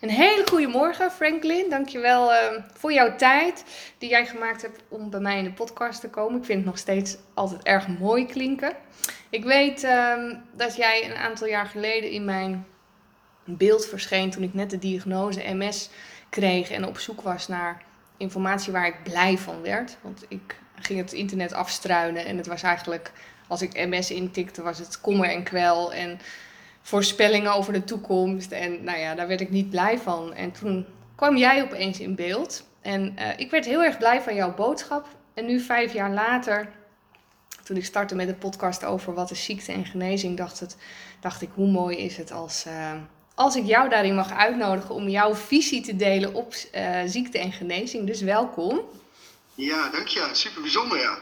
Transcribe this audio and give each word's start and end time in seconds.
Een 0.00 0.10
hele 0.10 0.46
goede 0.46 0.66
morgen, 0.66 1.10
Franklin. 1.10 1.70
Dankjewel 1.70 2.32
uh, 2.32 2.38
voor 2.72 2.92
jouw 2.92 3.16
tijd 3.16 3.64
die 3.98 4.08
jij 4.08 4.26
gemaakt 4.26 4.62
hebt 4.62 4.82
om 4.88 5.10
bij 5.10 5.20
mij 5.20 5.38
in 5.38 5.44
de 5.44 5.52
podcast 5.52 6.00
te 6.00 6.10
komen. 6.10 6.38
Ik 6.38 6.44
vind 6.44 6.58
het 6.58 6.66
nog 6.66 6.78
steeds 6.78 7.16
altijd 7.34 7.62
erg 7.62 7.88
mooi 7.88 8.26
klinken. 8.26 8.72
Ik 9.30 9.44
weet 9.44 9.84
uh, 9.84 10.32
dat 10.52 10.76
jij 10.76 11.04
een 11.04 11.16
aantal 11.16 11.46
jaar 11.46 11.66
geleden 11.66 12.10
in 12.10 12.24
mijn 12.24 12.66
beeld 13.44 13.86
verscheen 13.86 14.30
toen 14.30 14.42
ik 14.42 14.54
net 14.54 14.70
de 14.70 14.78
diagnose 14.78 15.54
MS 15.54 15.90
kreeg 16.30 16.70
en 16.70 16.86
op 16.86 16.98
zoek 16.98 17.20
was 17.20 17.48
naar 17.48 17.82
informatie 18.16 18.72
waar 18.72 18.86
ik 18.86 19.02
blij 19.02 19.38
van 19.38 19.62
werd. 19.62 19.96
Want 20.00 20.24
ik 20.28 20.56
ging 20.74 20.98
het 20.98 21.12
internet 21.12 21.52
afstruinen 21.52 22.24
en 22.24 22.36
het 22.36 22.46
was 22.46 22.62
eigenlijk, 22.62 23.12
als 23.48 23.62
ik 23.62 23.86
MS 23.86 24.10
intikte, 24.10 24.62
was 24.62 24.78
het 24.78 25.00
kommer 25.00 25.30
en 25.30 25.42
kwel 25.42 25.92
en 25.92 26.20
voorspellingen 26.86 27.52
over 27.52 27.72
de 27.72 27.84
toekomst. 27.84 28.52
En 28.52 28.84
nou 28.84 28.98
ja, 28.98 29.14
daar 29.14 29.28
werd 29.28 29.40
ik 29.40 29.50
niet 29.50 29.70
blij 29.70 29.98
van. 29.98 30.34
En 30.34 30.52
toen 30.52 30.86
kwam 31.14 31.36
jij 31.36 31.62
opeens 31.62 32.00
in 32.00 32.14
beeld. 32.14 32.68
En 32.80 33.16
uh, 33.18 33.28
ik 33.36 33.50
werd 33.50 33.64
heel 33.64 33.82
erg 33.82 33.98
blij 33.98 34.20
van 34.20 34.34
jouw 34.34 34.54
boodschap. 34.54 35.08
En 35.34 35.46
nu, 35.46 35.60
vijf 35.60 35.92
jaar 35.92 36.10
later, 36.10 36.68
toen 37.64 37.76
ik 37.76 37.84
startte 37.84 38.14
met 38.14 38.26
de 38.26 38.34
podcast 38.34 38.84
over 38.84 39.14
wat 39.14 39.30
is 39.30 39.44
ziekte 39.44 39.72
en 39.72 39.84
genezing, 39.84 40.36
dacht, 40.36 40.60
het, 40.60 40.76
dacht 41.20 41.42
ik, 41.42 41.48
hoe 41.54 41.70
mooi 41.70 41.96
is 41.96 42.16
het 42.16 42.32
als, 42.32 42.64
uh, 42.66 42.92
als 43.34 43.56
ik 43.56 43.64
jou 43.64 43.88
daarin 43.88 44.14
mag 44.14 44.32
uitnodigen 44.32 44.94
om 44.94 45.08
jouw 45.08 45.34
visie 45.34 45.80
te 45.80 45.96
delen 45.96 46.34
op 46.34 46.54
uh, 46.74 47.00
ziekte 47.06 47.38
en 47.38 47.52
genezing. 47.52 48.06
Dus 48.06 48.20
welkom. 48.20 48.80
Ja, 49.54 49.88
dank 49.90 50.06
je. 50.06 50.28
Super 50.32 50.62
bijzonder, 50.62 50.98
ja. 50.98 51.18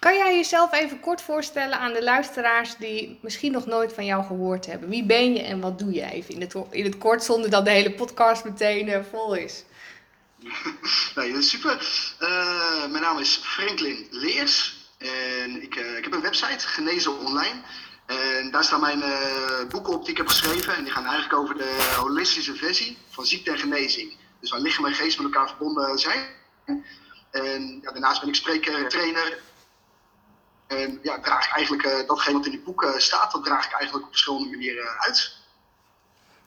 Kan 0.00 0.16
jij 0.16 0.36
jezelf 0.36 0.72
even 0.72 1.00
kort 1.00 1.22
voorstellen 1.22 1.78
aan 1.78 1.92
de 1.92 2.02
luisteraars 2.02 2.76
die 2.76 3.18
misschien 3.22 3.52
nog 3.52 3.66
nooit 3.66 3.92
van 3.92 4.04
jou 4.04 4.24
gehoord 4.24 4.66
hebben? 4.66 4.88
Wie 4.88 5.04
ben 5.04 5.34
je 5.34 5.42
en 5.42 5.60
wat 5.60 5.78
doe 5.78 5.92
je 5.92 6.10
even 6.10 6.34
in 6.34 6.40
het, 6.40 6.54
in 6.70 6.84
het 6.84 6.98
kort, 6.98 7.24
zonder 7.24 7.50
dat 7.50 7.64
de 7.64 7.70
hele 7.70 7.92
podcast 7.92 8.44
meteen 8.44 8.88
uh, 8.88 8.98
vol 9.10 9.34
is? 9.34 9.64
nee, 11.14 11.42
super. 11.42 11.72
Uh, 12.20 12.86
mijn 12.90 13.02
naam 13.02 13.18
is 13.18 13.40
Franklin 13.42 14.06
Leers 14.10 14.88
en 14.98 15.62
ik, 15.62 15.76
uh, 15.76 15.96
ik 15.96 16.04
heb 16.04 16.12
een 16.12 16.20
website, 16.20 16.68
Genezen 16.68 17.18
Online. 17.18 17.60
En 18.06 18.50
daar 18.50 18.64
staan 18.64 18.80
mijn 18.80 19.02
boeken 19.68 19.92
op 19.92 20.00
die 20.00 20.10
ik 20.10 20.16
heb 20.16 20.28
geschreven. 20.28 20.76
En 20.76 20.84
die 20.84 20.92
gaan 20.92 21.04
eigenlijk 21.04 21.42
over 21.42 21.58
de 21.58 21.94
holistische 21.96 22.54
versie 22.54 22.98
van 23.10 23.26
ziekte 23.26 23.50
en 23.50 23.58
genezing. 23.58 24.16
Dus 24.40 24.50
waar 24.50 24.60
lichaam 24.60 24.86
en 24.86 24.94
geest 24.94 25.18
met 25.18 25.32
elkaar 25.32 25.48
verbonden 25.48 25.98
zijn. 25.98 26.24
En 27.30 27.78
ja, 27.82 27.90
daarnaast 27.90 28.20
ben 28.20 28.28
ik 28.28 28.34
spreker, 28.34 28.88
trainer 28.88 29.38
en 30.70 30.98
ja, 31.02 31.20
draag 31.20 31.46
ik 31.46 31.52
eigenlijk 31.52 31.86
uh, 31.86 32.06
datgene 32.06 32.36
wat 32.36 32.44
in 32.44 32.50
die 32.50 32.60
boeken 32.60 33.02
staat, 33.02 33.32
dat 33.32 33.44
draag 33.44 33.66
ik 33.66 33.72
eigenlijk 33.72 34.04
op 34.04 34.10
verschillende 34.10 34.50
manieren 34.50 34.88
uit. 34.98 35.36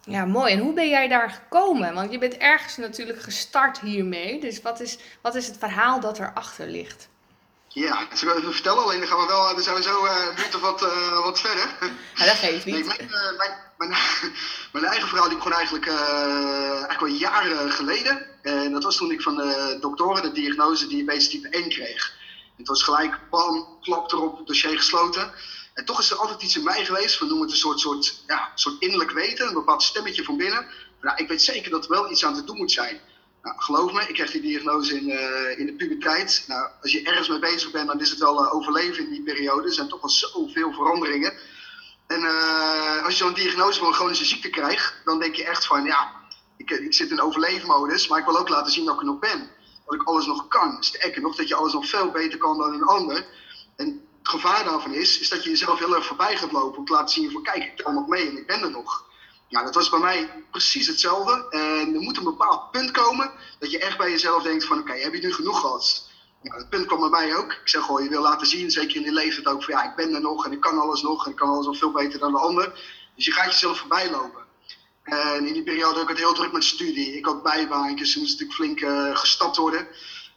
Ja, 0.06 0.26
mooi. 0.26 0.54
En 0.54 0.60
hoe 0.60 0.74
ben 0.74 0.90
jij 0.90 1.08
daar 1.08 1.30
gekomen? 1.30 1.94
Want 1.94 2.12
je 2.12 2.18
bent 2.18 2.38
ergens 2.38 2.78
natuurlijk 2.78 3.22
gestart 3.22 3.80
hiermee. 3.80 4.40
Dus 4.40 4.62
wat 4.62 4.80
is, 4.80 4.98
wat 5.22 5.36
is 5.36 5.48
het 5.48 5.58
verhaal 5.58 6.00
dat 6.00 6.20
erachter 6.20 6.68
ligt? 6.68 7.08
Ja, 7.68 8.06
dat 8.10 8.20
zal 8.20 8.30
ik 8.30 8.38
even 8.38 8.54
vertellen. 8.54 8.84
Alleen 8.84 9.00
dan 9.00 9.08
gaan 9.08 9.20
we 9.20 9.26
wel 9.26 9.62
sowieso 9.62 10.06
uh, 10.06 10.56
of 10.56 10.62
wat, 10.62 10.82
uh, 10.82 11.24
wat 11.24 11.40
verder. 11.40 11.76
Ja, 12.16 12.26
dat 12.26 12.36
geeft 12.36 12.66
niet. 12.66 12.76
Nee, 12.76 12.84
mijn, 12.84 13.02
uh, 13.02 13.38
mijn, 13.38 13.52
mijn, 13.78 13.92
mijn, 14.74 14.86
eigen 14.86 15.08
verhaal 15.08 15.28
die 15.28 15.38
begon 15.38 15.54
eigenlijk, 15.54 15.88
eigenlijk 15.88 17.02
al 17.02 17.08
jaren 17.08 17.72
geleden. 17.72 18.26
En 18.42 18.72
dat 18.72 18.84
was 18.84 18.98
toen 18.98 19.12
ik 19.12 19.22
van 19.22 19.36
de 19.36 19.78
doktoren 19.82 20.22
de 20.22 20.32
diagnose 20.32 20.88
diabetes 20.88 21.30
type 21.30 21.50
1 21.50 21.70
kreeg. 21.70 22.22
Het 22.58 22.68
was 22.68 22.84
gelijk, 22.84 23.20
bam, 23.30 23.68
klap 23.82 24.12
erop, 24.12 24.48
dossier 24.48 24.78
gesloten. 24.78 25.34
En 25.73 25.86
toch 25.86 26.00
is 26.00 26.12
er 26.12 26.18
altijd 26.18 26.42
iets 26.42 26.58
in 26.58 26.64
mij 26.64 26.86
geweest, 26.86 27.20
we 27.20 27.26
noemen 27.26 27.44
het 27.44 27.52
een 27.52 27.58
soort, 27.58 27.80
soort, 27.80 28.23
ja, 28.28 28.52
soort 28.56 28.82
innerlijk 28.82 29.12
weten, 29.12 29.48
een 29.48 29.54
bepaald 29.54 29.84
stemmetje 29.84 30.23
van 30.23 30.38
binnen. 30.38 30.66
Nou, 31.02 31.18
ik 31.18 31.28
weet 31.28 31.42
zeker 31.42 31.72
dat 31.72 31.84
er 31.84 31.90
wel 31.90 32.12
iets 32.12 32.26
aan 32.26 32.34
te 32.36 32.44
doen 32.44 32.58
moet 32.58 32.72
zijn. 32.72 33.00
Nou, 33.42 33.56
geloof 33.58 33.92
me, 33.92 34.08
ik 34.08 34.14
kreeg 34.14 34.32
die 34.32 34.42
diagnose 34.42 34.95
in, 34.95 35.10
uh, 35.10 35.60
in 35.60 35.66
de 35.66 35.73
puberteit. 35.73 36.44
Nou, 36.48 36.70
als 36.82 36.92
je 36.92 37.02
ergens 37.04 37.28
mee 37.28 37.40
bezig 37.40 37.72
bent, 37.72 37.88
dan 37.88 38.02
is 38.02 38.10
het 38.10 38.20
wel 38.20 38.44
uh, 38.44 38.54
overleven 38.54 39.04
in 39.04 39.10
die 39.10 39.23
periode. 39.23 39.67
Er 39.67 39.73
zijn 39.73 39.88
toch 39.88 40.02
wel 40.02 40.10
zoveel 40.10 40.73
veranderingen. 40.73 41.33
En 42.08 42.22
uh, 42.22 43.04
als 43.04 43.17
je 43.17 43.23
zo'n 43.23 43.33
diagnose 43.33 43.80
van 43.80 43.88
een 43.88 43.94
chronische 43.94 44.26
ziekte 44.26 44.50
krijgt, 44.50 44.95
dan 45.06 45.20
denk 45.20 45.36
je 45.36 45.45
echt 45.45 45.66
van, 45.66 45.83
ja, 45.83 46.11
ik, 46.58 46.70
ik 46.70 46.94
zit 46.94 47.11
in 47.11 47.22
overleefmodus, 47.22 48.08
maar 48.08 48.20
ik 48.20 48.26
wil 48.26 48.39
ook 48.39 48.50
laten 48.50 48.72
zien 48.72 48.86
dat 48.86 48.94
ik 48.94 49.00
er 49.00 49.06
nog 49.06 49.20
ben 49.20 49.50
dat 49.86 49.94
ik 49.95 50.04
alles 50.04 50.26
nog 50.26 50.48
kan. 50.48 50.83
Sterker 50.83 51.21
nog, 51.21 51.36
dat 51.36 51.48
je 51.48 51.55
alles 51.55 51.73
nog 51.73 51.88
veel 51.88 52.11
beter 52.11 52.38
kan 52.38 52.58
dan 52.58 52.73
een 52.73 52.83
ander. 52.83 53.26
En 53.76 53.88
het 54.20 54.30
gevaar 54.30 54.64
daarvan 54.64 54.94
is, 54.94 55.20
is 55.20 55.30
dat 55.30 55.44
je 55.44 55.49
jezelf 55.49 55.80
heel 55.80 55.95
erg 55.95 56.05
voorbij 56.05 56.38
gaat 56.38 56.52
lopen 56.52 56.77
om 56.77 56.86
te 56.86 56.94
laten 56.94 57.14
zien 57.14 57.32
van 57.32 57.44
kijk, 57.44 57.64
ik 57.64 57.83
kan 57.83 57.94
nog 57.94 58.08
mee 58.08 58.30
en 58.30 58.38
ik 58.38 58.48
ben 58.48 58.61
er 58.61 58.71
nog. 58.71 59.11
Ja, 59.48 59.64
dat 59.64 59.76
was 59.76 59.89
bij 59.89 59.99
mij 59.99 60.44
precies 60.52 60.88
hetzelfde. 60.88 61.45
En 61.49 61.94
er 61.94 62.02
moet 62.02 62.17
een 62.17 62.23
bepaald 62.23 62.71
punt 62.71 62.92
komen 62.92 63.32
dat 63.60 63.71
je 63.71 63.80
echt 63.80 63.98
bij 63.98 64.10
jezelf 64.10 64.44
denkt 64.44 64.66
van 64.66 64.80
oké, 64.80 64.94
heb 64.94 65.14
je 65.14 65.21
nu 65.21 65.33
genoeg 65.33 65.60
gehad? 65.60 66.10
Ja, 66.42 66.58
dat 66.58 66.70
punt 66.70 66.86
kwam 66.86 67.00
bij 67.00 67.10
mij 67.10 67.36
ook. 67.36 67.52
Ik 67.52 67.70
zeg 67.70 67.86
gewoon, 67.86 68.04
je 68.04 68.10
wil 68.10 68.21
laten 68.21 68.48
zien, 68.48 68.71
zeker 68.71 68.95
in 68.95 69.04
je 69.04 69.11
leven, 69.11 69.45
ook 69.45 69.64
van 69.64 69.73
ja, 69.73 69.89
ik 69.89 69.95
ben 69.95 70.14
er 70.14 70.21
nog 70.21 70.45
en 70.45 70.52
ik 70.52 70.60
kan 70.60 70.80
alles 70.80 71.02
nog 71.02 71.26
en 71.26 71.32
ik 71.32 71.38
kan 71.38 71.50
alles 71.50 71.65
nog 71.65 71.77
veel 71.77 71.92
beter 71.92 72.20
dan 72.20 72.32
de 72.32 72.39
ander. 72.39 72.73
Dus 73.15 73.26
je 73.26 73.32
gaat 73.32 73.52
jezelf 73.52 73.77
voorbij 73.77 74.11
lopen. 74.11 74.42
En 75.03 75.45
in 75.45 75.53
die 75.53 75.64
periode 75.64 75.99
ook 75.99 76.09
het 76.09 76.17
heel 76.17 76.33
druk 76.33 76.52
met 76.52 76.64
studie. 76.64 77.17
Ik 77.17 77.25
had 77.25 77.43
bijbaantjes, 77.43 78.15
moest 78.15 78.31
natuurlijk 78.31 78.59
flink 78.59 78.81
uh, 78.81 79.15
gestapt 79.15 79.58
worden. 79.58 79.87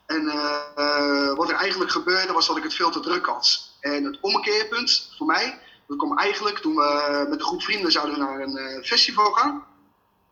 En 0.06 0.22
uh, 0.22 1.34
wat 1.34 1.50
er 1.50 1.56
eigenlijk 1.56 1.91
gebeurde 1.91 2.32
was 2.32 2.47
dat 2.47 2.56
ik 2.56 2.62
het 2.62 2.75
veel 2.75 2.91
te 2.91 3.00
druk 3.00 3.27
had. 3.27 3.71
En 3.81 4.04
het 4.04 4.19
omkeerpunt 4.21 5.12
voor 5.16 5.27
mij, 5.27 5.59
dat 5.87 5.97
kwam 5.97 6.19
eigenlijk 6.19 6.59
toen 6.59 6.75
we 6.75 7.27
met 7.28 7.41
een 7.41 7.47
groep 7.47 7.62
vrienden 7.62 7.93
zouden 7.93 8.19
naar 8.19 8.41
een 8.41 8.56
uh, 8.56 8.84
festival 8.84 9.32
gaan. 9.32 9.65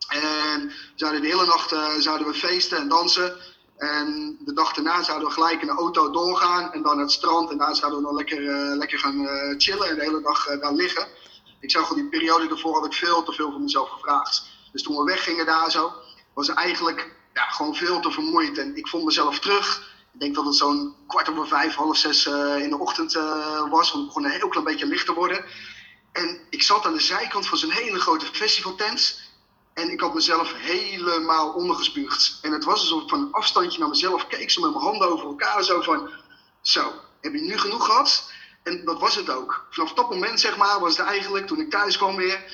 En 0.08 0.72
zouden 0.94 1.22
de 1.22 1.28
hele 1.28 1.46
nacht 1.46 1.74
zouden 1.98 2.26
we 2.26 2.34
feesten 2.34 2.78
en 2.78 2.88
dansen. 2.88 3.36
En 3.76 4.36
de 4.40 4.52
dag 4.52 4.72
daarna 4.72 5.02
zouden 5.02 5.28
we 5.28 5.34
gelijk 5.34 5.60
in 5.60 5.66
de 5.66 5.72
auto 5.72 6.10
doorgaan 6.10 6.72
en 6.72 6.82
dan 6.82 6.98
het 6.98 7.12
strand. 7.12 7.50
En 7.50 7.58
daar 7.58 7.74
zouden 7.76 8.00
we 8.00 8.06
dan 8.06 8.16
lekker, 8.16 8.40
lekker 8.76 8.98
gaan 8.98 9.28
chillen 9.58 9.88
en 9.88 9.94
de 9.94 10.02
hele 10.02 10.22
dag 10.22 10.58
daar 10.58 10.72
liggen 10.72 11.06
ik 11.64 11.70
zag 11.70 11.88
al 11.88 11.94
die 11.94 12.08
periode 12.08 12.48
ervoor 12.48 12.74
had 12.74 12.86
ik 12.86 12.92
veel 12.92 13.22
te 13.22 13.32
veel 13.32 13.52
van 13.52 13.62
mezelf 13.62 13.88
gevraagd. 13.88 14.42
Dus 14.72 14.82
toen 14.82 14.96
we 14.96 15.04
weggingen 15.04 15.46
daar 15.46 15.70
zo, 15.70 15.92
was 16.34 16.48
eigenlijk 16.48 17.16
ja, 17.34 17.42
gewoon 17.42 17.74
veel 17.74 18.00
te 18.00 18.10
vermoeid. 18.10 18.58
En 18.58 18.76
ik 18.76 18.88
vond 18.88 19.04
mezelf 19.04 19.38
terug. 19.38 19.92
Ik 20.12 20.20
denk 20.20 20.34
dat 20.34 20.44
het 20.44 20.54
zo'n 20.54 20.94
kwart 21.06 21.28
over 21.28 21.48
vijf, 21.48 21.74
half 21.74 21.96
zes 21.96 22.26
uh, 22.26 22.62
in 22.62 22.70
de 22.70 22.78
ochtend 22.78 23.14
uh, 23.14 23.70
was. 23.70 23.92
Want 23.92 24.04
het 24.04 24.06
begon 24.06 24.24
een 24.24 24.30
heel 24.30 24.48
klein 24.48 24.64
beetje 24.64 24.86
licht 24.86 25.06
te 25.06 25.12
worden. 25.12 25.44
En 26.12 26.40
ik 26.50 26.62
zat 26.62 26.86
aan 26.86 26.92
de 26.92 27.00
zijkant 27.00 27.46
van 27.46 27.58
zo'n 27.58 27.70
hele 27.70 27.98
grote 27.98 28.26
festivaltent. 28.26 29.20
En 29.74 29.90
ik 29.90 30.00
had 30.00 30.14
mezelf 30.14 30.52
helemaal 30.56 31.52
ondergespuugd. 31.52 32.38
En 32.42 32.52
het 32.52 32.64
was 32.64 32.80
alsof 32.80 33.02
ik 33.02 33.08
van 33.08 33.20
een 33.20 33.32
afstandje 33.32 33.78
naar 33.78 33.88
mezelf 33.88 34.26
keek. 34.26 34.50
Zo 34.50 34.60
met 34.60 34.70
mijn 34.70 34.84
handen 34.84 35.08
over 35.08 35.26
elkaar. 35.26 35.64
Zo 35.64 35.80
van, 35.80 36.10
zo, 36.60 36.92
heb 37.20 37.32
je 37.32 37.40
nu 37.40 37.58
genoeg 37.58 37.84
gehad? 37.84 38.32
En 38.64 38.84
dat 38.84 39.00
was 39.00 39.14
het 39.14 39.30
ook. 39.30 39.66
Vanaf 39.70 39.92
dat 39.92 40.10
moment, 40.10 40.40
zeg 40.40 40.56
maar, 40.56 40.80
was 40.80 40.96
het 40.96 41.06
eigenlijk, 41.06 41.46
toen 41.46 41.60
ik 41.60 41.70
thuis 41.70 41.96
kwam 41.96 42.16
weer, 42.16 42.44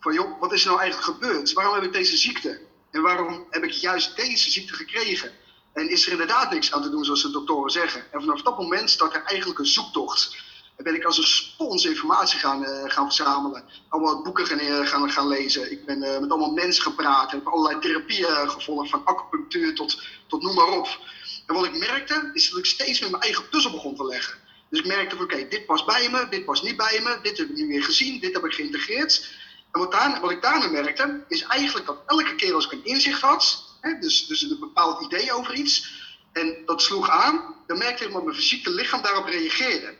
van 0.00 0.12
joh, 0.14 0.40
wat 0.40 0.52
is 0.52 0.62
er 0.62 0.68
nou 0.68 0.80
eigenlijk 0.80 1.10
gebeurd? 1.10 1.52
Waarom 1.52 1.74
heb 1.74 1.82
ik 1.82 1.92
deze 1.92 2.16
ziekte? 2.16 2.60
En 2.90 3.02
waarom 3.02 3.46
heb 3.50 3.64
ik 3.64 3.70
juist 3.70 4.16
deze 4.16 4.50
ziekte 4.50 4.74
gekregen? 4.74 5.32
En 5.72 5.90
is 5.90 6.06
er 6.06 6.12
inderdaad 6.12 6.50
niks 6.50 6.72
aan 6.72 6.82
te 6.82 6.90
doen, 6.90 7.04
zoals 7.04 7.22
de 7.22 7.30
doktoren 7.30 7.70
zeggen? 7.70 8.12
En 8.12 8.20
vanaf 8.20 8.42
dat 8.42 8.58
moment 8.58 8.90
start 8.90 9.14
er 9.14 9.22
eigenlijk 9.24 9.58
een 9.58 9.66
zoektocht. 9.66 10.36
En 10.76 10.84
ben 10.84 10.94
ik 10.94 11.04
als 11.04 11.18
een 11.18 11.24
spons 11.24 11.84
informatie 11.84 12.38
gaan, 12.38 12.62
uh, 12.62 12.82
gaan 12.84 13.04
verzamelen. 13.04 13.64
Allemaal 13.88 14.22
boeken 14.22 14.46
gaan, 14.46 14.60
uh, 14.60 14.86
gaan, 14.86 15.10
gaan 15.10 15.28
lezen. 15.28 15.70
Ik 15.70 15.86
ben 15.86 16.02
uh, 16.02 16.18
met 16.18 16.30
allemaal 16.30 16.52
mensen 16.52 16.82
gepraat. 16.82 17.30
Heb 17.30 17.46
allerlei 17.46 17.80
therapieën 17.80 18.50
gevolgd, 18.50 18.90
van 18.90 19.04
acupunctuur 19.04 19.74
tot, 19.74 20.02
tot 20.26 20.42
noem 20.42 20.54
maar 20.54 20.78
op. 20.78 20.98
En 21.46 21.54
wat 21.54 21.64
ik 21.64 21.78
merkte, 21.78 22.30
is 22.32 22.50
dat 22.50 22.58
ik 22.58 22.66
steeds 22.66 23.00
met 23.00 23.10
mijn 23.10 23.22
eigen 23.22 23.48
puzzel 23.48 23.70
begon 23.70 23.96
te 23.96 24.04
leggen. 24.04 24.43
Dus 24.68 24.78
ik 24.78 24.86
merkte 24.86 25.16
van 25.16 25.24
oké, 25.24 25.48
dit 25.48 25.66
past 25.66 25.86
bij 25.86 26.10
me, 26.10 26.28
dit 26.28 26.44
past 26.44 26.62
niet 26.62 26.76
bij 26.76 27.00
me, 27.02 27.18
dit 27.22 27.38
heb 27.38 27.48
ik 27.48 27.56
nu 27.56 27.66
weer 27.66 27.84
gezien, 27.84 28.20
dit 28.20 28.34
heb 28.34 28.44
ik 28.44 28.52
geïntegreerd. 28.52 29.30
En 29.72 29.80
wat, 29.80 29.92
daar, 29.92 30.20
wat 30.20 30.30
ik 30.30 30.42
daarna 30.42 30.66
merkte, 30.66 31.24
is 31.28 31.42
eigenlijk 31.42 31.86
dat 31.86 32.02
elke 32.06 32.34
keer 32.34 32.54
als 32.54 32.64
ik 32.64 32.72
een 32.72 32.84
inzicht 32.84 33.20
had, 33.20 33.64
hè, 33.80 33.98
dus, 33.98 34.26
dus 34.26 34.42
een 34.42 34.56
bepaald 34.60 35.04
idee 35.04 35.32
over 35.32 35.54
iets, 35.54 36.02
en 36.32 36.56
dat 36.66 36.82
sloeg 36.82 37.10
aan, 37.10 37.54
dan 37.66 37.78
merkte 37.78 38.04
ik 38.04 38.12
dat 38.12 38.24
mijn 38.24 38.36
fysieke 38.36 38.70
lichaam 38.70 39.02
daarop 39.02 39.26
reageerde. 39.26 39.94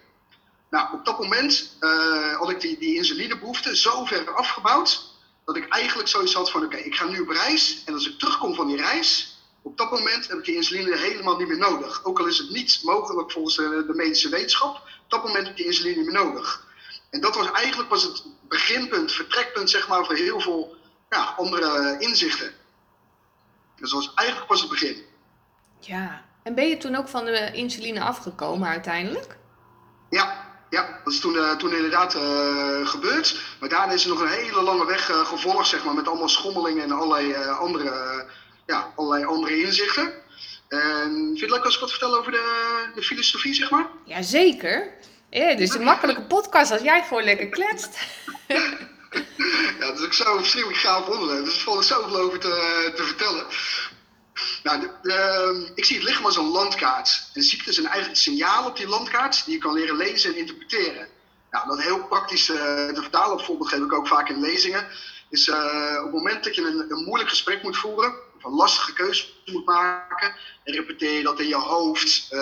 Nou, 0.70 0.92
op 0.92 1.04
dat 1.04 1.18
moment 1.18 1.76
uh, 1.80 2.36
had 2.36 2.50
ik 2.50 2.60
die, 2.60 2.78
die 2.78 2.94
insulinebehoefte 2.94 3.76
zo 3.76 4.04
ver 4.04 4.34
afgebouwd, 4.34 5.12
dat 5.44 5.56
ik 5.56 5.68
eigenlijk 5.68 6.08
zoiets 6.08 6.34
had 6.34 6.50
van 6.50 6.64
oké, 6.64 6.76
ik 6.76 6.94
ga 6.94 7.04
nu 7.04 7.20
op 7.20 7.28
reis, 7.28 7.82
en 7.84 7.94
als 7.94 8.08
ik 8.08 8.18
terugkom 8.18 8.54
van 8.54 8.66
die 8.66 8.76
reis, 8.76 9.33
op 9.64 9.76
dat 9.76 9.90
moment 9.90 10.28
heb 10.28 10.44
die 10.44 10.54
insuline 10.54 10.96
helemaal 10.96 11.36
niet 11.36 11.48
meer 11.48 11.58
nodig. 11.58 12.04
Ook 12.04 12.18
al 12.18 12.26
is 12.26 12.38
het 12.38 12.50
niet 12.50 12.80
mogelijk 12.82 13.32
volgens 13.32 13.56
de, 13.56 13.84
de 13.86 13.94
medische 13.94 14.28
wetenschap, 14.28 14.74
op 14.74 14.82
dat 15.08 15.24
moment 15.24 15.46
heb 15.46 15.56
die 15.56 15.66
insuline 15.66 15.96
niet 15.96 16.12
meer 16.12 16.22
nodig. 16.24 16.66
En 17.10 17.20
dat 17.20 17.34
was 17.34 17.50
eigenlijk 17.50 17.90
was 17.90 18.02
het 18.02 18.24
beginpunt, 18.48 19.12
vertrekpunt 19.12 19.70
zeg 19.70 19.88
maar, 19.88 20.04
voor 20.04 20.14
heel 20.14 20.40
veel 20.40 20.76
ja, 21.10 21.34
andere 21.36 21.96
inzichten. 21.98 22.52
Dus 23.76 23.90
dat 23.90 24.04
was 24.04 24.14
eigenlijk 24.14 24.48
pas 24.48 24.60
het 24.60 24.70
begin. 24.70 25.02
Ja, 25.80 26.24
en 26.42 26.54
ben 26.54 26.68
je 26.68 26.76
toen 26.76 26.96
ook 26.96 27.08
van 27.08 27.24
de 27.24 27.52
insuline 27.52 28.00
afgekomen 28.00 28.68
uiteindelijk? 28.68 29.36
Ja, 30.10 30.44
ja, 30.70 31.00
dat 31.04 31.12
is 31.12 31.20
toen, 31.20 31.34
uh, 31.34 31.56
toen 31.56 31.72
inderdaad 31.72 32.14
uh, 32.14 32.86
gebeurd. 32.86 33.40
Maar 33.60 33.68
daarna 33.68 33.92
is 33.92 34.04
er 34.04 34.10
nog 34.10 34.20
een 34.20 34.28
hele 34.28 34.62
lange 34.62 34.86
weg 34.86 35.10
uh, 35.10 35.26
gevolgd, 35.26 35.68
zeg 35.68 35.84
maar, 35.84 35.94
met 35.94 36.08
allemaal 36.08 36.28
schommelingen 36.28 36.82
en 36.82 36.92
allerlei, 36.92 37.34
andere, 37.34 38.26
ja, 38.66 38.92
allerlei 38.96 39.24
andere 39.24 39.62
inzichten. 39.62 40.12
En 40.68 41.10
vind 41.10 41.38
je 41.38 41.44
het 41.44 41.54
leuk 41.54 41.64
als 41.64 41.74
ik 41.74 41.80
wat 41.80 41.90
vertel 41.90 42.18
over 42.18 42.32
de, 42.32 42.84
de 42.94 43.02
filosofie, 43.02 43.54
zeg 43.54 43.70
maar? 43.70 43.86
Jazeker. 44.04 44.92
Ja, 45.30 45.48
is 45.48 45.74
een 45.74 45.82
makkelijke 45.82 46.22
podcast 46.22 46.70
als 46.70 46.82
jij 46.82 47.02
gewoon 47.02 47.24
lekker 47.24 47.48
kletst. 47.48 47.98
ja, 49.78 49.86
dat 49.86 49.98
is 49.98 50.04
ook 50.04 50.12
zo 50.12 50.36
verschrikkelijk 50.36 50.80
gaaf 50.80 51.08
onderwerp. 51.08 51.44
Dus 51.44 51.54
er 51.54 51.60
valt 51.60 51.84
zoveel 51.84 52.16
over 52.16 52.38
te, 52.38 52.92
te 52.96 53.02
vertellen. 53.02 53.46
Nou, 54.62 54.80
de, 54.80 55.12
ehm, 55.12 55.72
ik 55.74 55.84
zie 55.84 55.96
het 55.96 56.04
lichaam 56.04 56.24
als 56.24 56.36
een 56.36 56.44
landkaart. 56.50 57.30
En 57.32 57.42
ziektes 57.42 57.74
zijn 57.74 57.86
eigenlijk 57.86 58.18
signalen 58.18 58.70
op 58.70 58.76
die 58.76 58.88
landkaart 58.88 59.44
die 59.44 59.54
je 59.54 59.60
kan 59.60 59.72
leren 59.72 59.96
lezen 59.96 60.30
en 60.30 60.38
interpreteren. 60.38 61.08
Nou, 61.50 61.68
dat 61.68 61.82
heel 61.82 62.04
praktisch 62.06 62.48
uh, 62.48 62.56
te 62.88 63.00
vertalen, 63.00 63.36
bijvoorbeeld 63.36 63.68
geef 63.68 63.80
ik 63.80 63.92
ook 63.92 64.08
vaak 64.08 64.28
in 64.28 64.40
lezingen, 64.40 64.86
is 65.30 65.48
uh, 65.48 65.54
op 65.98 66.04
het 66.04 66.12
moment 66.12 66.44
dat 66.44 66.54
je 66.54 66.62
een, 66.62 66.90
een 66.90 67.04
moeilijk 67.04 67.30
gesprek 67.30 67.62
moet 67.62 67.76
voeren, 67.76 68.10
een 68.10 68.23
lastige 68.50 68.92
keuze 68.92 69.26
moet 69.44 69.64
maken, 69.64 70.34
en 70.64 70.74
repeteer 70.74 71.12
je 71.12 71.22
dat 71.22 71.40
in 71.40 71.48
je 71.48 71.54
hoofd. 71.54 72.32
Uh, 72.32 72.40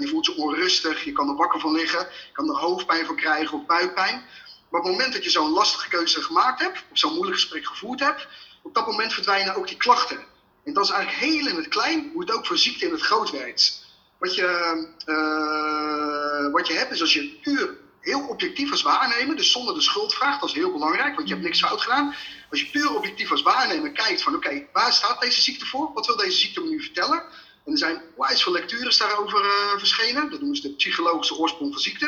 je 0.00 0.08
voelt 0.08 0.26
je 0.26 0.36
onrustig, 0.36 1.04
je 1.04 1.12
kan 1.12 1.28
er 1.28 1.34
wakker 1.36 1.60
van 1.60 1.72
liggen, 1.72 2.00
je 2.00 2.32
kan 2.32 2.48
er 2.48 2.56
hoofdpijn 2.56 3.06
van 3.06 3.16
krijgen 3.16 3.58
of 3.58 3.66
buikpijn. 3.66 4.24
Maar 4.70 4.80
op 4.80 4.86
het 4.86 4.96
moment 4.96 5.12
dat 5.12 5.24
je 5.24 5.30
zo'n 5.30 5.52
lastige 5.52 5.88
keuze 5.88 6.22
gemaakt 6.22 6.60
hebt, 6.60 6.84
of 6.90 6.98
zo'n 6.98 7.14
moeilijk 7.14 7.36
gesprek 7.36 7.66
gevoerd 7.66 8.00
hebt, 8.00 8.28
op 8.62 8.74
dat 8.74 8.86
moment 8.86 9.12
verdwijnen 9.12 9.54
ook 9.54 9.68
die 9.68 9.76
klachten. 9.76 10.24
En 10.64 10.72
dat 10.72 10.84
is 10.84 10.90
eigenlijk 10.90 11.24
heel 11.24 11.46
in 11.46 11.56
het 11.56 11.68
klein 11.68 12.10
hoe 12.12 12.20
het 12.20 12.32
ook 12.32 12.46
voor 12.46 12.58
ziekte 12.58 12.86
in 12.86 12.92
het 12.92 13.02
groot 13.02 13.30
werkt. 13.30 13.84
Wat 14.18 14.34
je, 14.34 14.42
uh, 15.06 16.52
wat 16.52 16.66
je 16.66 16.72
hebt 16.74 16.92
is 16.92 17.00
als 17.00 17.12
je 17.12 17.38
puur 17.42 17.84
heel 18.06 18.26
objectief 18.28 18.70
als 18.70 18.82
waarnemer, 18.82 19.36
dus 19.36 19.50
zonder 19.50 19.74
de 19.74 19.80
schuldvraag, 19.80 20.40
dat 20.40 20.48
is 20.48 20.54
heel 20.54 20.72
belangrijk, 20.72 21.16
want 21.16 21.28
je 21.28 21.34
hebt 21.34 21.46
niks 21.46 21.60
fout 21.60 21.80
gedaan. 21.80 22.14
Als 22.50 22.60
je 22.60 22.70
puur 22.70 22.94
objectief 22.96 23.30
als 23.30 23.42
waarnemer 23.42 23.92
kijkt 23.92 24.22
van 24.22 24.34
oké, 24.34 24.66
waar 24.72 24.92
staat 24.92 25.20
deze 25.20 25.42
ziekte 25.42 25.66
voor? 25.66 25.90
Wat 25.94 26.06
wil 26.06 26.16
deze 26.16 26.38
ziekte 26.38 26.60
me 26.60 26.68
nu 26.68 26.82
vertellen? 26.82 27.22
En 27.64 27.72
er 27.72 27.78
zijn 27.78 28.02
wijs 28.16 28.42
veel 28.42 28.52
lectures 28.52 28.98
daarover 28.98 29.44
uh, 29.44 29.78
verschenen. 29.78 30.30
Dat 30.30 30.38
noemen 30.38 30.56
ze 30.56 30.62
de 30.62 30.74
psychologische 30.74 31.36
oorsprong 31.36 31.72
van 31.72 31.82
ziekte. 31.82 32.06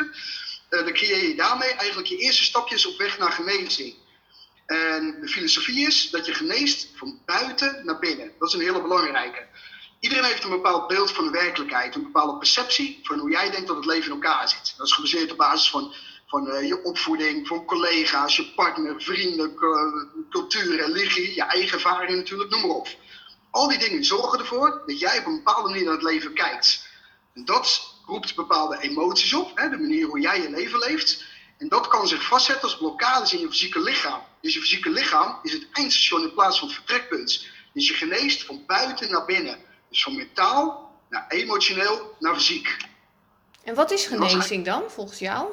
Uh, 0.69 0.83
dan 0.83 0.93
creëer 0.93 1.27
je 1.27 1.35
daarmee 1.35 1.69
eigenlijk 1.69 2.07
je 2.07 2.17
eerste 2.17 2.43
stapjes 2.43 2.85
op 2.85 2.97
weg 2.97 3.17
naar 3.17 3.31
genezing. 3.31 3.95
En 4.65 5.17
de 5.21 5.27
filosofie 5.27 5.87
is 5.87 6.09
dat 6.09 6.25
je 6.25 6.33
geneest 6.33 6.87
van 6.95 7.21
buiten 7.25 7.81
naar 7.85 7.99
binnen. 7.99 8.31
Dat 8.39 8.47
is 8.47 8.53
een 8.53 8.61
hele 8.61 8.81
belangrijke. 8.81 9.47
Iedereen 9.99 10.23
heeft 10.23 10.43
een 10.43 10.49
bepaald 10.49 10.87
beeld 10.87 11.11
van 11.11 11.25
de 11.25 11.31
werkelijkheid, 11.31 11.95
een 11.95 12.03
bepaalde 12.03 12.37
perceptie 12.37 12.99
van 13.03 13.19
hoe 13.19 13.31
jij 13.31 13.51
denkt 13.51 13.67
dat 13.67 13.75
het 13.75 13.85
leven 13.85 14.05
in 14.05 14.21
elkaar 14.21 14.49
zit. 14.49 14.73
Dat 14.77 14.87
is 14.87 14.93
gebaseerd 14.93 15.31
op 15.31 15.37
basis 15.37 15.69
van, 15.69 15.93
van 16.27 16.47
uh, 16.47 16.67
je 16.67 16.83
opvoeding, 16.83 17.47
van 17.47 17.65
collega's, 17.65 18.35
je 18.35 18.53
partner, 18.55 19.01
vrienden, 19.01 19.55
cultuur, 20.29 20.75
religie, 20.75 21.35
je 21.35 21.43
eigen 21.43 21.73
ervaring 21.73 22.17
natuurlijk, 22.17 22.49
noem 22.49 22.61
maar 22.61 22.75
op. 22.75 22.87
Al 23.51 23.67
die 23.67 23.77
dingen 23.77 24.03
zorgen 24.03 24.39
ervoor 24.39 24.83
dat 24.85 24.99
jij 24.99 25.19
op 25.19 25.25
een 25.25 25.35
bepaalde 25.43 25.69
manier 25.69 25.83
naar 25.83 25.93
het 25.93 26.03
leven 26.03 26.33
kijkt. 26.33 26.87
En 27.33 27.45
dat 27.45 27.93
roept 28.05 28.35
bepaalde 28.35 28.81
emoties 28.81 29.33
op, 29.33 29.51
hè, 29.55 29.69
de 29.69 29.77
manier 29.77 30.07
hoe 30.07 30.19
jij 30.19 30.41
je 30.41 30.49
leven 30.49 30.79
leeft. 30.79 31.23
En 31.57 31.67
dat 31.67 31.87
kan 31.87 32.07
zich 32.07 32.23
vastzetten 32.23 32.63
als 32.63 32.77
blokkades 32.77 33.33
in 33.33 33.39
je 33.39 33.49
fysieke 33.49 33.79
lichaam. 33.79 34.21
Dus 34.41 34.53
je 34.53 34.59
fysieke 34.59 34.89
lichaam 34.89 35.39
is 35.43 35.53
het 35.53 35.67
eindstation 35.71 36.21
in 36.21 36.33
plaats 36.33 36.59
van 36.59 36.67
het 36.67 36.77
vertrekpunt. 36.77 37.45
Dus 37.73 37.87
je 37.87 37.93
geneest 37.93 38.45
van 38.45 38.63
buiten 38.65 39.11
naar 39.11 39.25
binnen. 39.25 39.67
Dus 39.89 40.03
van 40.03 40.15
mentaal 40.15 40.91
naar 41.09 41.25
emotioneel 41.27 42.15
naar 42.19 42.35
fysiek. 42.35 42.77
En 43.63 43.75
wat 43.75 43.91
is 43.91 44.05
genezing 44.05 44.65
dan, 44.65 44.83
volgens 44.87 45.19
jou? 45.19 45.51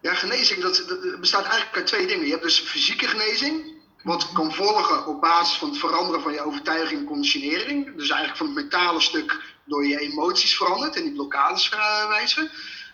Ja, 0.00 0.14
genezing 0.14 0.62
dat, 0.62 0.84
dat, 0.88 1.20
bestaat 1.20 1.44
eigenlijk 1.44 1.76
uit 1.76 1.86
twee 1.86 2.06
dingen. 2.06 2.24
Je 2.24 2.30
hebt 2.30 2.42
dus 2.42 2.60
fysieke 2.60 3.06
genezing, 3.06 3.72
wat 4.02 4.32
kan 4.32 4.54
volgen 4.54 5.06
op 5.06 5.20
basis 5.20 5.56
van 5.56 5.68
het 5.68 5.78
veranderen 5.78 6.22
van 6.22 6.32
je 6.32 6.40
overtuiging 6.40 7.00
en 7.00 7.06
conditionering. 7.06 7.96
Dus 7.96 8.08
eigenlijk 8.08 8.36
van 8.36 8.46
het 8.46 8.54
mentale 8.54 9.00
stuk 9.00 9.42
door 9.64 9.86
je 9.86 10.00
emoties 10.00 10.56
verandert 10.56 10.96
en 10.96 11.02
die 11.02 11.12
blokkades 11.12 11.68
wijzigen. 12.08 12.50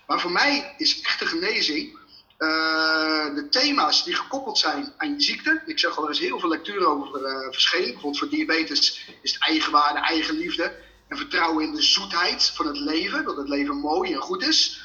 Maar 0.07 0.21
voor 0.21 0.33
mij 0.33 0.75
is 0.77 1.01
echte 1.01 1.27
genezing 1.27 1.99
uh, 2.41 3.35
de 3.35 3.49
thema's 3.51 4.05
die 4.05 4.15
gekoppeld 4.15 4.59
zijn 4.59 4.93
aan 4.97 5.13
je 5.13 5.21
ziekte. 5.21 5.63
Ik 5.67 5.79
zeg 5.79 5.97
al, 5.97 6.05
er 6.05 6.11
is 6.11 6.19
heel 6.19 6.39
veel 6.39 6.49
lectuur 6.49 6.87
over 6.87 7.21
uh, 7.21 7.51
verschenen. 7.51 7.85
Bijvoorbeeld 7.85 8.19
voor 8.19 8.29
diabetes 8.29 9.09
is 9.23 9.33
het 9.33 9.43
eigenwaarde, 9.43 9.99
eigenliefde 9.99 10.77
en 11.09 11.17
vertrouwen 11.17 11.65
in 11.65 11.75
de 11.75 11.83
zoetheid 11.83 12.51
van 12.55 12.67
het 12.67 12.79
leven. 12.79 13.25
Dat 13.25 13.37
het 13.37 13.49
leven 13.49 13.77
mooi 13.77 14.13
en 14.13 14.21
goed 14.21 14.43
is. 14.43 14.81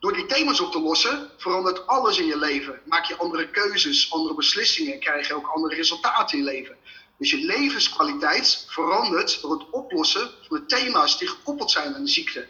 Door 0.00 0.12
die 0.12 0.26
thema's 0.26 0.60
op 0.60 0.72
te 0.72 0.80
lossen 0.80 1.30
verandert 1.36 1.86
alles 1.86 2.18
in 2.18 2.26
je 2.26 2.38
leven. 2.38 2.80
Maak 2.84 3.04
je 3.04 3.16
andere 3.16 3.50
keuzes, 3.50 4.12
andere 4.12 4.34
beslissingen 4.34 4.92
en 4.92 5.00
krijg 5.00 5.26
je 5.26 5.34
ook 5.34 5.46
andere 5.46 5.74
resultaten 5.74 6.38
in 6.38 6.44
je 6.44 6.50
leven. 6.50 6.76
Dus 7.18 7.30
je 7.30 7.44
levenskwaliteit 7.44 8.66
verandert 8.68 9.40
door 9.42 9.52
het 9.52 9.70
oplossen 9.70 10.30
van 10.48 10.56
de 10.56 10.66
thema's 10.66 11.18
die 11.18 11.28
gekoppeld 11.28 11.70
zijn 11.70 11.94
aan 11.94 12.04
de 12.04 12.10
ziekte. 12.10 12.48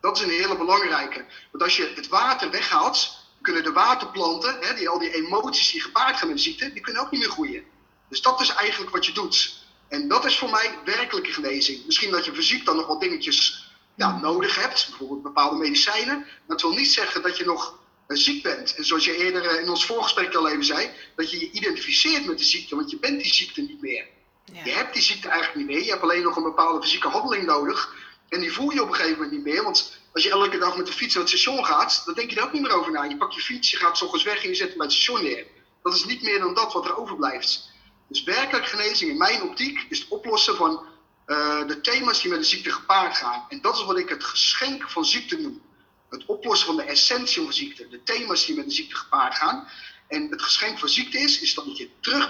Dat 0.00 0.16
is 0.16 0.22
een 0.22 0.30
hele 0.30 0.56
belangrijke. 0.56 1.24
Want 1.50 1.64
als 1.64 1.76
je 1.76 1.92
het 1.94 2.08
water 2.08 2.50
weghaalt, 2.50 3.25
kunnen 3.46 3.64
de 3.64 3.72
waterplanten, 3.72 4.56
hè, 4.60 4.74
die 4.74 4.88
al 4.88 4.98
die 4.98 5.14
emoties 5.14 5.70
die 5.70 5.80
gepaard 5.80 6.16
gaan 6.16 6.28
met 6.28 6.40
ziekte, 6.40 6.72
die 6.72 6.82
kunnen 6.82 7.02
ook 7.02 7.10
niet 7.10 7.20
meer 7.20 7.30
groeien. 7.30 7.64
Dus 8.08 8.22
dat 8.22 8.40
is 8.40 8.48
eigenlijk 8.48 8.92
wat 8.92 9.06
je 9.06 9.12
doet. 9.12 9.64
En 9.88 10.08
dat 10.08 10.24
is 10.24 10.38
voor 10.38 10.50
mij 10.50 10.78
werkelijke 10.84 11.32
genezing. 11.32 11.86
Misschien 11.86 12.10
dat 12.10 12.24
je 12.24 12.34
fysiek 12.34 12.64
dan 12.64 12.76
nog 12.76 12.86
wat 12.86 13.00
dingetjes 13.00 13.70
ja, 13.94 14.18
nodig 14.18 14.56
hebt, 14.56 14.86
bijvoorbeeld 14.88 15.22
bepaalde 15.22 15.56
medicijnen. 15.56 16.18
Maar 16.18 16.56
het 16.56 16.62
wil 16.62 16.70
niet 16.72 16.92
zeggen 16.92 17.22
dat 17.22 17.36
je 17.36 17.44
nog 17.44 17.78
uh, 18.08 18.16
ziek 18.16 18.42
bent. 18.42 18.74
En 18.74 18.84
zoals 18.84 19.04
je 19.04 19.16
eerder 19.16 19.44
uh, 19.52 19.60
in 19.60 19.68
ons 19.68 19.86
voorgesprek 19.86 20.34
al 20.34 20.48
even 20.48 20.64
zei, 20.64 20.90
dat 21.16 21.30
je 21.30 21.40
je 21.40 21.50
identificeert 21.50 22.26
met 22.26 22.38
de 22.38 22.44
ziekte, 22.44 22.76
want 22.76 22.90
je 22.90 22.98
bent 22.98 23.22
die 23.22 23.34
ziekte 23.34 23.60
niet 23.60 23.80
meer. 23.80 24.06
Ja. 24.52 24.64
Je 24.64 24.70
hebt 24.70 24.92
die 24.94 25.02
ziekte 25.02 25.28
eigenlijk 25.28 25.58
niet 25.58 25.76
meer. 25.76 25.84
Je 25.84 25.90
hebt 25.90 26.02
alleen 26.02 26.22
nog 26.22 26.36
een 26.36 26.42
bepaalde 26.42 26.82
fysieke 26.82 27.08
handeling 27.08 27.46
nodig. 27.46 27.94
En 28.28 28.40
die 28.40 28.52
voel 28.52 28.70
je 28.70 28.82
op 28.82 28.88
een 28.88 28.94
gegeven 28.94 29.18
moment 29.18 29.32
niet 29.32 29.44
meer, 29.44 29.62
want 29.62 29.98
als 30.16 30.24
je 30.24 30.30
elke 30.30 30.58
dag 30.58 30.76
met 30.76 30.86
de 30.86 30.92
fiets 30.92 31.14
naar 31.14 31.22
het 31.22 31.32
station 31.32 31.64
gaat, 31.64 32.02
dan 32.04 32.14
denk 32.14 32.30
je 32.30 32.36
er 32.36 32.42
ook 32.42 32.52
niet 32.52 32.62
meer 32.62 32.72
over 32.72 32.92
na. 32.92 33.02
Je 33.02 33.16
pakt 33.16 33.34
je 33.34 33.40
fiets, 33.40 33.70
je 33.70 33.76
gaat 33.76 33.98
s 33.98 34.22
weg 34.22 34.42
en 34.42 34.48
je 34.48 34.54
zet 34.54 34.68
hem 34.68 34.76
bij 34.76 34.86
het 34.86 34.94
station 34.94 35.22
neer. 35.22 35.46
Dat 35.82 35.94
is 35.94 36.04
niet 36.04 36.22
meer 36.22 36.38
dan 36.38 36.54
dat 36.54 36.72
wat 36.72 36.84
er 36.84 36.96
overblijft. 36.96 37.70
Dus 38.08 38.22
werkelijk 38.22 38.66
genezing 38.66 39.10
in 39.10 39.16
mijn 39.16 39.42
optiek 39.42 39.86
is 39.88 39.98
het 39.98 40.08
oplossen 40.08 40.56
van 40.56 40.84
uh, 41.26 41.66
de 41.66 41.80
thema's 41.80 42.20
die 42.20 42.30
met 42.30 42.38
de 42.38 42.46
ziekte 42.46 42.70
gepaard 42.70 43.16
gaan. 43.16 43.44
En 43.48 43.60
dat 43.60 43.76
is 43.76 43.84
wat 43.84 43.98
ik 43.98 44.08
het 44.08 44.24
geschenk 44.24 44.90
van 44.90 45.04
ziekte 45.04 45.40
noem. 45.40 45.62
Het 46.10 46.26
oplossen 46.26 46.66
van 46.66 46.76
de 46.76 46.82
essentie 46.82 47.42
van 47.42 47.52
ziekte. 47.52 47.88
De 47.88 48.02
thema's 48.02 48.46
die 48.46 48.56
met 48.56 48.64
de 48.64 48.74
ziekte 48.74 48.96
gepaard 48.96 49.34
gaan. 49.34 49.68
En 50.08 50.30
het 50.30 50.42
geschenk 50.42 50.78
van 50.78 50.88
ziekte 50.88 51.18
is, 51.18 51.40
is 51.40 51.54
dat 51.54 51.76
je 51.76 51.90
terug 52.00 52.28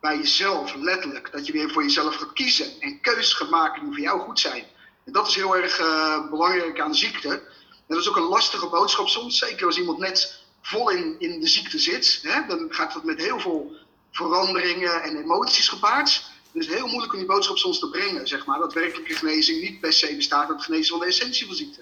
bij 0.00 0.16
jezelf, 0.16 0.74
letterlijk. 0.74 1.32
Dat 1.32 1.46
je 1.46 1.52
weer 1.52 1.70
voor 1.70 1.82
jezelf 1.82 2.16
gaat 2.16 2.32
kiezen 2.32 2.80
en 2.80 3.00
keuzes 3.00 3.32
gaat 3.32 3.50
maken 3.50 3.82
die 3.82 3.92
voor 3.92 4.02
jou 4.02 4.20
goed 4.20 4.40
zijn. 4.40 4.64
En 5.04 5.12
dat 5.12 5.28
is 5.28 5.34
heel 5.34 5.56
erg 5.56 5.80
uh, 5.80 6.30
belangrijk 6.30 6.80
aan 6.80 6.94
ziekte. 6.94 7.28
En 7.28 7.94
dat 7.94 7.98
is 7.98 8.08
ook 8.08 8.16
een 8.16 8.28
lastige 8.28 8.68
boodschap 8.68 9.08
soms, 9.08 9.38
zeker 9.38 9.66
als 9.66 9.78
iemand 9.78 9.98
net 9.98 10.42
vol 10.62 10.90
in, 10.90 11.16
in 11.18 11.40
de 11.40 11.48
ziekte 11.48 11.78
zit. 11.78 12.20
Hè, 12.22 12.46
dan 12.48 12.66
gaat 12.70 12.92
dat 12.92 13.04
met 13.04 13.20
heel 13.20 13.40
veel 13.40 13.76
veranderingen 14.10 15.02
en 15.02 15.16
emoties 15.16 15.68
gepaard. 15.68 16.32
Is 16.52 16.66
heel 16.66 16.86
moeilijk 16.86 17.12
om 17.12 17.18
die 17.18 17.28
boodschap 17.28 17.56
soms 17.56 17.78
te 17.78 17.90
brengen, 17.90 18.28
zeg 18.28 18.46
maar. 18.46 18.58
Dat 18.58 18.72
werkelijke 18.72 19.14
genezing 19.14 19.60
niet 19.60 19.80
per 19.80 19.92
se 19.92 20.16
bestaat 20.16 20.48
uit 20.48 20.62
genezen 20.62 20.90
van 20.90 20.98
de 20.98 21.06
essentie 21.06 21.46
van 21.46 21.54
ziekte. 21.54 21.80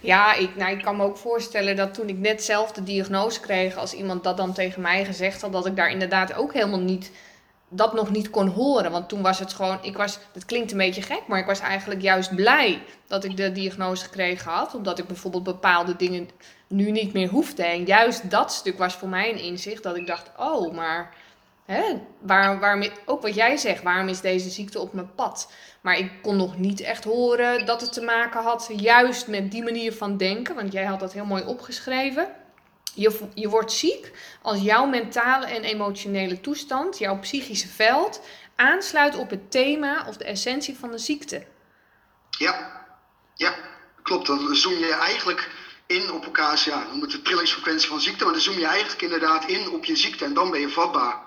Ja, 0.00 0.34
ik, 0.34 0.56
nou, 0.56 0.76
ik 0.76 0.82
kan 0.82 0.96
me 0.96 1.02
ook 1.02 1.16
voorstellen 1.16 1.76
dat 1.76 1.94
toen 1.94 2.08
ik 2.08 2.18
net 2.18 2.44
zelf 2.44 2.72
de 2.72 2.82
diagnose 2.82 3.40
kreeg, 3.40 3.76
als 3.76 3.92
iemand 3.92 4.24
dat 4.24 4.36
dan 4.36 4.54
tegen 4.54 4.82
mij 4.82 5.04
gezegd 5.04 5.40
had, 5.40 5.52
dat 5.52 5.66
ik 5.66 5.76
daar 5.76 5.90
inderdaad 5.90 6.34
ook 6.34 6.52
helemaal 6.52 6.80
niet 6.80 7.10
dat 7.76 7.94
nog 7.94 8.10
niet 8.10 8.30
kon 8.30 8.48
horen. 8.48 8.90
Want 8.90 9.08
toen 9.08 9.22
was 9.22 9.38
het 9.38 9.52
gewoon, 9.52 9.78
ik 9.82 9.96
was, 9.96 10.18
het 10.32 10.44
klinkt 10.44 10.72
een 10.72 10.78
beetje 10.78 11.02
gek, 11.02 11.22
maar 11.26 11.38
ik 11.38 11.46
was 11.46 11.60
eigenlijk 11.60 12.02
juist 12.02 12.34
blij 12.34 12.82
dat 13.06 13.24
ik 13.24 13.36
de 13.36 13.52
diagnose 13.52 14.04
gekregen 14.04 14.50
had. 14.50 14.74
Omdat 14.74 14.98
ik 14.98 15.06
bijvoorbeeld 15.06 15.42
bepaalde 15.44 15.96
dingen 15.96 16.28
nu 16.66 16.90
niet 16.90 17.12
meer 17.12 17.28
hoefde. 17.28 17.64
En 17.64 17.84
juist 17.84 18.30
dat 18.30 18.52
stuk 18.52 18.78
was 18.78 18.94
voor 18.94 19.08
mij 19.08 19.30
een 19.30 19.42
inzicht 19.42 19.82
dat 19.82 19.96
ik 19.96 20.06
dacht, 20.06 20.30
oh, 20.36 20.74
maar 20.74 21.14
hè, 21.64 21.82
waar, 22.18 22.60
waarom, 22.60 22.88
ook 23.04 23.22
wat 23.22 23.34
jij 23.34 23.56
zegt, 23.56 23.82
waarom 23.82 24.08
is 24.08 24.20
deze 24.20 24.50
ziekte 24.50 24.80
op 24.80 24.92
mijn 24.92 25.14
pad? 25.14 25.52
Maar 25.80 25.98
ik 25.98 26.12
kon 26.22 26.36
nog 26.36 26.58
niet 26.58 26.80
echt 26.80 27.04
horen 27.04 27.66
dat 27.66 27.80
het 27.80 27.92
te 27.92 28.02
maken 28.02 28.42
had 28.42 28.70
juist 28.76 29.28
met 29.28 29.50
die 29.50 29.62
manier 29.62 29.92
van 29.92 30.16
denken. 30.16 30.54
Want 30.54 30.72
jij 30.72 30.84
had 30.84 31.00
dat 31.00 31.12
heel 31.12 31.24
mooi 31.24 31.44
opgeschreven. 31.44 32.28
Je, 32.94 33.28
je 33.34 33.48
wordt 33.48 33.72
ziek 33.72 34.12
als 34.42 34.60
jouw 34.60 34.86
mentale 34.86 35.46
en 35.46 35.64
emotionele 35.64 36.40
toestand, 36.40 36.98
jouw 36.98 37.18
psychische 37.18 37.68
veld, 37.68 38.20
aansluit 38.56 39.16
op 39.16 39.30
het 39.30 39.50
thema 39.50 40.04
of 40.08 40.16
de 40.16 40.24
essentie 40.24 40.76
van 40.78 40.90
de 40.90 40.98
ziekte. 40.98 41.46
Ja, 42.30 42.86
ja 43.34 43.54
klopt. 44.02 44.26
Dan 44.26 44.54
zoom 44.54 44.72
je 44.72 44.94
eigenlijk 44.94 45.50
in 45.86 46.12
op 46.12 46.24
elkaars, 46.24 46.64
ja, 46.64 46.86
noem 46.90 47.00
het 47.00 47.10
de 47.10 47.22
trillingsfrequentie 47.22 47.88
van 47.88 48.00
ziekte, 48.00 48.24
maar 48.24 48.32
dan 48.32 48.42
zoom 48.42 48.58
je 48.58 48.66
eigenlijk 48.66 49.02
inderdaad 49.02 49.44
in 49.44 49.70
op 49.70 49.84
je 49.84 49.96
ziekte 49.96 50.24
en 50.24 50.34
dan 50.34 50.50
ben 50.50 50.60
je 50.60 50.68
vatbaar. 50.68 51.22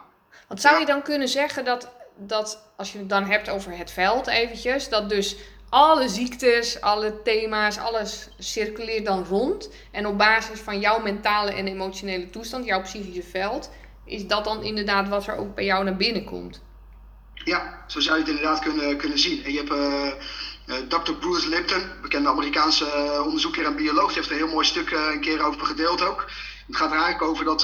Want 0.47 0.61
zou 0.61 0.79
je 0.79 0.85
dan 0.85 1.01
kunnen 1.01 1.27
zeggen 1.27 1.65
dat, 1.65 1.91
dat 2.17 2.71
als 2.77 2.91
je 2.91 2.97
het 2.97 3.09
dan 3.09 3.25
hebt 3.25 3.49
over 3.49 3.77
het 3.77 3.91
veld 3.91 4.27
eventjes, 4.27 4.89
dat 4.89 5.09
dus 5.09 5.35
alle 5.69 6.09
ziektes, 6.09 6.81
alle 6.81 7.21
thema's, 7.23 7.77
alles 7.77 8.29
circuleert 8.37 9.05
dan 9.05 9.23
rond. 9.23 9.69
En 9.91 10.07
op 10.07 10.17
basis 10.17 10.59
van 10.59 10.79
jouw 10.79 10.99
mentale 10.99 11.51
en 11.51 11.67
emotionele 11.67 12.29
toestand, 12.29 12.65
jouw 12.65 12.81
psychische 12.81 13.23
veld, 13.23 13.69
is 14.05 14.27
dat 14.27 14.43
dan 14.43 14.63
inderdaad 14.63 15.09
wat 15.09 15.27
er 15.27 15.35
ook 15.35 15.55
bij 15.55 15.65
jou 15.65 15.83
naar 15.83 15.97
binnen 15.97 16.23
komt. 16.23 16.61
Ja, 17.33 17.83
zo 17.87 17.99
zou 17.99 18.15
je 18.15 18.21
het 18.21 18.31
inderdaad 18.31 18.59
kunnen, 18.59 18.97
kunnen 18.97 19.19
zien. 19.19 19.43
En 19.43 19.51
je 19.51 19.63
hebt 19.65 20.89
Dr. 20.89 21.13
Bruce 21.13 21.49
Lipton, 21.49 21.81
bekende 22.01 22.29
Amerikaanse 22.29 22.85
uh, 22.85 23.25
onderzoeker 23.25 23.65
en 23.65 23.75
bioloog, 23.75 24.15
heeft 24.15 24.29
een 24.29 24.35
heel 24.35 24.47
mooi 24.47 24.65
stuk 24.65 24.91
een 24.91 25.21
keer 25.21 25.45
over 25.45 25.65
gedeeld 25.65 26.01
ook. 26.01 26.29
Het 26.67 26.75
gaat 26.75 26.91
er 26.91 27.01
eigenlijk 27.01 27.31
over 27.31 27.45
dat 27.45 27.61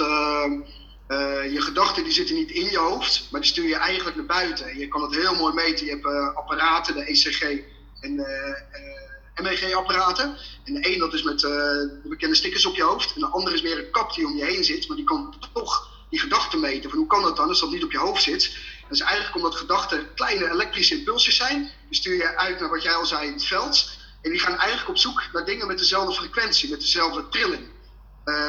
je 1.51 1.61
gedachten 1.61 2.03
die 2.03 2.13
zitten 2.13 2.35
niet 2.35 2.51
in 2.51 2.65
je 2.65 2.77
hoofd, 2.77 3.27
maar 3.31 3.41
die 3.41 3.49
stuur 3.49 3.67
je 3.67 3.75
eigenlijk 3.75 4.15
naar 4.15 4.25
buiten. 4.25 4.65
En 4.65 4.77
je 4.77 4.87
kan 4.87 5.01
het 5.01 5.15
heel 5.15 5.35
mooi 5.35 5.53
meten. 5.53 5.85
Je 5.85 5.91
hebt 5.91 6.35
apparaten, 6.35 6.95
de 6.95 7.05
ECG 7.05 7.61
en 8.03 9.43
MEG-apparaten. 9.43 10.37
En 10.63 10.73
de 10.73 10.93
een 10.93 10.99
dat 10.99 11.13
is 11.13 11.23
met 11.23 11.39
de 11.39 11.99
bekende 12.03 12.35
stickers 12.35 12.65
op 12.65 12.75
je 12.75 12.83
hoofd. 12.83 13.13
En 13.13 13.19
de 13.19 13.27
andere 13.27 13.55
is 13.55 13.61
meer 13.61 13.77
een 13.77 13.91
kap 13.91 14.13
die 14.13 14.27
om 14.27 14.37
je 14.37 14.45
heen 14.45 14.63
zit, 14.63 14.87
maar 14.87 14.97
die 14.97 15.05
kan 15.05 15.35
toch 15.53 15.91
die 16.09 16.19
gedachten 16.19 16.59
meten. 16.59 16.89
Van 16.89 16.99
hoe 16.99 17.07
kan 17.07 17.23
dat 17.23 17.37
dan 17.37 17.47
als 17.47 17.59
dat 17.59 17.71
niet 17.71 17.83
op 17.83 17.91
je 17.91 17.97
hoofd 17.97 18.23
zit? 18.23 18.57
Dat 18.81 18.91
is 18.91 18.99
eigenlijk 18.99 19.35
omdat 19.35 19.55
gedachten 19.55 20.13
kleine 20.15 20.51
elektrische 20.51 20.97
impulsjes 20.97 21.35
zijn. 21.35 21.71
Die 21.89 21.95
stuur 21.95 22.15
je 22.15 22.37
uit 22.37 22.59
naar 22.59 22.69
wat 22.69 22.83
jij 22.83 22.93
al 22.93 23.05
zei 23.05 23.27
in 23.27 23.33
het 23.33 23.45
veld. 23.45 23.89
En 24.21 24.31
die 24.31 24.39
gaan 24.39 24.57
eigenlijk 24.57 24.89
op 24.89 24.97
zoek 24.97 25.23
naar 25.33 25.45
dingen 25.45 25.67
met 25.67 25.77
dezelfde 25.77 26.13
frequentie, 26.13 26.69
met 26.69 26.79
dezelfde 26.79 27.29
trilling. 27.29 27.71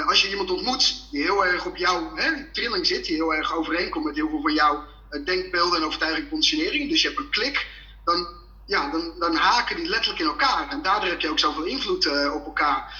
Als 0.06 0.22
je 0.22 0.30
iemand 0.30 0.50
ontmoet 0.50 1.10
die 1.10 1.22
heel 1.22 1.44
erg 1.44 1.66
op 1.66 1.76
jouw 1.76 2.14
hè, 2.14 2.50
trilling 2.52 2.86
zit, 2.86 3.04
die 3.04 3.14
heel 3.14 3.34
erg 3.34 3.54
overeenkomt 3.54 4.04
met 4.04 4.14
heel 4.14 4.28
veel 4.28 4.40
van 4.40 4.54
jouw 4.54 4.84
denkbeelden 5.24 5.78
en 5.78 5.84
overtuiging 5.84 6.28
conditionering, 6.28 6.90
dus 6.90 7.02
je 7.02 7.08
hebt 7.08 7.20
een 7.20 7.30
klik, 7.30 7.66
dan, 8.04 8.26
ja, 8.66 8.90
dan, 8.90 9.12
dan 9.18 9.34
haken 9.34 9.76
die 9.76 9.88
letterlijk 9.88 10.20
in 10.20 10.26
elkaar. 10.26 10.68
En 10.68 10.82
daardoor 10.82 11.08
heb 11.08 11.20
je 11.20 11.30
ook 11.30 11.38
zoveel 11.38 11.64
invloed 11.64 12.04
uh, 12.04 12.34
op 12.34 12.44
elkaar. 12.44 12.92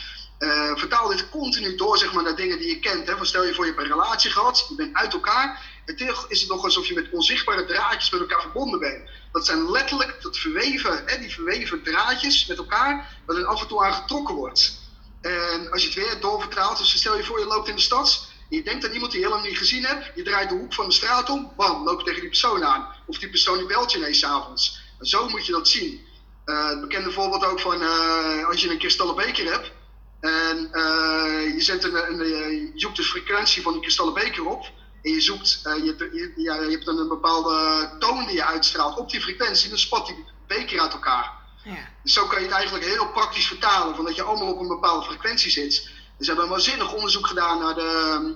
vertaal 0.75 1.09
dit 1.09 1.29
continu 1.29 1.77
door 1.77 1.99
zeg 1.99 2.13
maar, 2.13 2.23
naar 2.23 2.37
dingen 2.37 2.59
die 2.59 2.69
je 2.69 2.79
kent. 2.79 3.07
Hè. 3.07 3.25
Stel 3.25 3.45
je 3.45 3.55
voor, 3.55 3.65
je 3.65 3.71
hebt 3.71 3.83
een 3.83 3.91
relatie 3.91 4.31
gehad, 4.31 4.67
je 4.69 4.75
bent 4.75 4.95
uit 4.95 5.13
elkaar 5.13 5.73
het 5.85 6.01
is 6.29 6.41
het 6.41 6.51
nog 6.51 6.65
alsof 6.65 6.87
je 6.87 6.95
met 6.95 7.11
onzichtbare 7.11 7.65
draadjes 7.65 8.11
met 8.11 8.21
elkaar 8.21 8.41
verbonden 8.41 8.81
bent. 8.81 9.11
Dat 9.33 9.47
zijn 9.47 9.71
letterlijk 9.71 10.23
dat 10.23 10.39
verweven, 10.39 11.07
die 11.21 11.33
verweven 11.33 11.83
draadjes 11.83 12.47
met 12.47 12.59
elkaar, 12.59 13.19
waar 13.27 13.37
er 13.37 13.47
af 13.47 13.61
en 13.61 13.69
toe 13.69 13.85
aan 13.85 13.95
getrokken 13.95 14.35
wordt. 14.35 14.83
En 15.21 15.71
als 15.71 15.83
je 15.83 15.89
het 15.89 15.97
weer 15.97 16.21
doorvertaalt, 16.21 16.79
dus 16.79 16.99
stel 16.99 17.17
je 17.17 17.25
voor 17.25 17.39
je 17.39 17.47
loopt 17.47 17.69
in 17.69 17.75
de 17.75 17.81
stad, 17.81 18.27
en 18.51 18.57
je 18.57 18.63
denkt 18.63 18.85
aan 18.85 18.93
iemand 18.93 19.13
die 19.13 19.21
je 19.21 19.27
helemaal 19.27 19.47
niet 19.49 19.59
gezien 19.59 19.85
hebt, 19.85 20.11
je 20.15 20.23
draait 20.23 20.49
de 20.49 20.55
hoek 20.55 20.75
van 20.75 20.87
de 20.87 20.93
straat 20.93 21.31
om, 21.31 21.53
bam, 21.57 21.85
loop 21.85 21.99
je 21.99 22.05
tegen 22.05 22.21
die 22.21 22.29
persoon 22.29 22.65
aan. 22.65 22.87
Of 23.07 23.19
die 23.19 23.31
persoon 23.31 23.59
die 23.59 23.67
belt 23.67 23.93
je 23.93 23.99
ineens 23.99 24.19
s'avonds. 24.19 24.83
Zo 25.05 25.29
moet 25.29 25.47
je 25.47 25.53
dat 25.53 25.69
zien. 25.69 26.07
Uh, 26.47 26.69
het 26.69 26.81
bekende 26.81 27.11
voorbeeld 27.11 27.45
ook 27.45 27.61
van 27.61 27.83
uh, 27.83 28.47
als 28.47 28.61
je 28.61 28.71
een 28.71 28.79
kristallen 28.79 29.17
beker 29.17 29.53
hebt, 29.53 29.73
en 30.21 30.71
uh, 30.73 31.55
je, 31.55 31.61
zet 31.61 31.85
een, 31.85 32.11
een, 32.11 32.27
je 32.27 32.73
zoekt 32.75 32.97
de 32.97 33.03
frequentie 33.03 33.63
van 33.63 33.73
die 33.73 33.81
kristallen 33.81 34.15
beker 34.15 34.47
op, 34.47 34.71
en 35.03 35.11
je 35.11 35.21
zoekt, 35.21 35.61
je, 35.63 36.09
je, 36.13 36.33
ja, 36.37 36.55
je 36.55 36.71
hebt 36.71 36.87
een 36.87 37.09
bepaalde 37.09 37.89
toon 37.99 38.27
die 38.27 38.35
je 38.35 38.45
uitstraalt 38.45 38.99
op 38.99 39.11
die 39.11 39.21
frequentie, 39.21 39.69
dan 39.69 39.79
spat 39.79 40.07
die 40.07 40.25
beker 40.47 40.81
uit 40.81 40.93
elkaar. 40.93 41.33
Ja. 41.65 41.89
Dus 42.03 42.13
zo 42.13 42.27
kan 42.27 42.39
je 42.39 42.47
het 42.47 42.55
eigenlijk 42.55 42.85
heel 42.85 43.09
praktisch 43.09 43.47
vertalen, 43.47 43.97
van 43.97 44.05
dat 44.05 44.17
je 44.17 44.23
allemaal 44.23 44.53
op 44.53 44.61
een 44.61 44.69
bepaalde 44.69 45.07
frequentie 45.07 45.51
zit. 45.51 45.71
Dus 45.71 45.83
ze 46.19 46.27
hebben 46.27 46.45
een 46.45 46.51
waanzinnig 46.51 46.93
onderzoek 46.93 47.27
gedaan 47.27 47.59
naar, 47.59 47.75
de, 47.75 48.35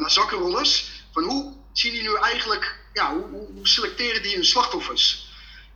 naar 0.00 0.10
zakkenrollers, 0.10 0.90
van 1.12 1.22
hoe 1.22 1.56
zien 1.72 1.92
die 1.92 2.02
nu 2.02 2.14
eigenlijk, 2.14 2.78
ja, 2.92 3.14
hoe, 3.14 3.46
hoe 3.54 3.68
selecteren 3.68 4.22
die 4.22 4.34
hun 4.34 4.44
slachtoffers? 4.44 5.28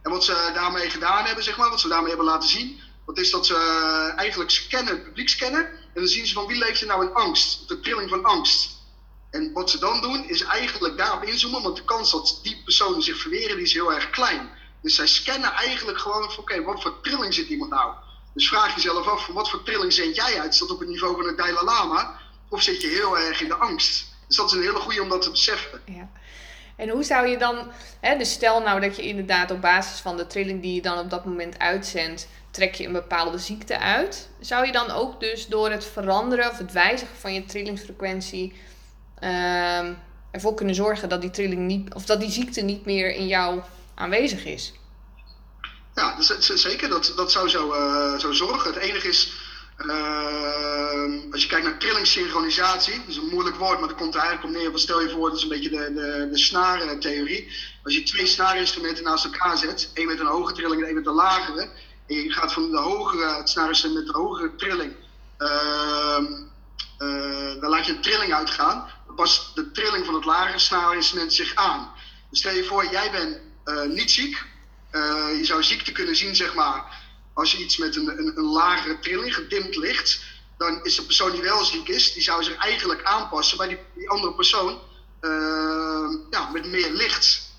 En 0.04 0.10
wat 0.10 0.24
ze 0.24 0.50
daarmee 0.54 0.90
gedaan 0.90 1.24
hebben, 1.24 1.44
zeg 1.44 1.56
maar, 1.56 1.70
wat 1.70 1.80
ze 1.80 1.88
daarmee 1.88 2.08
hebben 2.08 2.26
laten 2.26 2.48
zien, 2.48 2.80
dat 3.06 3.18
is 3.18 3.30
dat 3.30 3.46
ze 3.46 3.56
eigenlijk 4.16 4.50
scannen, 4.50 4.94
het 4.94 5.04
publiek 5.04 5.28
scannen, 5.28 5.66
en 5.66 6.00
dan 6.00 6.06
zien 6.06 6.26
ze 6.26 6.34
van 6.34 6.46
wie 6.46 6.58
leeft 6.58 6.80
er 6.80 6.86
nou 6.86 7.06
in 7.06 7.14
angst, 7.14 7.68
de 7.68 7.80
trilling 7.80 8.10
van 8.10 8.24
angst. 8.24 8.70
En 9.30 9.52
wat 9.52 9.70
ze 9.70 9.78
dan 9.78 10.00
doen, 10.00 10.28
is 10.28 10.42
eigenlijk 10.42 10.96
daarop 10.96 11.22
inzoomen, 11.22 11.62
want 11.62 11.76
de 11.76 11.84
kans 11.84 12.10
dat 12.10 12.40
die 12.42 12.62
personen 12.64 13.02
zich 13.02 13.20
verweren, 13.20 13.56
die 13.56 13.64
is 13.64 13.72
heel 13.72 13.92
erg 13.92 14.10
klein. 14.10 14.50
Dus 14.82 14.94
zij 14.94 15.06
scannen 15.06 15.52
eigenlijk 15.52 15.98
gewoon 15.98 16.30
van, 16.30 16.38
oké, 16.38 16.62
wat 16.62 16.82
voor 16.82 17.00
trilling 17.00 17.34
zit 17.34 17.48
iemand 17.48 17.70
nou? 17.70 17.94
Dus 18.34 18.48
vraag 18.48 18.74
jezelf 18.74 19.06
af, 19.06 19.24
van 19.24 19.34
wat 19.34 19.50
voor 19.50 19.62
trilling 19.62 19.92
zend 19.92 20.16
jij 20.16 20.40
uit? 20.40 20.52
Is 20.52 20.58
dat 20.58 20.70
op 20.70 20.78
het 20.78 20.88
niveau 20.88 21.16
van 21.16 21.26
een 21.26 21.36
Dalai 21.36 21.64
Lama? 21.64 22.20
Of 22.48 22.62
zit 22.62 22.80
je 22.80 22.88
heel 22.88 23.18
erg 23.18 23.40
in 23.40 23.48
de 23.48 23.54
angst? 23.54 24.04
Dus 24.26 24.36
dat 24.36 24.46
is 24.46 24.52
een 24.52 24.62
hele 24.62 24.80
goede 24.80 25.02
om 25.02 25.08
dat 25.08 25.22
te 25.22 25.30
beseffen. 25.30 25.82
Ja. 25.86 26.10
En 26.76 26.88
hoe 26.88 27.02
zou 27.02 27.26
je 27.26 27.38
dan, 27.38 27.70
hè, 28.00 28.16
dus 28.16 28.32
stel 28.32 28.60
nou 28.60 28.80
dat 28.80 28.96
je 28.96 29.02
inderdaad 29.02 29.50
op 29.50 29.60
basis 29.60 30.00
van 30.00 30.16
de 30.16 30.26
trilling 30.26 30.62
die 30.62 30.74
je 30.74 30.82
dan 30.82 30.98
op 30.98 31.10
dat 31.10 31.24
moment 31.24 31.58
uitzendt, 31.58 32.28
trek 32.50 32.74
je 32.74 32.86
een 32.86 32.92
bepaalde 32.92 33.38
ziekte 33.38 33.78
uit. 33.78 34.28
Zou 34.40 34.66
je 34.66 34.72
dan 34.72 34.90
ook 34.90 35.20
dus 35.20 35.46
door 35.46 35.70
het 35.70 35.84
veranderen 35.84 36.50
of 36.50 36.58
het 36.58 36.72
wijzigen 36.72 37.16
van 37.16 37.34
je 37.34 37.44
trillingsfrequentie 37.44 38.52
uh, 39.22 39.88
ervoor 40.30 40.54
kunnen 40.54 40.74
zorgen 40.74 41.08
dat 41.08 41.20
die 41.20 41.30
trilling 41.30 41.66
niet, 41.66 41.94
of 41.94 42.04
dat 42.04 42.20
die 42.20 42.30
ziekte 42.30 42.60
niet 42.60 42.84
meer 42.84 43.10
in 43.14 43.26
jou 43.26 43.60
aanwezig 43.94 44.44
is. 44.44 44.72
Ja, 45.94 46.16
zeker. 46.38 46.88
Dat, 46.88 47.12
dat 47.16 47.32
zou 47.32 47.48
zo, 47.48 47.72
uh, 47.72 48.18
zo 48.18 48.32
zorgen. 48.32 48.72
Het 48.74 48.82
enige 48.82 49.08
is, 49.08 49.32
uh, 49.78 51.32
als 51.32 51.42
je 51.42 51.48
kijkt 51.48 51.64
naar 51.64 51.78
trillingssynchronisatie, 51.78 52.98
dat 52.98 53.08
is 53.08 53.16
een 53.16 53.28
moeilijk 53.28 53.56
woord, 53.56 53.78
maar 53.78 53.88
dat 53.88 53.96
komt 53.96 54.14
er 54.14 54.20
eigenlijk 54.20 54.56
op 54.56 54.62
neer. 54.62 54.78
Stel 54.78 55.00
je 55.00 55.10
voor, 55.10 55.28
dat 55.28 55.36
is 55.36 55.42
een 55.42 55.48
beetje 55.48 55.70
de, 55.70 55.92
de, 55.94 56.28
de 56.30 56.38
snarentheorie. 56.38 57.52
Als 57.82 57.94
je 57.94 58.02
twee 58.02 58.26
snaarinstrumenten 58.26 59.04
naast 59.04 59.24
elkaar 59.24 59.58
zet, 59.58 59.90
één 59.94 60.06
met 60.06 60.20
een 60.20 60.26
hoge 60.26 60.52
trilling 60.52 60.80
en 60.80 60.86
één 60.86 60.94
met 60.94 61.06
een 61.06 61.12
lagere, 61.12 61.68
en 62.06 62.14
je 62.14 62.32
gaat 62.32 62.52
van 62.52 62.70
de 62.70 62.78
hogere, 62.78 63.36
het 63.36 63.48
snaarinstrument 63.48 64.04
met 64.04 64.14
de 64.14 64.20
hogere 64.20 64.54
trilling, 64.54 64.92
uh, 65.38 66.18
dan 67.60 67.70
laat 67.70 67.86
je 67.86 67.92
een 67.92 68.00
trilling 68.00 68.34
uitgaan 68.34 68.92
pas 69.14 69.54
de 69.54 69.70
trilling 69.70 70.04
van 70.04 70.14
het 70.14 70.24
lagere 70.24 70.58
snaarinstrument 70.58 71.32
zich 71.32 71.54
aan. 71.54 71.92
Dus 72.30 72.38
stel 72.38 72.54
je 72.54 72.64
voor, 72.64 72.90
jij 72.90 73.10
bent 73.10 73.38
uh, 73.64 73.82
niet 73.82 74.10
ziek. 74.10 74.44
Uh, 74.92 75.38
je 75.38 75.44
zou 75.44 75.62
ziekte 75.62 75.92
kunnen 75.92 76.16
zien, 76.16 76.36
zeg 76.36 76.54
maar, 76.54 77.02
als 77.34 77.52
je 77.52 77.58
iets 77.58 77.76
met 77.76 77.96
een, 77.96 78.08
een, 78.18 78.36
een, 78.36 78.44
lagere 78.44 78.98
trilling, 78.98 79.34
gedimd 79.34 79.76
licht. 79.76 80.20
Dan 80.58 80.84
is 80.84 80.94
de 80.94 81.02
persoon 81.02 81.30
die 81.30 81.42
wel 81.42 81.64
ziek 81.64 81.88
is, 81.88 82.12
die 82.12 82.22
zou 82.22 82.42
zich 82.42 82.56
eigenlijk 82.56 83.02
aanpassen 83.02 83.58
bij 83.58 83.78
die, 83.94 84.08
andere 84.08 84.34
persoon 84.34 84.78
uh, 85.20 86.10
ja, 86.30 86.50
met 86.52 86.66
meer 86.66 86.90
licht. 86.90 87.52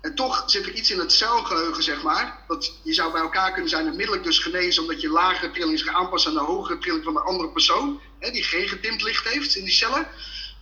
En 0.00 0.14
toch 0.14 0.42
zit 0.46 0.66
er 0.66 0.72
iets 0.72 0.90
in 0.90 0.98
het 0.98 1.12
celgeheugen, 1.12 1.82
zeg 1.82 2.02
maar. 2.02 2.44
Dat 2.48 2.72
je 2.82 2.94
zou 2.94 3.12
bij 3.12 3.20
elkaar 3.20 3.52
kunnen 3.52 3.70
zijn 3.70 3.86
en 3.86 3.96
middelijk 3.96 4.24
dus 4.24 4.38
genezen 4.38 4.82
omdat 4.82 5.00
je 5.00 5.08
lagere 5.08 5.50
trilling 5.50 5.78
zich 5.78 5.88
aanpast 5.88 6.26
aan 6.26 6.34
de 6.34 6.40
hogere 6.40 6.78
trilling 6.78 7.04
van 7.04 7.14
de 7.14 7.20
andere 7.20 7.48
persoon. 7.48 8.00
Hè, 8.18 8.30
die 8.30 8.42
geen 8.42 8.68
gedimd 8.68 9.02
licht 9.02 9.28
heeft 9.28 9.56
in 9.56 9.64
die 9.64 9.72
cellen 9.72 10.08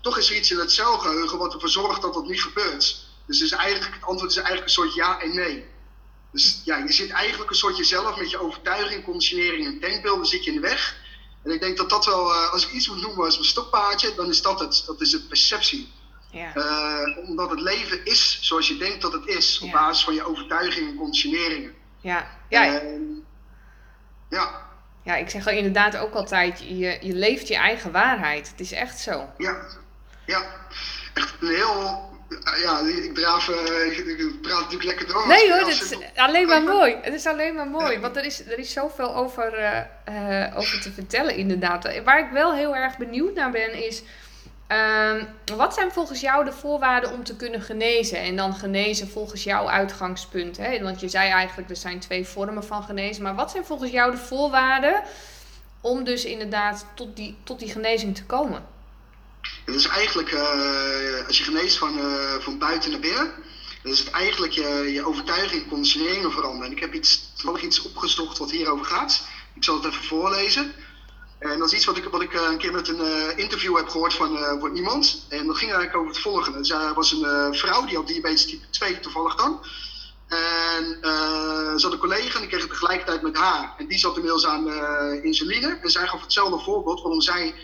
toch 0.03 0.19
is 0.19 0.31
er 0.31 0.37
iets 0.37 0.51
in 0.51 0.59
het 0.59 0.73
celgeheugen 0.73 1.39
wat 1.39 1.55
ervoor 1.55 1.69
zorgt 1.69 2.03
dat 2.03 2.15
dat 2.15 2.27
niet 2.27 2.43
gebeurt. 2.43 3.07
Dus 3.27 3.41
is 3.41 3.51
eigenlijk, 3.51 3.95
het 3.95 4.05
antwoord 4.05 4.31
is 4.31 4.37
eigenlijk 4.37 4.67
een 4.67 4.73
soort 4.73 4.95
ja 4.95 5.21
en 5.21 5.35
nee. 5.35 5.65
Dus 6.33 6.63
ja, 6.65 6.77
je 6.77 6.93
zit 6.93 7.11
eigenlijk 7.11 7.51
een 7.51 7.57
soort 7.57 7.77
jezelf 7.77 8.17
met 8.17 8.31
je 8.31 8.41
overtuiging, 8.41 9.05
conditionering 9.05 9.67
en 9.67 9.81
denkbeelden 9.81 10.27
zit 10.27 10.45
je 10.45 10.51
in 10.51 10.61
de 10.61 10.69
weg. 10.69 10.97
En 11.45 11.51
ik 11.51 11.61
denk 11.61 11.77
dat 11.77 11.91
dat 11.91 12.07
wel, 12.07 12.33
eh, 12.33 12.53
als 12.53 12.67
ik 12.67 12.73
iets 12.73 12.89
moet 12.89 13.01
noemen 13.01 13.25
als 13.25 13.35
mijn 13.35 13.49
stokpaardje, 13.49 14.15
dan 14.15 14.29
is 14.29 14.43
dat 14.43 14.61
het. 14.61 14.83
Dat 14.87 15.01
is 15.01 15.13
het 15.13 15.29
perceptie. 15.29 15.93
Ja. 16.31 16.57
Uh, 16.57 17.29
omdat 17.29 17.51
het 17.51 17.61
leven 17.61 18.05
is 18.05 18.39
zoals 18.41 18.69
je 18.69 18.77
denkt 18.77 19.03
dat 19.03 19.13
het 19.13 19.27
is, 19.27 19.61
op 19.61 19.71
basis 19.71 20.05
van 20.05 20.15
je 20.15 20.25
overtuiging 20.25 20.89
en 20.89 20.97
conditioneringen. 20.97 21.75
Ja, 22.01 22.39
ja. 22.49 22.83
ja. 24.31 24.71
Ja, 25.05 25.17
ik 25.17 25.31
zeg 25.31 25.47
inderdaad 25.47 25.97
ook 25.97 26.15
altijd, 26.15 26.59
je, 26.59 26.99
je 27.01 27.15
leeft 27.15 27.49
je 27.49 27.57
eigen 27.57 27.93
waarheid. 27.93 28.49
Het 28.51 28.61
is 28.61 28.73
echt 28.73 28.99
zo. 28.99 29.29
Ja, 29.39 29.67
ja, 30.27 30.67
echt 31.15 31.35
een 31.41 31.49
heel. 31.49 32.11
Ja, 32.63 32.79
ik 32.79 33.15
draaf. 33.15 33.49
Uh, 33.49 33.99
ik, 33.99 34.41
praat 34.43 34.61
natuurlijk 34.61 34.85
lekker 34.85 35.07
door. 35.07 35.27
Nee 35.27 35.53
hoor, 35.53 35.69
het 35.69 35.83
is 35.83 35.95
alleen 36.17 36.47
maar 36.47 36.63
mooi. 36.63 36.97
Het 37.03 37.15
is 37.15 37.27
alleen 37.27 37.55
maar 37.55 37.69
mooi. 37.69 37.99
Want 37.99 38.17
er 38.17 38.25
is, 38.25 38.47
er 38.47 38.59
is 38.59 38.73
zoveel 38.73 39.15
over, 39.15 39.59
uh, 39.59 39.79
uh, 40.09 40.57
over 40.57 40.81
te 40.81 40.93
vertellen, 40.93 41.37
inderdaad. 41.37 42.03
Waar 42.05 42.19
ik 42.19 42.31
wel 42.33 42.55
heel 42.55 42.77
erg 42.77 42.97
benieuwd 42.97 43.35
naar 43.35 43.51
ben, 43.51 43.87
is. 43.87 44.03
Uh, 44.69 45.23
wat 45.57 45.75
zijn 45.75 45.93
volgens 45.93 46.21
jou 46.21 46.45
de 46.45 46.53
voorwaarden 46.53 47.13
om 47.13 47.25
te 47.25 47.37
kunnen 47.37 47.61
genezen? 47.61 48.19
En 48.19 48.37
dan 48.37 48.55
genezen 48.55 49.09
volgens 49.09 49.45
jouw 49.45 49.69
uitgangspunt. 49.69 50.57
Hè? 50.57 50.83
Want 50.83 51.01
je 51.01 51.09
zei 51.09 51.31
eigenlijk, 51.31 51.71
er 51.71 51.77
zijn 51.77 51.99
twee 51.99 52.27
vormen 52.27 52.65
van 52.65 52.83
genezen. 52.83 53.23
Maar 53.23 53.35
wat 53.35 53.51
zijn 53.51 53.65
volgens 53.65 53.91
jou 53.91 54.11
de 54.11 54.17
voorwaarden 54.17 55.03
om 55.81 56.05
dus 56.05 56.25
inderdaad 56.25 56.87
tot 56.95 57.17
die, 57.17 57.37
tot 57.45 57.59
die 57.59 57.71
genezing 57.71 58.15
te 58.15 58.25
komen? 58.25 58.63
Het 59.65 59.75
is 59.75 59.87
eigenlijk, 59.87 60.33
uh, 60.33 61.27
als 61.27 61.39
je 61.39 61.45
geneest 61.45 61.79
van, 61.79 61.99
uh, 61.99 62.35
van 62.39 62.59
buiten 62.59 62.91
naar 62.91 63.01
binnen, 63.01 63.33
dan 63.83 63.93
is 63.93 63.99
het 63.99 64.11
eigenlijk 64.11 64.53
je, 64.53 64.91
je 64.93 65.07
overtuiging, 65.07 65.69
conditioneringen 65.69 66.33
veranderen. 66.33 66.67
En 66.67 66.73
ik 66.73 66.81
heb 66.81 66.95
iets, 66.95 67.33
toevallig 67.37 67.63
iets 67.63 67.83
opgezocht 67.83 68.39
wat 68.39 68.51
hierover 68.51 68.87
gaat. 68.87 69.27
Ik 69.55 69.65
zal 69.65 69.75
het 69.75 69.85
even 69.85 70.05
voorlezen. 70.05 70.73
En 71.39 71.59
dat 71.59 71.69
is 71.69 71.75
iets 71.75 71.85
wat 71.85 71.97
ik, 71.97 72.05
wat 72.05 72.23
ik 72.23 72.33
uh, 72.35 72.43
een 72.51 72.59
keer 72.59 72.73
met 72.73 72.89
een 72.89 73.37
interview 73.37 73.77
heb 73.77 73.89
gehoord 73.89 74.15
van, 74.15 74.37
uh, 74.37 74.75
iemand. 74.75 75.27
En 75.29 75.47
dat 75.47 75.57
ging 75.57 75.71
eigenlijk 75.71 75.97
over 75.97 76.13
het 76.13 76.23
volgende. 76.23 76.59
Dus 76.59 76.71
er 76.71 76.95
was 76.95 77.13
een 77.13 77.55
vrouw 77.55 77.85
die 77.85 77.97
had 77.97 78.07
diabetes 78.07 78.47
type 78.47 78.71
2 78.71 79.01
toevallig 79.01 79.35
dan. 79.35 79.61
En 80.29 80.99
uh, 81.03 81.73
zat 81.77 81.93
een 81.93 81.99
collega 81.99 82.37
en 82.37 82.43
ik 82.43 82.49
kreeg 82.49 82.61
het 82.63 82.71
tegelijkertijd 82.71 83.23
met 83.23 83.37
haar. 83.37 83.75
En 83.79 83.87
die 83.87 83.99
zat 83.99 84.15
inmiddels 84.15 84.47
aan 84.47 84.73
insuline. 85.23 85.79
En 85.83 85.91
zij 85.91 86.07
gaf 86.07 86.21
hetzelfde 86.21 86.59
voorbeeld 86.59 87.01
waarom 87.03 87.21
zij 87.21 87.55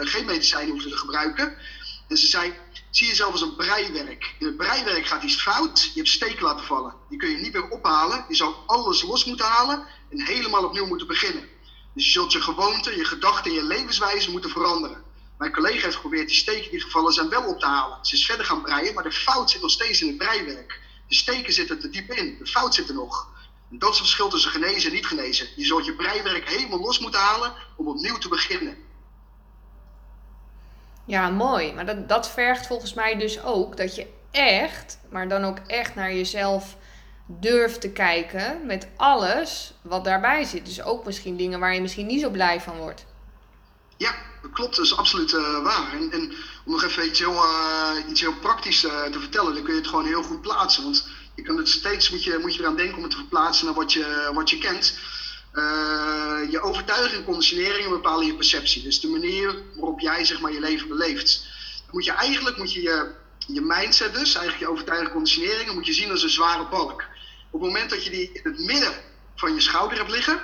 geen 0.00 0.24
medicijnen 0.24 0.72
hoefde 0.72 0.88
te 0.88 0.96
gebruiken. 0.96 1.56
En 2.08 2.16
ze 2.16 2.26
zei, 2.26 2.54
zie 2.90 3.06
jezelf 3.06 3.32
als 3.32 3.40
een 3.40 3.56
breiwerk. 3.56 4.34
In 4.38 4.46
het 4.46 4.56
breiwerk 4.56 5.06
gaat 5.06 5.22
iets 5.22 5.42
fout, 5.42 5.82
je 5.82 6.00
hebt 6.00 6.08
steken 6.08 6.42
laten 6.42 6.64
vallen. 6.64 6.94
Die 7.08 7.18
kun 7.18 7.30
je 7.30 7.36
niet 7.36 7.52
meer 7.52 7.68
ophalen. 7.68 8.24
Je 8.28 8.34
zou 8.34 8.54
alles 8.66 9.02
los 9.02 9.24
moeten 9.24 9.46
halen 9.46 9.86
en 10.10 10.20
helemaal 10.20 10.64
opnieuw 10.64 10.86
moeten 10.86 11.06
beginnen. 11.06 11.48
Dus 11.94 12.04
je 12.04 12.10
zult 12.10 12.32
je 12.32 12.40
gewoonten, 12.40 12.96
je 12.96 13.04
gedachten, 13.04 13.52
je 13.52 13.64
levenswijze 13.64 14.30
moeten 14.30 14.50
veranderen. 14.50 15.02
Mijn 15.38 15.52
collega 15.52 15.82
heeft 15.82 15.94
geprobeerd 15.94 16.28
die 16.28 16.36
steken 16.36 16.70
die 16.70 16.80
gevallen 16.80 17.12
zijn 17.12 17.28
wel 17.28 17.44
op 17.44 17.60
te 17.60 17.66
halen. 17.66 17.98
Ze 18.02 18.14
is 18.14 18.26
verder 18.26 18.46
gaan 18.46 18.62
breien, 18.62 18.94
maar 18.94 19.02
de 19.02 19.12
fout 19.12 19.50
zit 19.50 19.60
nog 19.60 19.70
steeds 19.70 20.00
in 20.00 20.08
het 20.08 20.16
breiwerk. 20.16 20.80
De 21.08 21.14
steken 21.14 21.52
zitten 21.52 21.80
te 21.80 21.90
diep 21.90 22.10
in, 22.10 22.36
de 22.38 22.46
fout 22.46 22.74
zit 22.74 22.88
er 22.88 22.94
nog. 22.94 23.28
En 23.70 23.78
dat 23.78 23.92
is 23.92 23.98
het 23.98 24.06
verschil 24.06 24.28
tussen 24.28 24.50
genezen 24.50 24.90
en 24.90 24.96
niet 24.96 25.06
genezen. 25.06 25.48
Je 25.56 25.64
zult 25.64 25.84
je 25.84 25.94
breiwerk 25.94 26.48
helemaal 26.48 26.80
los 26.80 26.98
moeten 26.98 27.20
halen 27.20 27.54
om 27.76 27.88
opnieuw 27.88 28.18
te 28.18 28.28
beginnen. 28.28 28.76
Ja, 31.06 31.28
mooi. 31.28 31.72
Maar 31.72 31.86
dat, 31.86 32.08
dat 32.08 32.30
vergt 32.30 32.66
volgens 32.66 32.94
mij 32.94 33.16
dus 33.16 33.42
ook 33.42 33.76
dat 33.76 33.94
je 33.94 34.06
echt, 34.30 34.98
maar 35.10 35.28
dan 35.28 35.44
ook 35.44 35.58
echt 35.66 35.94
naar 35.94 36.14
jezelf 36.14 36.76
durft 37.26 37.80
te 37.80 37.90
kijken 37.90 38.66
met 38.66 38.88
alles 38.96 39.72
wat 39.82 40.04
daarbij 40.04 40.44
zit. 40.44 40.66
Dus 40.66 40.82
ook 40.82 41.04
misschien 41.04 41.36
dingen 41.36 41.60
waar 41.60 41.74
je 41.74 41.80
misschien 41.80 42.06
niet 42.06 42.20
zo 42.20 42.30
blij 42.30 42.60
van 42.60 42.76
wordt. 42.76 43.06
Ja, 43.96 44.14
klopt. 44.52 44.76
Dat 44.76 44.84
is 44.84 44.96
absoluut 44.96 45.32
uh, 45.32 45.62
waar. 45.62 45.92
En, 46.12 46.32
om 46.64 46.72
nog 46.72 46.84
even 46.84 47.06
iets 47.06 47.18
heel, 47.18 47.34
uh, 47.34 47.90
iets 48.08 48.20
heel 48.20 48.34
praktisch 48.34 48.84
uh, 48.84 49.02
te 49.02 49.20
vertellen, 49.20 49.54
dan 49.54 49.62
kun 49.62 49.72
je 49.74 49.80
het 49.80 49.88
gewoon 49.88 50.06
heel 50.06 50.22
goed 50.22 50.40
plaatsen. 50.40 50.82
Want 50.82 51.08
je 51.34 51.42
kan 51.42 51.56
het 51.56 51.68
steeds 51.68 52.10
moet 52.10 52.24
je, 52.24 52.38
moet 52.40 52.54
je 52.54 52.60
eraan 52.60 52.76
denken 52.76 52.96
om 52.96 53.02
het 53.02 53.10
te 53.10 53.16
verplaatsen 53.16 53.66
naar 53.66 53.74
wat 53.74 53.92
je, 53.92 54.30
wat 54.34 54.50
je 54.50 54.58
kent. 54.58 54.98
Je 56.50 56.60
overtuiging 56.60 57.18
en 57.18 57.24
conditioneringen 57.24 57.90
bepalen 57.90 58.26
je 58.26 58.34
perceptie. 58.34 58.82
Dus 58.82 59.00
de 59.00 59.08
manier 59.08 59.62
waarop 59.74 60.00
jij 60.00 60.24
zeg 60.24 60.40
maar, 60.40 60.52
je 60.52 60.60
leven 60.60 60.88
beleeft. 60.88 61.44
Dan 61.76 61.90
moet 61.90 62.04
je 62.04 62.12
eigenlijk 62.12 62.56
moet 62.56 62.72
je, 62.72 62.82
je, 62.82 63.10
je 63.46 63.60
mindset 63.60 64.14
dus, 64.14 64.34
eigenlijk 64.34 64.58
je 64.58 64.70
overtuiging 64.70 65.08
en 65.08 65.14
conditioneringen, 65.14 65.74
moet 65.74 65.86
je 65.86 65.92
zien 65.92 66.10
als 66.10 66.22
een 66.22 66.30
zware 66.30 66.68
balk. 66.68 67.04
Op 67.50 67.60
het 67.60 67.70
moment 67.70 67.90
dat 67.90 68.04
je 68.04 68.10
die 68.10 68.30
in 68.32 68.40
het 68.42 68.58
midden 68.58 68.92
van 69.36 69.54
je 69.54 69.60
schouder 69.60 69.98
hebt 69.98 70.10
liggen, 70.10 70.40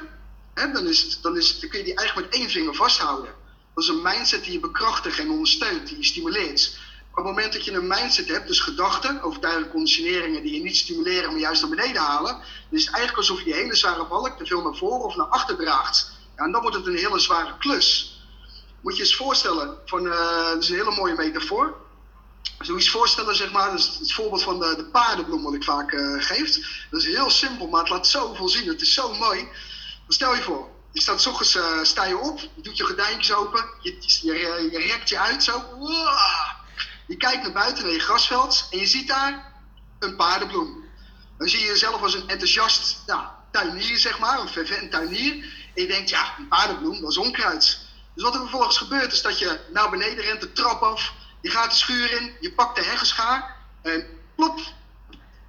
dan, 0.55 0.87
is 0.87 1.03
het, 1.03 1.19
dan, 1.23 1.37
is 1.37 1.49
het, 1.49 1.61
dan 1.61 1.71
kun 1.71 1.79
je 1.79 1.85
die 1.85 1.95
eigenlijk 1.95 2.31
met 2.31 2.41
één 2.41 2.51
vinger 2.51 2.75
vasthouden. 2.75 3.35
Dat 3.75 3.85
is 3.85 3.91
een 3.91 4.03
mindset 4.03 4.45
die 4.45 4.53
je 4.53 4.61
bekrachtigt 4.61 5.19
en 5.19 5.31
ondersteunt, 5.31 5.89
die 5.89 5.97
je 5.97 6.05
stimuleert. 6.05 6.79
Op 7.19 7.25
het 7.25 7.35
moment 7.35 7.53
dat 7.53 7.65
je 7.65 7.73
een 7.73 7.87
mindset 7.87 8.29
hebt, 8.29 8.47
dus 8.47 8.61
gedachten, 8.61 9.23
overtuigende 9.23 9.71
conditioneringen 9.71 10.43
die 10.43 10.55
je 10.55 10.63
niet 10.63 10.77
stimuleren, 10.77 11.31
maar 11.31 11.41
juist 11.41 11.61
naar 11.61 11.71
beneden 11.71 12.03
halen, 12.03 12.33
dan 12.33 12.79
is 12.79 12.85
het 12.85 12.95
eigenlijk 12.95 13.29
alsof 13.29 13.45
je 13.45 13.55
hele 13.55 13.75
zware 13.75 14.07
balk 14.07 14.39
te 14.39 14.47
veel 14.47 14.63
naar 14.63 14.77
voren 14.77 15.05
of 15.05 15.17
naar 15.17 15.27
achter 15.27 15.57
draagt. 15.57 16.11
Ja, 16.37 16.45
en 16.45 16.53
dan 16.53 16.61
wordt 16.61 16.77
het 16.77 16.87
een 16.87 16.97
hele 16.97 17.19
zware 17.19 17.59
klus. 17.59 18.19
Moet 18.81 18.97
je 18.97 19.03
eens 19.03 19.17
voorstellen, 19.17 19.79
van, 19.85 20.07
uh, 20.07 20.49
dat 20.49 20.63
is 20.63 20.69
een 20.69 20.77
hele 20.77 20.95
mooie 20.95 21.15
metafoor. 21.15 21.77
Zoiets 22.61 22.91
voorstellen, 22.91 23.37
zeg 23.37 23.53
maar, 23.53 23.71
dat 23.71 23.79
is 23.79 23.97
het 23.99 24.13
voorbeeld 24.13 24.43
van 24.43 24.61
de, 24.61 24.75
de 24.77 24.85
paardenbloem 24.85 25.43
wat 25.43 25.55
ik 25.55 25.65
vaak 25.65 25.93
uh, 25.93 26.23
geef. 26.23 26.55
Dat 26.91 27.01
is 27.01 27.07
heel 27.07 27.31
simpel, 27.31 27.67
maar 27.67 27.81
het 27.81 27.91
laat 27.91 28.07
zoveel 28.07 28.49
zien. 28.49 28.69
Het 28.69 28.81
is 28.81 28.95
zo 28.95 29.15
mooi. 29.15 29.49
stel 30.09 30.35
je 30.35 30.43
voor, 30.43 30.69
je 30.93 31.01
staat 31.01 31.27
ochtends, 31.27 31.57
uh, 31.57 31.83
sta 31.83 32.05
je 32.05 32.19
op, 32.19 32.41
je 32.41 32.63
doet 32.63 32.77
je 32.77 32.85
gordijntjes 32.85 33.37
open, 33.37 33.65
je, 33.81 33.97
je, 34.23 34.69
je 34.71 34.79
rekt 34.79 35.09
je 35.09 35.19
uit 35.19 35.43
zo. 35.45 35.63
Je 37.09 37.17
kijkt 37.17 37.43
naar 37.43 37.53
buiten 37.53 37.85
naar 37.85 37.93
je 37.93 38.01
grasveld 38.01 38.69
en 38.71 38.79
je 38.79 38.87
ziet 38.87 39.09
daar 39.09 39.53
een 39.99 40.17
paardenbloem. 40.17 40.85
Dan 41.39 41.49
zie 41.49 41.61
je 41.61 41.67
jezelf 41.67 42.03
als 42.03 42.15
een 42.15 42.29
enthousiast 42.29 43.05
tuinier, 43.51 43.99
zeg 43.99 44.19
maar, 44.19 44.41
een 44.41 44.49
fervent 44.49 44.91
tuinier. 44.91 45.33
En 45.75 45.83
je 45.83 45.87
denkt, 45.87 46.11
ja, 46.11 46.35
een 46.39 46.49
paardenbloem, 46.49 47.01
dat 47.01 47.11
is 47.11 47.17
onkruid. 47.17 47.79
Dus 48.15 48.23
wat 48.23 48.35
er 48.35 48.41
vervolgens 48.41 48.79
gebeurt, 48.79 49.13
is 49.13 49.23
dat 49.23 49.39
je 49.39 49.61
naar 49.73 49.91
beneden 49.91 50.25
rent, 50.25 50.41
de 50.41 50.53
trap 50.53 50.83
af, 50.83 51.13
je 51.41 51.51
gaat 51.51 51.71
de 51.71 51.77
schuur 51.77 52.13
in, 52.13 52.37
je 52.41 52.53
pakt 52.53 52.77
de 52.77 52.83
heggenschaar 52.83 53.57
en 53.83 54.07
plop, 54.37 54.61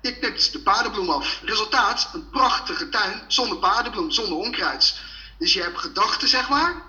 je 0.01 0.18
knipt 0.18 0.51
de 0.51 0.60
paardenbloem 0.60 1.10
af. 1.10 1.42
Resultaat, 1.44 2.10
een 2.13 2.30
prachtige 2.30 2.89
tuin 2.89 3.24
zonder 3.28 3.58
paardenbloem, 3.58 4.12
zonder 4.12 4.38
onkruid. 4.38 5.00
Dus 5.38 5.54
je 5.54 5.62
hebt 5.62 5.80
gedachten, 5.80 6.28
zeg 6.28 6.50
maar. 6.50 6.84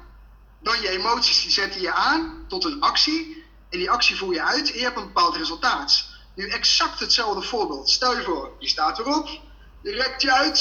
Dan 0.63 0.81
je 0.81 0.89
emoties, 0.89 1.43
die 1.43 1.51
zetten 1.51 1.81
je 1.81 1.93
aan 1.93 2.45
tot 2.49 2.65
een 2.65 2.81
actie. 2.81 3.40
En 3.71 3.79
die 3.79 3.91
actie 3.91 4.17
voer 4.17 4.35
je 4.35 4.45
uit 4.45 4.73
en 4.73 4.79
je 4.79 4.85
hebt 4.85 4.97
een 4.97 5.07
bepaald 5.07 5.37
resultaat. 5.37 6.05
Nu 6.35 6.49
exact 6.49 7.01
hetzelfde 7.01 7.43
voorbeeld. 7.43 7.91
Stel 7.91 8.17
je 8.17 8.23
voor, 8.23 8.53
je 8.59 8.69
staat 8.69 8.99
erop. 8.99 9.29
Je 9.83 9.91
rekt 9.91 10.23
je 10.23 10.33
uit. 10.33 10.61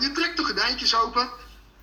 Je 0.00 0.12
trekt 0.14 0.36
de 0.36 0.44
gordijntjes 0.44 0.94
open. 0.94 1.30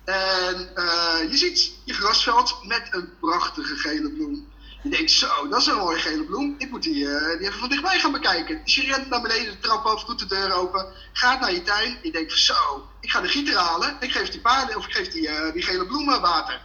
En 0.04 0.70
uh, 0.74 1.30
je 1.30 1.36
ziet 1.36 1.72
je 1.84 1.92
grasveld 1.92 2.58
met 2.62 2.88
een 2.90 3.10
prachtige 3.20 3.76
gele 3.76 4.10
bloem. 4.10 4.52
Je 4.82 4.88
denkt, 4.88 5.10
zo, 5.10 5.48
dat 5.48 5.60
is 5.60 5.66
een 5.66 5.76
mooie 5.76 5.98
gele 5.98 6.24
bloem. 6.24 6.54
Ik 6.58 6.70
moet 6.70 6.82
die, 6.82 7.04
uh, 7.04 7.38
die 7.38 7.48
even 7.48 7.58
van 7.58 7.68
dichtbij 7.68 7.98
gaan 7.98 8.12
bekijken. 8.12 8.60
Dus 8.64 8.74
je 8.74 8.82
rent 8.82 9.08
naar 9.08 9.22
beneden 9.22 9.52
de 9.52 9.58
trap 9.58 9.84
af, 9.84 10.04
doet 10.04 10.18
de 10.18 10.26
deur 10.26 10.52
open, 10.52 10.86
gaat 11.12 11.40
naar 11.40 11.52
je 11.52 11.62
tuin. 11.62 11.98
Je 12.02 12.12
denkt, 12.12 12.38
zo, 12.38 12.88
ik 13.00 13.10
ga 13.10 13.20
de 13.20 13.28
gieter 13.28 13.56
halen. 13.56 13.96
Ik 14.00 14.12
geef 14.12 14.28
die 14.28 14.40
paarden, 14.40 14.76
of 14.76 14.86
ik 14.86 14.92
geef 14.92 15.08
die, 15.08 15.28
uh, 15.28 15.52
die 15.52 15.62
gele 15.62 15.86
bloemen 15.86 16.20
water. 16.20 16.60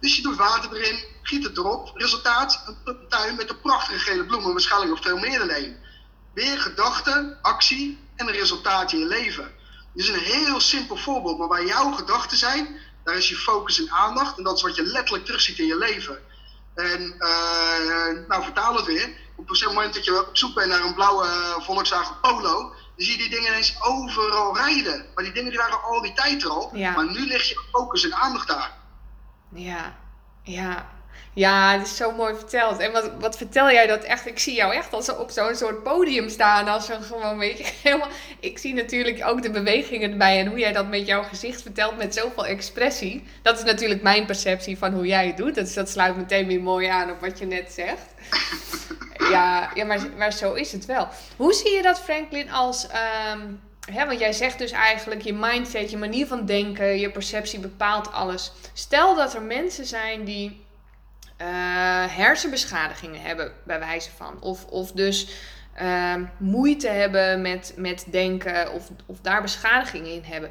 Dus 0.00 0.16
je 0.16 0.22
doet 0.22 0.36
water 0.36 0.76
erin, 0.76 1.04
giet 1.22 1.44
het 1.44 1.56
erop. 1.58 1.90
Resultaat, 1.94 2.74
een 2.84 3.08
tuin 3.08 3.36
met 3.36 3.50
een 3.50 3.60
prachtige 3.60 3.98
gele 3.98 4.24
bloemen. 4.24 4.52
Waarschijnlijk 4.52 4.90
nog 4.90 5.02
veel 5.02 5.18
meer 5.18 5.38
dan 5.38 5.48
één. 5.48 5.76
Weer 6.34 6.60
gedachten, 6.60 7.38
actie 7.42 7.98
en 8.16 8.26
een 8.26 8.34
resultaat 8.34 8.92
in 8.92 8.98
je 8.98 9.06
leven. 9.06 9.52
Dit 9.94 10.04
is 10.04 10.08
een 10.08 10.18
heel 10.18 10.60
simpel 10.60 10.96
voorbeeld, 10.96 11.38
maar 11.38 11.48
waar 11.48 11.64
jouw 11.64 11.90
gedachten 11.90 12.36
zijn, 12.36 12.78
daar 13.04 13.16
is 13.16 13.28
je 13.28 13.36
focus 13.36 13.80
en 13.80 13.90
aandacht. 13.90 14.38
En 14.38 14.44
dat 14.44 14.56
is 14.56 14.62
wat 14.62 14.76
je 14.76 14.82
letterlijk 14.82 15.24
terugziet 15.24 15.58
in 15.58 15.66
je 15.66 15.76
leven. 15.76 16.18
En 16.74 17.14
uh, 17.18 18.28
nou, 18.28 18.42
vertaal 18.42 18.76
het 18.76 18.86
weer. 18.86 19.10
Op 19.36 19.48
het 19.48 19.64
moment 19.64 19.94
dat 19.94 20.04
je 20.04 20.26
op 20.26 20.36
zoek 20.36 20.54
bent 20.54 20.68
naar 20.68 20.84
een 20.84 20.94
blauwe 20.94 21.56
Volkswagen 21.58 22.20
Polo, 22.20 22.58
dan 22.60 22.74
zie 22.96 23.12
je 23.12 23.18
die 23.18 23.30
dingen 23.30 23.48
ineens 23.48 23.76
overal 23.80 24.56
rijden. 24.56 25.06
Maar 25.14 25.24
die 25.24 25.32
dingen 25.32 25.50
die 25.50 25.58
waren 25.58 25.82
al 25.82 26.00
die 26.00 26.12
tijd 26.12 26.42
er 26.42 26.50
al. 26.50 26.70
Ja. 26.72 26.90
Maar 26.90 27.10
nu 27.10 27.26
leg 27.26 27.48
je 27.48 27.60
focus 27.72 28.04
en 28.04 28.14
aandacht 28.14 28.48
daar. 28.48 28.79
Ja, 29.52 29.94
ja. 30.42 30.86
Ja, 31.34 31.72
het 31.78 31.86
is 31.86 31.96
zo 31.96 32.12
mooi 32.12 32.34
verteld. 32.34 32.78
En 32.78 32.92
wat, 32.92 33.10
wat 33.18 33.36
vertel 33.36 33.70
jij 33.70 33.86
dat 33.86 34.02
echt? 34.02 34.26
Ik 34.26 34.38
zie 34.38 34.54
jou 34.54 34.74
echt 34.74 34.92
als 34.92 35.16
op 35.16 35.30
zo'n 35.30 35.54
soort 35.54 35.82
podium 35.82 36.28
staan. 36.28 36.68
Als 36.68 36.88
een 36.88 37.02
gewoon, 37.02 37.38
weet 37.38 37.58
je, 37.58 37.64
helemaal... 37.82 38.08
Ik 38.40 38.58
zie 38.58 38.74
natuurlijk 38.74 39.26
ook 39.26 39.42
de 39.42 39.50
bewegingen 39.50 40.10
erbij 40.10 40.38
en 40.38 40.46
hoe 40.46 40.58
jij 40.58 40.72
dat 40.72 40.88
met 40.88 41.06
jouw 41.06 41.22
gezicht 41.22 41.62
vertelt 41.62 41.96
met 41.96 42.14
zoveel 42.14 42.46
expressie. 42.46 43.24
Dat 43.42 43.58
is 43.58 43.64
natuurlijk 43.64 44.02
mijn 44.02 44.26
perceptie 44.26 44.78
van 44.78 44.92
hoe 44.92 45.06
jij 45.06 45.26
het 45.26 45.36
doet. 45.36 45.54
Dus 45.54 45.74
dat 45.74 45.88
sluit 45.88 46.16
meteen 46.16 46.46
weer 46.46 46.62
mooi 46.62 46.86
aan 46.86 47.10
op 47.10 47.20
wat 47.20 47.38
je 47.38 47.46
net 47.46 47.72
zegt. 47.72 48.06
Ja, 49.30 49.70
ja 49.74 49.84
maar, 49.84 50.00
maar 50.16 50.32
zo 50.32 50.52
is 50.52 50.72
het 50.72 50.86
wel. 50.86 51.08
Hoe 51.36 51.52
zie 51.52 51.70
je 51.70 51.82
dat, 51.82 52.00
Franklin, 52.00 52.50
als... 52.50 52.86
Um, 53.34 53.60
Hè, 53.90 54.06
want 54.06 54.18
jij 54.18 54.32
zegt 54.32 54.58
dus 54.58 54.70
eigenlijk, 54.70 55.22
je 55.22 55.34
mindset, 55.34 55.90
je 55.90 55.96
manier 55.96 56.26
van 56.26 56.46
denken, 56.46 56.98
je 56.98 57.10
perceptie 57.10 57.58
bepaalt 57.58 58.12
alles. 58.12 58.52
Stel 58.72 59.14
dat 59.14 59.34
er 59.34 59.42
mensen 59.42 59.86
zijn 59.86 60.24
die 60.24 60.64
uh, 61.40 61.46
hersenbeschadigingen 62.06 63.20
hebben, 63.20 63.52
bij 63.64 63.78
wijze 63.78 64.10
van. 64.10 64.40
Of, 64.40 64.64
of 64.64 64.92
dus 64.92 65.28
uh, 65.82 66.14
moeite 66.38 66.88
hebben 66.88 67.42
met, 67.42 67.72
met 67.76 68.06
denken 68.10 68.72
of, 68.72 68.90
of 69.06 69.20
daar 69.20 69.42
beschadigingen 69.42 70.12
in 70.12 70.22
hebben. 70.24 70.50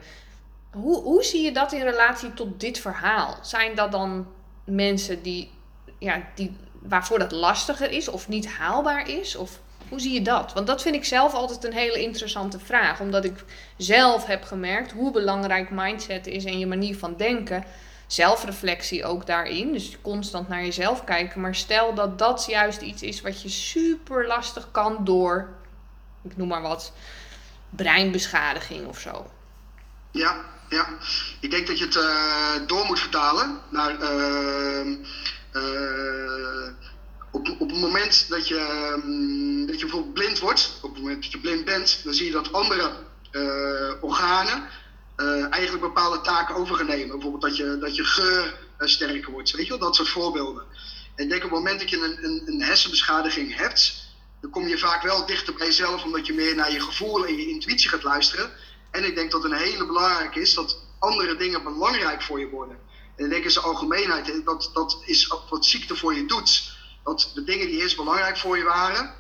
Hoe, 0.71 1.02
hoe 1.02 1.23
zie 1.23 1.43
je 1.43 1.52
dat 1.52 1.71
in 1.71 1.84
relatie 1.84 2.34
tot 2.34 2.60
dit 2.60 2.80
verhaal? 2.80 3.38
Zijn 3.41 3.75
dat 3.75 3.91
dan 3.91 4.28
mensen 4.63 5.21
die, 5.21 5.52
ja, 5.99 6.21
die, 6.36 6.58
waarvoor 6.82 7.19
dat 7.19 7.32
lastiger 7.32 7.91
is 7.91 8.08
of 8.08 8.28
niet 8.28 8.47
haalbaar 8.47 9.10
is? 9.10 9.36
Of 9.36 9.60
hoe 9.89 9.99
zie 9.99 10.13
je 10.13 10.21
dat? 10.21 10.54
Want 10.54 10.67
dat 10.67 10.82
vind 10.82 10.95
ik 10.95 11.06
zelf 11.06 11.34
altijd 11.34 11.63
een 11.63 11.73
hele 11.73 12.02
interessante 12.02 12.60
vraag. 12.60 12.99
Omdat 12.99 13.25
ik 13.25 13.43
zelf 13.78 14.25
heb 14.25 14.43
gemerkt 14.43 14.91
hoe 14.91 15.12
belangrijk 15.12 15.69
mindset 15.69 16.28
is 16.28 16.45
en 16.45 16.60
je 16.60 16.67
manier 16.67 16.97
van 16.97 17.15
denken 17.17 17.63
zelfreflectie 18.08 19.06
ook 19.06 19.25
daarin. 19.25 19.71
Dus 19.71 19.97
constant 20.02 20.47
naar 20.47 20.63
jezelf 20.63 21.04
kijken. 21.04 21.41
Maar 21.41 21.56
stel 21.56 21.93
dat 21.93 22.19
dat 22.19 22.45
juist 22.49 22.82
iets 22.82 23.02
is 23.02 23.21
wat 23.21 23.41
je 23.41 23.49
super 23.49 24.28
lastig 24.28 24.71
kan 24.71 24.97
door, 25.04 25.49
ik 26.23 26.38
noem 26.38 26.47
maar 26.47 26.62
wat, 26.62 26.93
breinbeschadiging 27.69 28.88
of 28.88 28.99
zo. 28.99 29.32
Ja, 30.12 30.45
ja. 30.69 30.88
Ik 31.39 31.52
denk 31.52 31.67
dat 31.67 31.80
je 31.80 31.86
het 31.86 31.95
uh, 31.95 32.67
door 32.67 32.86
moet 32.86 32.99
vertalen 32.99 33.60
naar. 33.69 33.95
Uh, 34.02 34.97
op, 37.32 37.60
het 37.60 37.80
moment 37.80 38.26
dat 38.30 38.48
je, 38.48 38.92
um, 39.06 39.65
dat 39.65 39.80
je 39.80 39.86
bijvoorbeeld 39.86 40.13
blind 40.13 40.39
wordt, 40.39 40.80
op 40.82 40.94
het 40.94 41.02
moment 41.02 41.24
dat 41.24 41.32
je 41.32 41.39
blind 41.39 41.65
bent, 41.65 42.02
dan 42.04 42.13
zie 42.13 42.26
je 42.26 42.32
dat 42.32 42.54
andere 42.54 43.08
organen 44.02 44.70
uh, 45.18 45.54
eigenlijk 45.54 45.84
bepaalde 45.84 46.22
taken 46.22 46.56
overgenemen. 46.56 47.10
Bijvoorbeeld 47.10 47.42
dat 47.42 47.58
je, 47.58 47.78
dat 47.80 47.96
je 47.96 48.04
geur 48.04 48.60
uh, 48.80 48.88
sterker 48.88 49.32
wordt, 49.32 49.52
weet 49.52 49.65
je 49.65 49.70
wel, 49.70 49.80
dat 49.80 49.96
soort 49.96 50.10
voorbeelden. 50.10 50.63
En 51.15 51.24
ik 51.24 51.30
denk 51.30 51.44
op 51.44 51.50
het 51.50 51.60
moment 51.60 51.80
dat 51.80 51.89
je 51.89 51.98
een, 51.98 52.24
een, 52.24 52.42
een 52.46 52.62
hersenbeschadiging 52.62 53.56
hebt, 53.56 54.08
dan 54.42 54.50
kom 54.50 54.68
je 54.68 54.78
vaak 54.78 55.04
wel 55.04 55.26
dichter 55.26 55.54
bij 55.54 55.65
jezelf, 55.65 56.04
omdat 56.04 56.28
je 56.28 56.34
meer 56.34 56.56
naar 56.56 56.72
je 56.72 56.82
gevoel 56.82 57.26
en 57.26 57.38
je 57.38 57.48
intuïtie 57.48 57.89
gaat 57.89 58.04
luisteren. 58.04 58.52
En 58.92 59.06
ik 59.06 59.15
denk 59.15 59.32
dat 59.32 59.44
een 59.44 59.54
hele 59.54 59.86
belangrijke 59.86 60.42
is 60.42 60.54
dat 60.54 60.78
andere 61.00 61.36
dingen 61.36 61.63
belangrijk 61.63 62.22
voor 62.22 62.39
je 62.39 62.50
worden. 62.50 62.78
En 63.15 63.26
ik 63.26 63.32
denk 63.32 63.44
in 63.44 63.52
zijn 63.52 63.65
algemeenheid, 63.65 64.46
dat, 64.46 64.70
dat 64.74 65.02
is 65.06 65.28
wat 65.50 65.65
ziekte 65.65 65.96
voor 65.96 66.15
je 66.15 66.26
doet. 66.26 66.78
Dat 67.10 67.32
de 67.34 67.43
dingen 67.43 67.67
die 67.67 67.82
eerst 67.82 67.95
belangrijk 67.95 68.38
voor 68.38 68.58
je 68.58 68.63
waren, 68.63 69.13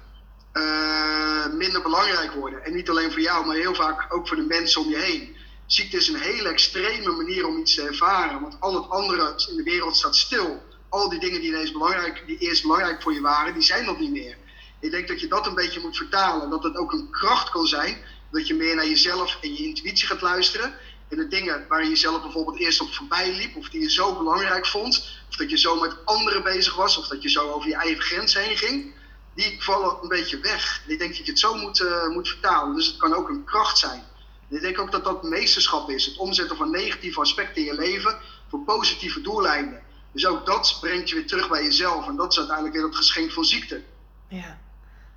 uh, 0.53 1.45
minder 1.53 1.81
belangrijk 1.81 2.31
worden. 2.31 2.63
En 2.63 2.75
niet 2.75 2.89
alleen 2.89 3.11
voor 3.11 3.21
jou, 3.21 3.45
maar 3.45 3.55
heel 3.55 3.75
vaak 3.75 4.13
ook 4.13 4.27
voor 4.27 4.37
de 4.37 4.43
mensen 4.43 4.81
om 4.81 4.89
je 4.89 4.97
heen. 4.97 5.35
Ziekte 5.65 5.97
is 5.97 6.07
een 6.07 6.19
hele 6.19 6.49
extreme 6.49 7.11
manier 7.11 7.47
om 7.47 7.57
iets 7.57 7.75
te 7.75 7.81
ervaren. 7.81 8.41
Want 8.41 8.57
al 8.59 8.73
het 8.73 8.89
andere 8.89 9.35
in 9.49 9.55
de 9.55 9.63
wereld 9.63 9.95
staat 9.95 10.15
stil. 10.15 10.63
Al 10.89 11.09
die 11.09 11.19
dingen 11.19 11.41
die, 11.41 11.49
ineens 11.49 11.71
belangrijk, 11.71 12.23
die 12.25 12.37
eerst 12.37 12.61
belangrijk 12.61 13.01
voor 13.01 13.13
je 13.13 13.21
waren, 13.21 13.53
die 13.53 13.61
zijn 13.61 13.85
nog 13.85 13.99
niet 13.99 14.11
meer. 14.11 14.37
Ik 14.79 14.91
denk 14.91 15.07
dat 15.07 15.21
je 15.21 15.27
dat 15.27 15.47
een 15.47 15.55
beetje 15.55 15.79
moet 15.79 15.97
vertalen. 15.97 16.49
Dat 16.49 16.63
het 16.63 16.77
ook 16.77 16.91
een 16.91 17.09
kracht 17.11 17.49
kan 17.49 17.67
zijn. 17.67 17.97
Dat 18.31 18.47
je 18.47 18.53
meer 18.53 18.75
naar 18.75 18.87
jezelf 18.87 19.37
en 19.41 19.53
je 19.55 19.63
intuïtie 19.63 20.07
gaat 20.07 20.21
luisteren. 20.21 20.73
En 21.09 21.17
de 21.17 21.27
dingen 21.27 21.65
waar 21.67 21.83
je 21.83 21.89
jezelf 21.89 22.21
bijvoorbeeld 22.21 22.59
eerst 22.59 22.81
op 22.81 22.93
voorbij 22.93 23.35
liep. 23.35 23.55
Of 23.55 23.69
die 23.69 23.81
je 23.81 23.91
zo 23.91 24.17
belangrijk 24.17 24.67
vond. 24.67 25.18
Of 25.29 25.35
dat 25.35 25.49
je 25.49 25.57
zo 25.57 25.79
met 25.79 26.05
anderen 26.05 26.43
bezig 26.43 26.75
was. 26.75 26.97
Of 26.97 27.07
dat 27.07 27.21
je 27.23 27.29
zo 27.29 27.51
over 27.51 27.69
je 27.69 27.75
eigen 27.75 28.01
grens 28.01 28.33
heen 28.33 28.57
ging. 28.57 28.93
Die 29.33 29.63
vallen 29.63 29.97
een 30.01 30.07
beetje 30.07 30.39
weg. 30.39 30.81
En 30.85 30.91
ik 30.91 30.99
denk 30.99 31.15
dat 31.15 31.25
je 31.25 31.31
het 31.31 31.39
zo 31.39 31.55
moet, 31.55 31.79
uh, 31.79 32.07
moet 32.07 32.27
vertalen. 32.27 32.75
Dus 32.75 32.87
het 32.87 32.97
kan 32.97 33.13
ook 33.13 33.29
een 33.29 33.43
kracht 33.43 33.77
zijn. 33.77 34.03
En 34.49 34.55
ik 34.55 34.61
denk 34.61 34.79
ook 34.79 34.91
dat 34.91 35.03
dat 35.03 35.23
meesterschap 35.23 35.89
is. 35.89 36.05
Het 36.05 36.17
omzetten 36.17 36.57
van 36.57 36.71
negatieve 36.71 37.19
aspecten 37.19 37.61
in 37.61 37.63
je 37.63 37.73
leven 37.73 38.17
voor 38.49 38.59
positieve 38.59 39.21
doeleinden. 39.21 39.81
Dus 40.11 40.25
ook 40.25 40.45
dat 40.45 40.77
brengt 40.81 41.09
je 41.09 41.15
weer 41.15 41.27
terug 41.27 41.49
bij 41.49 41.63
jezelf. 41.63 42.07
En 42.07 42.15
dat 42.15 42.31
is 42.31 42.37
uiteindelijk 42.37 42.75
weer 42.75 42.85
het 42.85 42.95
geschenk 42.95 43.31
van 43.31 43.45
ziekte. 43.45 43.83
Ja, 44.27 44.59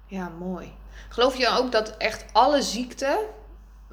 ja 0.06 0.28
mooi. 0.38 0.72
Geloof 1.08 1.36
je 1.36 1.48
ook 1.48 1.72
dat 1.72 1.96
echt 1.96 2.24
alle 2.32 2.62
ziekten, 2.62 3.18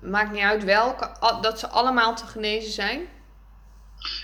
maakt 0.02 0.32
niet 0.32 0.42
uit 0.42 0.64
welke, 0.64 1.12
dat 1.42 1.60
ze 1.60 1.68
allemaal 1.68 2.16
te 2.16 2.26
genezen 2.26 2.72
zijn? 2.72 3.08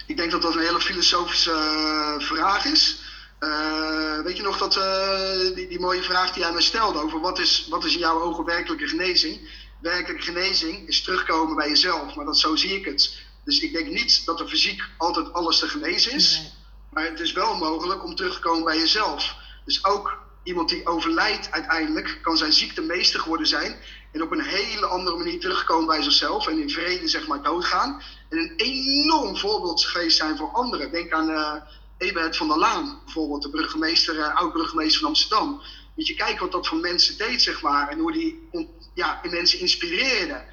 Ik 0.08 0.18
denk 0.18 0.32
dat 0.32 0.42
dat 0.42 0.54
een 0.56 0.60
hele 0.60 0.82
filosofische 0.82 1.52
uh, 1.52 2.28
vraag 2.28 2.66
is. 2.66 3.00
Uh, 3.40 4.20
weet 4.20 4.38
je 4.38 4.44
nog 4.44 4.58
dat, 4.58 4.78
uh, 4.78 5.56
die, 5.56 5.68
die, 5.68 5.80
mooie 5.80 6.04
vraag 6.04 6.32
die 6.34 6.44
jij 6.44 6.54
me 6.54 6.62
stelde 6.62 7.00
over 7.00 7.20
wat 7.20 7.40
is, 7.40 7.68
wat 7.70 7.84
is 7.84 7.94
in 7.94 8.00
jouw 8.00 8.22
ogen 8.22 8.46
werkelijke 8.46 8.88
genezing? 8.88 9.50
Werkelijke 9.82 10.24
genezing 10.24 10.88
is 10.88 11.04
terugkomen 11.04 11.56
bij 11.56 11.68
jezelf, 11.68 12.16
maar 12.16 12.26
dat, 12.26 12.40
zo 12.40 12.56
zie 12.56 12.76
ik 12.76 12.86
het. 12.86 13.18
Dus 13.44 13.60
ik 13.60 13.74
denk 13.74 13.88
niet 13.88 14.26
dat 14.26 14.40
er 14.40 14.48
fysiek 14.48 14.84
altijd 14.98 15.34
alles 15.34 15.60
te 15.60 15.68
genezen 15.68 16.12
is. 16.12 16.38
Nee. 16.38 16.52
Maar 16.92 17.04
het 17.04 17.20
is 17.20 17.32
wel 17.32 17.56
mogelijk 17.56 18.04
om 18.04 18.16
terug 18.16 18.34
te 18.34 18.40
komen 18.40 18.64
bij 18.64 18.78
jezelf. 18.78 19.36
Dus 19.66 19.86
ook 19.86 20.18
iemand 20.44 20.70
die 20.70 20.86
overlijdt 20.86 21.52
uiteindelijk 21.52 22.20
kan 22.22 22.38
zijn 22.38 22.54
ziekte 22.54 22.82
meester 22.82 23.20
geworden 23.20 23.48
zijn. 23.48 23.76
En 24.16 24.22
op 24.22 24.32
een 24.32 24.44
hele 24.44 24.86
andere 24.86 25.18
manier 25.18 25.40
terugkomen 25.40 25.88
bij 25.88 26.02
zichzelf. 26.02 26.48
En 26.48 26.60
in 26.60 26.70
vrede 26.70 27.08
zeg 27.08 27.28
maar 27.28 27.42
doodgaan. 27.42 28.02
En 28.30 28.38
een 28.38 28.54
enorm 28.56 29.38
voorbeeld 29.38 29.86
geweest 29.86 30.18
zijn 30.18 30.38
voor 30.38 30.52
anderen. 30.52 30.92
Denk 30.92 31.12
aan 31.12 31.30
uh, 31.30 31.54
Eberhard 31.98 32.38
van 32.38 32.48
der 32.48 32.58
Laan 32.58 33.00
bijvoorbeeld. 33.04 33.42
De 33.42 33.50
burgemeester, 33.50 34.16
uh, 34.16 34.36
oud-burgemeester 34.36 35.00
van 35.00 35.08
Amsterdam. 35.08 35.62
Moet 35.96 36.08
je 36.08 36.16
kijken 36.16 36.40
wat 36.40 36.52
dat 36.52 36.68
voor 36.68 36.78
mensen 36.78 37.18
deed 37.18 37.42
zeg 37.42 37.62
maar. 37.62 37.90
En 37.90 38.00
hoe 38.00 38.12
die 38.12 38.50
ja, 38.94 39.22
mensen 39.30 39.60
inspireerde. 39.60 40.44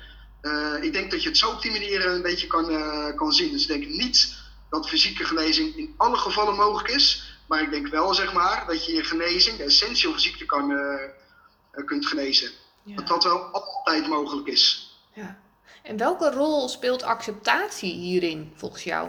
Uh, 0.42 0.82
ik 0.82 0.92
denk 0.92 1.10
dat 1.10 1.22
je 1.22 1.28
het 1.28 1.38
zo 1.38 1.50
op 1.50 1.62
die 1.62 1.70
manier 1.70 2.06
een 2.06 2.22
beetje 2.22 2.46
kan, 2.46 2.66
kan 3.14 3.32
zien. 3.32 3.52
Dus 3.52 3.62
ik 3.62 3.68
denk 3.68 3.86
niet 3.86 4.34
dat 4.70 4.88
fysieke 4.88 5.24
genezing 5.24 5.76
in 5.76 5.94
alle 5.96 6.16
gevallen 6.16 6.56
mogelijk 6.56 6.94
is. 6.94 7.36
Maar 7.48 7.62
ik 7.62 7.70
denk 7.70 7.88
wel, 7.88 8.14
zeg 8.14 8.32
maar, 8.32 8.64
dat 8.66 8.86
je 8.86 8.92
je 8.92 9.04
genezing, 9.04 9.56
de 9.56 9.64
essentie 9.64 10.08
van 10.08 10.20
ziekte, 10.20 10.44
kan, 10.44 10.78
kunt 11.84 12.06
genezen. 12.06 12.50
Dat 12.84 13.06
dat 13.06 13.24
wel 13.24 13.38
altijd 13.38 14.06
mogelijk 14.08 14.46
is. 14.46 14.96
Ja. 15.14 15.38
En 15.82 15.96
welke 15.96 16.30
rol 16.30 16.68
speelt 16.68 17.02
acceptatie 17.02 17.92
hierin, 17.92 18.52
volgens 18.56 18.82
jou? 18.82 19.08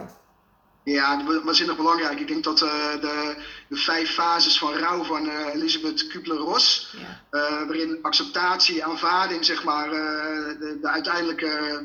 Ja, 0.84 1.24
waanzinnig 1.44 1.76
belangrijk. 1.76 2.20
Ik 2.20 2.28
denk 2.28 2.44
dat 2.44 2.62
uh, 2.62 2.92
de, 3.00 3.36
de, 3.68 3.76
vijf 3.76 4.10
fases 4.10 4.58
van 4.58 4.72
rouw 4.72 5.02
van 5.04 5.26
uh, 5.26 5.54
Elisabeth 5.54 6.06
Kubler-Ross, 6.06 6.94
ja. 6.98 7.22
waarin 7.66 7.98
acceptatie, 8.02 8.84
aanvaarding, 8.84 9.44
zeg 9.44 9.64
maar, 9.64 9.90
de, 9.90 10.78
de, 10.80 10.88
uiteindelijke 10.88 11.82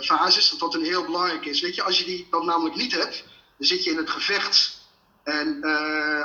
fases, 0.00 0.50
dat 0.50 0.60
dat 0.60 0.74
een 0.74 0.84
heel 0.84 1.04
belangrijk 1.04 1.44
is. 1.44 1.60
Weet 1.60 1.74
je, 1.74 1.82
als 1.82 1.98
je 1.98 2.04
die 2.04 2.26
dan 2.30 2.46
namelijk 2.46 2.76
niet 2.76 2.92
hebt, 2.92 3.24
dan 3.58 3.66
zit 3.66 3.84
je 3.84 3.90
in 3.90 3.96
het 3.96 4.10
gevecht 4.10 4.80
en 5.22 5.62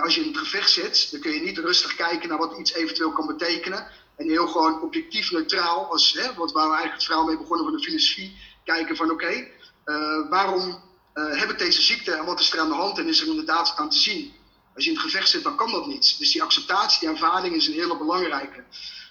als 0.04 0.15
je 0.15 0.22
in 0.22 0.28
het 0.28 0.38
gevecht 0.38 0.70
zit, 0.70 1.12
dan 1.12 1.20
kun 1.20 1.32
je 1.32 1.41
niet 1.41 1.58
rustig 1.58 1.96
kijken 1.96 2.30
naar 2.30 2.38
wat 2.38 2.58
iets 2.58 2.74
eventueel 2.74 3.12
kan 3.12 3.28
betekenen. 3.28 3.88
En 4.17 4.30
heel 4.30 4.47
gewoon 4.47 4.82
objectief 4.82 5.32
neutraal, 5.32 5.91
als, 5.91 6.13
hè, 6.13 6.34
wat 6.34 6.51
waar 6.51 6.69
we 6.69 6.75
eigenlijk 6.75 6.93
het 6.93 7.03
verhaal 7.03 7.25
mee 7.25 7.38
begonnen 7.38 7.65
van 7.65 7.75
de 7.75 7.84
filosofie, 7.84 8.38
kijken 8.63 8.95
van 8.95 9.12
oké, 9.12 9.47
uh, 9.86 10.30
waarom 10.30 10.84
uh, 11.13 11.39
heb 11.39 11.49
ik 11.49 11.58
deze 11.58 11.82
ziekte 11.82 12.12
en 12.12 12.25
wat 12.25 12.39
is 12.39 12.53
er 12.53 12.60
aan 12.60 12.69
de 12.69 12.75
hand 12.75 12.97
en 12.97 13.08
is 13.08 13.21
er 13.21 13.27
inderdaad 13.27 13.73
aan 13.75 13.89
te 13.89 13.97
zien? 13.97 14.34
Als 14.75 14.84
je 14.84 14.89
in 14.89 14.95
het 14.95 15.06
gevecht 15.06 15.30
zit, 15.30 15.43
dan 15.43 15.56
kan 15.56 15.71
dat 15.71 15.88
niet. 15.88 16.15
Dus 16.17 16.32
die 16.32 16.43
acceptatie, 16.43 16.99
die 16.99 17.10
aanvaarding 17.10 17.56
is 17.56 17.67
een 17.67 17.73
hele 17.73 17.97
belangrijke. 17.97 18.63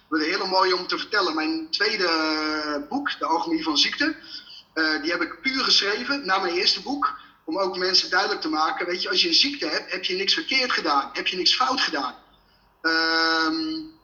Wat 0.09 0.21
een 0.21 0.27
hele 0.27 0.47
mooie 0.47 0.77
om 0.77 0.87
te 0.87 0.99
vertellen. 0.99 1.35
Mijn 1.35 1.71
tweede 1.71 2.87
boek, 2.89 3.19
De 3.19 3.27
Alchemie 3.27 3.63
van 3.63 3.79
Ziekte, 3.79 4.17
die 5.03 5.11
heb 5.11 5.23
ik 5.23 5.41
puur 5.41 5.65
geschreven 5.65 6.27
na 6.27 6.39
mijn 6.39 6.55
eerste 6.55 6.83
boek 6.83 7.19
om 7.45 7.59
ook 7.59 7.77
mensen 7.77 8.11
duidelijk 8.11 8.41
te 8.41 8.49
maken, 8.49 8.87
weet 8.87 9.03
je, 9.03 9.09
als 9.09 9.23
je 9.23 9.29
een 9.29 9.35
ziekte 9.35 9.67
hebt, 9.67 9.93
heb 9.93 10.05
je 10.05 10.17
niks 10.17 10.35
verkeerd 10.35 10.73
gedaan, 10.73 11.11
heb 11.13 11.27
je 11.27 11.37
niks 11.37 11.55
fout 11.55 11.81
gedaan. 11.81 12.15
Uh, 12.83 13.95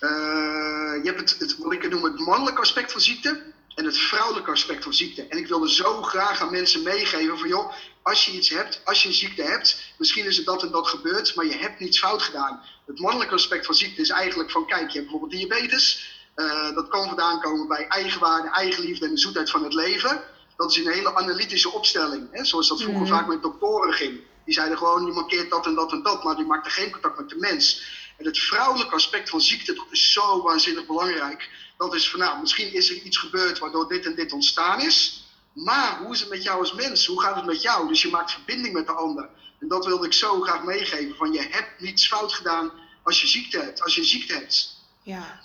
je 0.00 1.00
hebt 1.04 1.20
het, 1.20 1.38
het, 1.38 1.56
wat 1.58 1.72
ik 1.72 1.90
noem 1.90 2.04
het 2.04 2.18
mannelijke 2.18 2.60
aspect 2.60 2.92
van 2.92 3.00
ziekte 3.00 3.42
en 3.74 3.84
het 3.84 3.98
vrouwelijke 3.98 4.50
aspect 4.50 4.82
van 4.82 4.94
ziekte. 4.94 5.26
En 5.26 5.38
ik 5.38 5.46
wilde 5.46 5.70
zo 5.70 6.02
graag 6.02 6.40
aan 6.40 6.50
mensen 6.50 6.82
meegeven 6.82 7.38
van, 7.38 7.48
joh, 7.48 7.72
als 8.02 8.24
je 8.24 8.32
iets 8.32 8.48
hebt, 8.48 8.80
als 8.84 9.02
je 9.02 9.08
een 9.08 9.14
ziekte 9.14 9.42
hebt, 9.42 9.94
misschien 9.98 10.26
is 10.26 10.36
het 10.36 10.46
dat 10.46 10.62
en 10.62 10.70
dat 10.70 10.88
gebeurd, 10.88 11.34
maar 11.34 11.46
je 11.46 11.56
hebt 11.56 11.80
niets 11.80 11.98
fout 11.98 12.22
gedaan. 12.22 12.60
Het 12.86 12.98
mannelijke 12.98 13.34
aspect 13.34 13.66
van 13.66 13.74
ziekte 13.74 14.00
is 14.00 14.10
eigenlijk 14.10 14.50
van, 14.50 14.66
kijk, 14.66 14.90
je 14.90 14.98
hebt 14.98 15.10
bijvoorbeeld 15.10 15.40
diabetes. 15.40 16.14
Uh, 16.36 16.74
dat 16.74 16.88
kan 16.88 17.06
vandaan 17.06 17.40
komen 17.40 17.68
bij 17.68 17.86
eigenwaarde, 17.86 18.48
eigenliefde 18.48 19.06
en 19.06 19.14
de 19.14 19.20
zoetheid 19.20 19.50
van 19.50 19.64
het 19.64 19.74
leven 19.74 20.24
dat 20.56 20.70
is 20.70 20.76
een 20.76 20.92
hele 20.92 21.14
analytische 21.14 21.72
opstelling. 21.72 22.28
Hè? 22.30 22.44
Zoals 22.44 22.68
dat 22.68 22.82
vroeger 22.82 23.02
mhm. 23.02 23.12
vaak 23.12 23.26
met 23.26 23.42
doktoren 23.42 23.92
ging. 23.92 24.20
Die 24.44 24.54
zeiden 24.54 24.78
gewoon, 24.78 25.06
je 25.06 25.12
markeert 25.12 25.50
dat 25.50 25.66
en 25.66 25.74
dat 25.74 25.92
en 25.92 26.02
dat, 26.02 26.24
maar 26.24 26.36
die 26.36 26.44
maakte 26.44 26.70
geen 26.70 26.90
contact 26.90 27.18
met 27.18 27.28
de 27.28 27.36
mens. 27.36 27.82
En 28.16 28.24
het 28.24 28.38
vrouwelijke 28.38 28.94
aspect 28.94 29.28
van 29.28 29.40
ziekte, 29.40 29.74
dat 29.74 29.86
is 29.90 30.12
zo 30.12 30.42
waanzinnig 30.42 30.86
belangrijk. 30.86 31.50
Dat 31.76 31.94
is 31.94 32.10
van, 32.10 32.20
nou, 32.20 32.40
misschien 32.40 32.72
is 32.72 32.90
er 32.90 32.96
iets 32.96 33.18
gebeurd 33.18 33.58
waardoor 33.58 33.88
dit 33.88 34.06
en 34.06 34.14
dit 34.14 34.32
ontstaan 34.32 34.80
is. 34.80 35.24
Maar 35.52 35.98
hoe 35.98 36.12
is 36.12 36.20
het 36.20 36.28
met 36.28 36.42
jou 36.42 36.58
als 36.58 36.72
mens? 36.72 37.06
Hoe 37.06 37.20
gaat 37.20 37.36
het 37.36 37.44
met 37.44 37.62
jou? 37.62 37.88
Dus 37.88 38.02
je 38.02 38.10
maakt 38.10 38.32
verbinding 38.32 38.74
met 38.74 38.86
de 38.86 38.92
ander. 38.92 39.28
En 39.60 39.68
dat 39.68 39.86
wilde 39.86 40.06
ik 40.06 40.12
zo 40.12 40.40
graag 40.40 40.62
meegeven. 40.62 41.16
Van 41.16 41.32
je 41.32 41.46
hebt 41.50 41.80
niets 41.80 42.06
fout 42.06 42.32
gedaan 42.32 42.72
als 43.02 43.20
je 43.20 43.26
ziekte 43.26 43.58
hebt. 43.58 43.82
Als 43.82 43.94
je 43.94 44.00
een 44.00 44.06
ziekte 44.06 44.34
hebt. 44.34 44.76
Ja. 45.02 45.40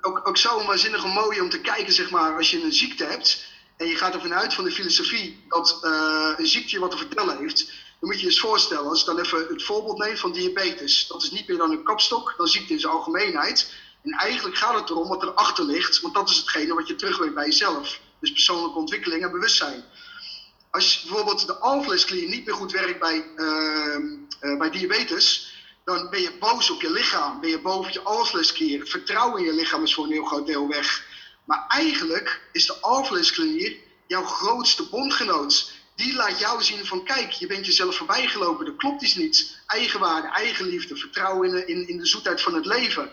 ook, 0.00 0.28
ook 0.28 0.36
zo 0.36 0.64
waanzinnig 0.64 1.06
mooi 1.06 1.40
om 1.40 1.50
te 1.50 1.60
kijken, 1.60 1.92
zeg 1.92 2.10
maar, 2.10 2.36
als 2.36 2.50
je 2.50 2.62
een 2.62 2.72
ziekte 2.72 3.04
hebt 3.04 3.44
en 3.76 3.86
je 3.86 3.96
gaat 3.96 4.14
ervan 4.14 4.34
uit 4.34 4.54
van 4.54 4.64
de 4.64 4.72
filosofie 4.72 5.44
dat 5.48 5.80
uh, 5.82 6.32
een 6.36 6.46
ziekte 6.46 6.78
wat 6.78 6.90
te 6.90 6.96
vertellen 6.96 7.38
heeft, 7.38 7.72
dan 8.02 8.10
moet 8.10 8.20
je 8.20 8.26
je 8.26 8.32
eens 8.32 8.40
voorstellen, 8.40 8.88
als 8.88 9.00
ik 9.00 9.06
dan 9.06 9.18
even 9.18 9.46
het 9.48 9.64
voorbeeld 9.64 9.98
neem 9.98 10.16
van 10.16 10.32
diabetes. 10.32 11.06
Dat 11.06 11.22
is 11.22 11.30
niet 11.30 11.48
meer 11.48 11.56
dan 11.56 11.70
een 11.70 11.82
kapstok, 11.82 12.34
dan 12.36 12.48
ziekte 12.48 12.72
in 12.72 12.80
zijn 12.80 12.92
algemeenheid. 12.92 13.72
En 14.02 14.10
eigenlijk 14.10 14.56
gaat 14.56 14.80
het 14.80 14.90
erom 14.90 15.08
wat 15.08 15.22
erachter 15.22 15.64
ligt, 15.64 16.00
want 16.00 16.14
dat 16.14 16.30
is 16.30 16.36
hetgene 16.36 16.74
wat 16.74 16.88
je 16.88 16.96
terugweegt 16.96 17.34
bij 17.34 17.44
jezelf. 17.44 18.00
Dus 18.20 18.32
persoonlijke 18.32 18.78
ontwikkeling 18.78 19.22
en 19.22 19.30
bewustzijn. 19.30 19.84
Als 20.70 21.02
bijvoorbeeld 21.02 21.46
de 21.46 21.56
alvleesklier 21.58 22.28
niet 22.28 22.46
meer 22.46 22.54
goed 22.54 22.72
werkt 22.72 23.00
bij, 23.00 23.26
uh, 23.36 23.96
uh, 24.40 24.58
bij 24.58 24.70
diabetes, 24.70 25.54
dan 25.84 26.10
ben 26.10 26.20
je 26.20 26.36
boos 26.38 26.70
op 26.70 26.80
je 26.80 26.90
lichaam, 26.90 27.40
ben 27.40 27.50
je 27.50 27.60
boven 27.60 27.92
je 27.92 28.02
alvleesklier. 28.02 28.86
Vertrouwen 28.86 29.40
in 29.40 29.46
je 29.46 29.54
lichaam 29.54 29.82
is 29.82 29.94
voor 29.94 30.04
een 30.04 30.12
heel 30.12 30.24
groot 30.24 30.46
deel 30.46 30.68
weg. 30.68 31.04
Maar 31.44 31.64
eigenlijk 31.68 32.40
is 32.52 32.66
de 32.66 32.80
alvleesklier 32.80 33.76
jouw 34.06 34.24
grootste 34.24 34.88
bondgenoot. 34.88 35.80
Die 35.94 36.14
laat 36.14 36.38
jou 36.38 36.62
zien 36.62 36.86
van 36.86 37.04
kijk, 37.04 37.32
je 37.32 37.46
bent 37.46 37.66
jezelf 37.66 37.96
voorbijgelopen, 37.96 38.66
er 38.66 38.74
klopt 38.76 39.02
iets 39.02 39.14
niet. 39.14 39.58
Eigenwaarde, 39.66 40.28
eigenliefde, 40.28 40.96
vertrouwen 40.96 41.54
in 41.54 41.68
in, 41.68 41.88
in 41.88 41.98
de 41.98 42.06
zoetheid 42.06 42.40
van 42.40 42.54
het 42.54 42.66
leven. 42.66 43.10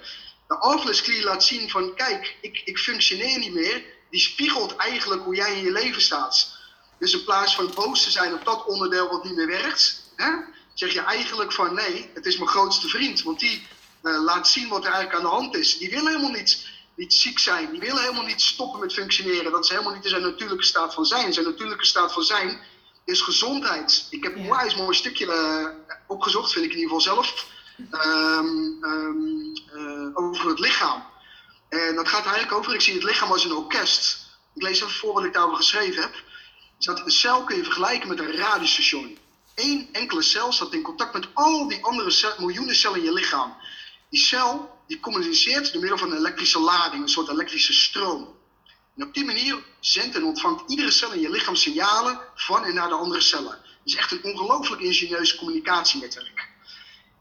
De 0.48 0.58
alvleesklier 0.58 1.24
laat 1.24 1.44
zien 1.44 1.70
van 1.70 1.96
kijk, 1.96 2.38
ik, 2.42 2.62
ik 2.66 2.78
functioneer 2.78 3.40
niet 3.40 3.54
meer. 3.54 3.84
Die 4.10 4.20
spiegelt 4.20 4.76
eigenlijk 4.76 5.24
hoe 5.24 5.36
jij 5.36 5.58
in 5.58 5.64
je 5.64 5.72
leven 5.72 6.02
staat. 6.02 6.58
Dus 7.00 7.14
in 7.14 7.24
plaats 7.24 7.56
van 7.56 7.72
boos 7.76 8.04
te 8.04 8.12
zijn 8.12 8.34
op 8.34 8.46
dat 8.46 8.66
onderdeel 8.66 9.10
wat 9.10 9.24
niet 9.24 9.36
meer 9.36 9.48
werkt, 9.48 10.12
hè, 10.16 10.32
zeg 10.74 10.94
je 10.94 11.02
eigenlijk 11.02 11.52
van 11.54 11.74
nee, 11.74 12.10
het 12.14 12.26
is 12.26 12.38
mijn 12.38 12.50
grootste 12.50 12.88
vriend. 12.88 13.22
Want 13.22 13.40
die 13.40 13.68
uh, 14.04 14.24
laat 14.24 14.48
zien 14.48 14.68
wat 14.68 14.86
er 14.86 14.92
eigenlijk 14.92 15.16
aan 15.16 15.30
de 15.30 15.36
hand 15.36 15.56
is. 15.56 15.78
Die 15.78 15.90
wil 15.90 16.08
helemaal 16.08 16.32
niet 16.32 16.69
niet 17.00 17.14
ziek 17.14 17.40
zijn. 17.40 17.72
Die 17.72 17.80
willen 17.80 18.02
helemaal 18.02 18.24
niet 18.24 18.42
stoppen 18.42 18.80
met 18.80 18.94
functioneren. 18.94 19.52
Dat 19.52 19.64
is 19.64 19.70
helemaal 19.70 19.94
niet 19.94 20.04
in 20.04 20.10
zijn 20.10 20.22
natuurlijke 20.22 20.66
staat 20.66 20.94
van 20.94 21.06
zijn. 21.06 21.34
Zijn 21.34 21.46
natuurlijke 21.46 21.86
staat 21.86 22.14
van 22.14 22.24
zijn 22.24 22.60
is 23.06 23.22
gezondheid. 23.22 24.08
Ik 24.10 24.24
heb 24.24 24.36
een 24.36 24.44
ja. 24.44 24.50
wijs 24.50 24.76
mooi 24.76 24.96
stukje 24.96 25.26
uh, 25.26 25.96
opgezocht, 26.08 26.52
vind 26.52 26.66
ik 26.66 26.72
in 26.72 26.78
ieder 26.78 26.96
geval 26.96 27.14
zelf. 27.16 27.48
Um, 27.92 28.84
um, 28.84 29.54
uh, 29.74 30.10
over 30.14 30.48
het 30.50 30.60
lichaam. 30.60 31.04
En 31.70 31.96
dat 31.96 32.08
gaat 32.08 32.26
eigenlijk 32.26 32.54
over, 32.54 32.74
ik 32.74 32.82
zie 32.82 32.94
het 32.94 33.04
lichaam 33.04 33.32
als 33.32 33.44
een 33.44 33.56
orkest. 33.56 34.28
Ik 34.56 34.62
lees 34.62 34.82
even 34.82 34.94
voor 34.94 35.14
wat 35.14 35.24
ik 35.24 35.34
daarover 35.34 35.58
geschreven 35.58 36.02
heb. 36.02 36.24
Dat 36.80 37.00
een 37.00 37.12
cel 37.12 37.44
kun 37.44 37.58
je 37.58 37.64
vergelijken 37.64 38.10
met 38.10 38.20
een 38.20 38.36
radiostation. 38.36 39.18
Eén 39.56 39.90
enkele 39.92 40.22
cel 40.22 40.52
staat 40.52 40.74
in 40.74 40.82
contact 40.82 41.14
met 41.14 41.28
al 41.34 41.68
die 41.68 41.84
andere 41.84 42.36
miljoenen 42.40 42.76
cellen 42.76 42.98
in 42.98 43.04
je 43.04 43.14
lichaam. 43.14 43.58
Die 44.10 44.20
cel 44.20 44.79
die 44.90 45.00
communiceert 45.00 45.72
door 45.72 45.82
middel 45.82 45.98
van 45.98 46.12
een 46.12 46.18
elektrische 46.18 46.60
lading, 46.60 47.02
een 47.02 47.10
soort 47.10 47.30
elektrische 47.30 47.74
stroom. 47.74 48.38
En 48.96 49.08
op 49.08 49.14
die 49.14 49.26
manier 49.26 49.64
zendt 49.80 50.16
en 50.16 50.24
ontvangt 50.24 50.70
iedere 50.72 50.92
cel 50.92 51.12
in 51.12 51.20
je 51.20 51.30
lichaam 51.30 51.56
signalen 51.56 52.20
van 52.36 52.64
en 52.64 52.74
naar 52.74 52.88
de 52.88 52.96
andere 52.96 53.22
cellen. 53.22 53.52
Het 53.52 53.82
is 53.84 53.96
echt 53.96 54.12
een 54.12 54.24
ongelooflijk 54.24 54.82
ingenieus 54.82 55.36
communicatienetwerk. 55.36 56.48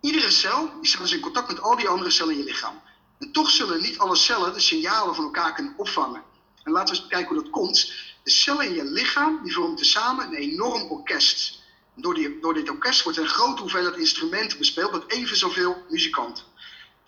Iedere 0.01 0.31
cel 0.31 0.73
die 0.81 0.89
staat 0.89 1.01
dus 1.01 1.13
in 1.13 1.21
contact 1.21 1.49
met 1.49 1.61
al 1.61 1.77
die 1.77 1.89
andere 1.89 2.11
cellen 2.11 2.33
in 2.33 2.39
je 2.39 2.45
lichaam. 2.45 2.83
En 3.19 3.33
toch 3.33 3.51
zullen 3.51 3.83
niet 3.83 3.99
alle 3.99 4.17
cellen 4.17 4.53
de 4.53 4.61
signalen 4.61 5.15
van 5.15 5.25
elkaar 5.25 5.55
kunnen 5.55 5.75
opvangen. 5.77 6.23
En 6.63 6.73
laten 6.73 6.95
we 6.95 7.01
eens 7.01 7.11
kijken 7.11 7.35
hoe 7.35 7.43
dat 7.43 7.53
komt. 7.53 7.93
De 8.25 8.31
cellen 8.31 8.67
in 8.67 8.75
je 8.75 8.85
lichaam 8.85 9.41
die 9.43 9.53
vormen 9.53 9.77
tezamen 9.77 10.27
een 10.27 10.35
enorm 10.35 10.83
orkest. 10.83 11.63
door, 11.95 12.15
die, 12.15 12.41
door 12.41 12.55
dit 12.55 12.71
orkest 12.71 13.03
wordt 13.03 13.19
een 13.19 13.29
grote 13.29 13.61
hoeveelheid 13.61 13.97
instrumenten 13.97 14.59
bespeeld 14.59 14.93
met 14.93 15.11
even 15.13 15.37
zoveel 15.37 15.85
muzikanten. 15.89 16.48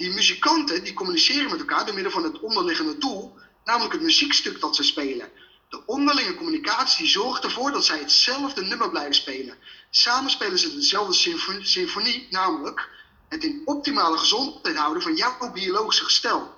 Die 0.00 0.10
muzikanten 0.10 0.84
die 0.84 0.92
communiceren 0.92 1.50
met 1.50 1.58
elkaar 1.58 1.84
door 1.84 1.94
middel 1.94 2.12
van 2.12 2.24
het 2.24 2.40
onderliggende 2.40 2.98
doel, 2.98 3.36
namelijk 3.64 3.92
het 3.92 4.02
muziekstuk 4.02 4.60
dat 4.60 4.76
ze 4.76 4.82
spelen. 4.82 5.28
De 5.68 5.86
onderlinge 5.86 6.34
communicatie 6.34 7.06
zorgt 7.06 7.44
ervoor 7.44 7.72
dat 7.72 7.84
zij 7.84 7.98
hetzelfde 7.98 8.62
nummer 8.62 8.90
blijven 8.90 9.14
spelen. 9.14 9.56
Samen 9.90 10.30
spelen 10.30 10.58
ze 10.58 10.74
dezelfde 10.74 11.12
symfonie, 11.12 11.66
symfonie 11.66 12.26
namelijk 12.30 12.88
het 13.28 13.44
in 13.44 13.62
optimale 13.64 14.18
gezondheid 14.18 14.76
houden 14.76 15.02
van 15.02 15.16
jouw 15.16 15.52
biologische 15.52 16.04
gestel. 16.04 16.56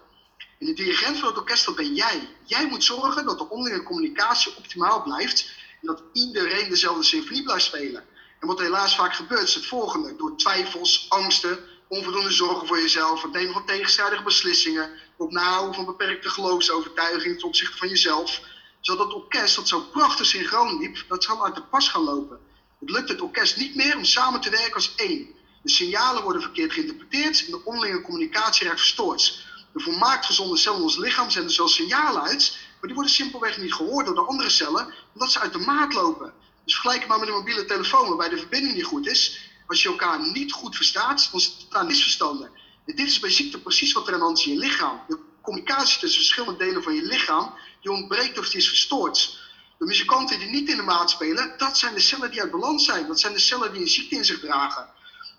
En 0.59 0.67
de 0.67 0.73
dirigent 0.73 1.19
van 1.19 1.29
het 1.29 1.39
orkest, 1.39 1.65
dat 1.65 1.77
ben 1.77 1.95
jij. 1.95 2.29
Jij 2.45 2.67
moet 2.69 2.85
zorgen 2.85 3.25
dat 3.25 3.39
de 3.39 3.49
onderlinge 3.49 3.85
communicatie 3.85 4.57
optimaal 4.57 5.03
blijft 5.03 5.51
en 5.81 5.87
dat 5.87 6.03
iedereen 6.13 6.69
dezelfde 6.69 7.03
symfonie 7.03 7.43
blijft 7.43 7.65
spelen. 7.65 8.05
En 8.41 8.47
wat 8.47 8.61
helaas 8.61 8.97
vaak 8.97 9.15
gebeurt 9.15 9.49
is 9.49 9.55
het 9.55 9.67
volgende. 9.67 10.17
Door 10.17 10.37
twijfels, 10.37 11.07
angsten, 11.09 11.59
onvoldoende 11.93 12.31
zorgen 12.31 12.67
voor 12.67 12.81
jezelf, 12.81 13.23
het 13.23 13.33
nemen 13.33 13.53
van 13.53 13.67
tegenstrijdige 13.67 14.23
beslissingen, 14.23 14.91
op 15.17 15.31
nahouden 15.31 15.75
van 15.75 15.85
beperkte 15.85 16.29
geloofsovertuigingen 16.29 17.39
ten 17.39 17.47
opzichte 17.47 17.77
van 17.77 17.89
jezelf, 17.89 18.41
zodat 18.81 19.07
het 19.07 19.15
orkest 19.15 19.57
dat 19.57 19.69
zo 19.69 19.81
prachtig 19.81 20.27
synchroon 20.27 20.79
liep, 20.79 21.05
dat 21.09 21.25
zal 21.25 21.45
uit 21.45 21.55
de 21.55 21.63
pas 21.63 21.89
gaan 21.89 22.03
lopen. 22.03 22.41
Het 22.81 22.91
lukt 22.91 23.09
het 23.09 23.21
orkest 23.21 23.57
niet 23.57 23.75
meer 23.75 23.97
om 23.97 24.05
samen 24.05 24.41
te 24.41 24.51
werken 24.51 24.75
als 24.75 24.95
één. 24.95 25.27
De 25.63 25.71
signalen 25.71 26.23
worden 26.23 26.43
verkeerd 26.43 26.73
geïnterpreteerd 26.73 27.45
en 27.45 27.51
de 27.51 27.65
onderlinge 27.65 28.01
communicatie 28.01 28.67
raakt 28.67 28.81
verstoord. 28.81 29.47
De 29.73 29.81
volmaakt 29.81 30.27
gezonde 30.27 30.57
cellen 30.57 30.79
in 30.79 30.85
ons 30.85 30.97
lichaam 30.97 31.31
zenden 31.31 31.53
zo 31.53 31.67
signalen 31.67 32.23
uit, 32.23 32.59
maar 32.73 32.87
die 32.87 32.95
worden 32.95 33.13
simpelweg 33.13 33.59
niet 33.59 33.75
gehoord 33.75 34.07
door 34.07 34.15
de 34.15 34.27
andere 34.27 34.51
cellen, 34.51 34.95
omdat 35.15 35.33
ze 35.33 35.41
uit 35.41 35.53
de 35.53 35.59
maat 35.59 35.95
lopen. 35.95 36.33
Dus 36.65 36.75
vergelijk 36.75 37.01
het 37.01 37.09
maar 37.09 37.19
met 37.19 37.29
een 37.29 37.35
mobiele 37.35 37.65
telefoon, 37.65 38.09
waarbij 38.09 38.29
de 38.29 38.39
verbinding 38.39 38.75
niet 38.75 38.85
goed 38.85 39.07
is. 39.07 39.51
Als 39.67 39.83
je 39.83 39.89
elkaar 39.89 40.31
niet 40.33 40.53
goed 40.53 40.77
verstaat, 40.77 41.31
staan 41.37 41.87
misverstanden. 41.87 42.51
En 42.87 42.97
dit 42.97 43.07
is 43.07 43.19
bij 43.19 43.31
ziekte 43.31 43.61
precies 43.61 43.93
wat 43.93 44.07
er 44.07 44.13
aan 44.13 44.19
de 44.19 44.25
hand 44.25 44.39
is 44.39 44.47
in 44.47 44.53
je 44.53 44.59
lichaam. 44.59 45.01
De 45.09 45.19
communicatie 45.43 45.99
tussen 45.99 46.21
verschillende 46.21 46.65
delen 46.65 46.83
van 46.83 46.95
je 46.95 47.03
lichaam, 47.03 47.55
die 47.81 47.91
ontbreekt 47.91 48.39
of 48.39 48.49
die 48.49 48.61
is 48.61 48.69
verstoord. 48.69 49.41
De 49.79 49.85
muzikanten 49.85 50.39
die 50.39 50.49
niet 50.49 50.69
in 50.69 50.77
de 50.77 50.83
maat 50.83 51.11
spelen, 51.11 51.55
dat 51.57 51.79
zijn 51.79 51.95
de 51.95 52.01
cellen 52.01 52.31
die 52.31 52.41
uit 52.41 52.51
balans 52.51 52.85
zijn. 52.85 53.07
Dat 53.07 53.21
zijn 53.21 53.33
de 53.33 53.39
cellen 53.39 53.73
die 53.73 53.81
een 53.81 53.89
ziekte 53.89 54.15
in 54.15 54.25
zich 54.25 54.41
dragen. 54.41 54.89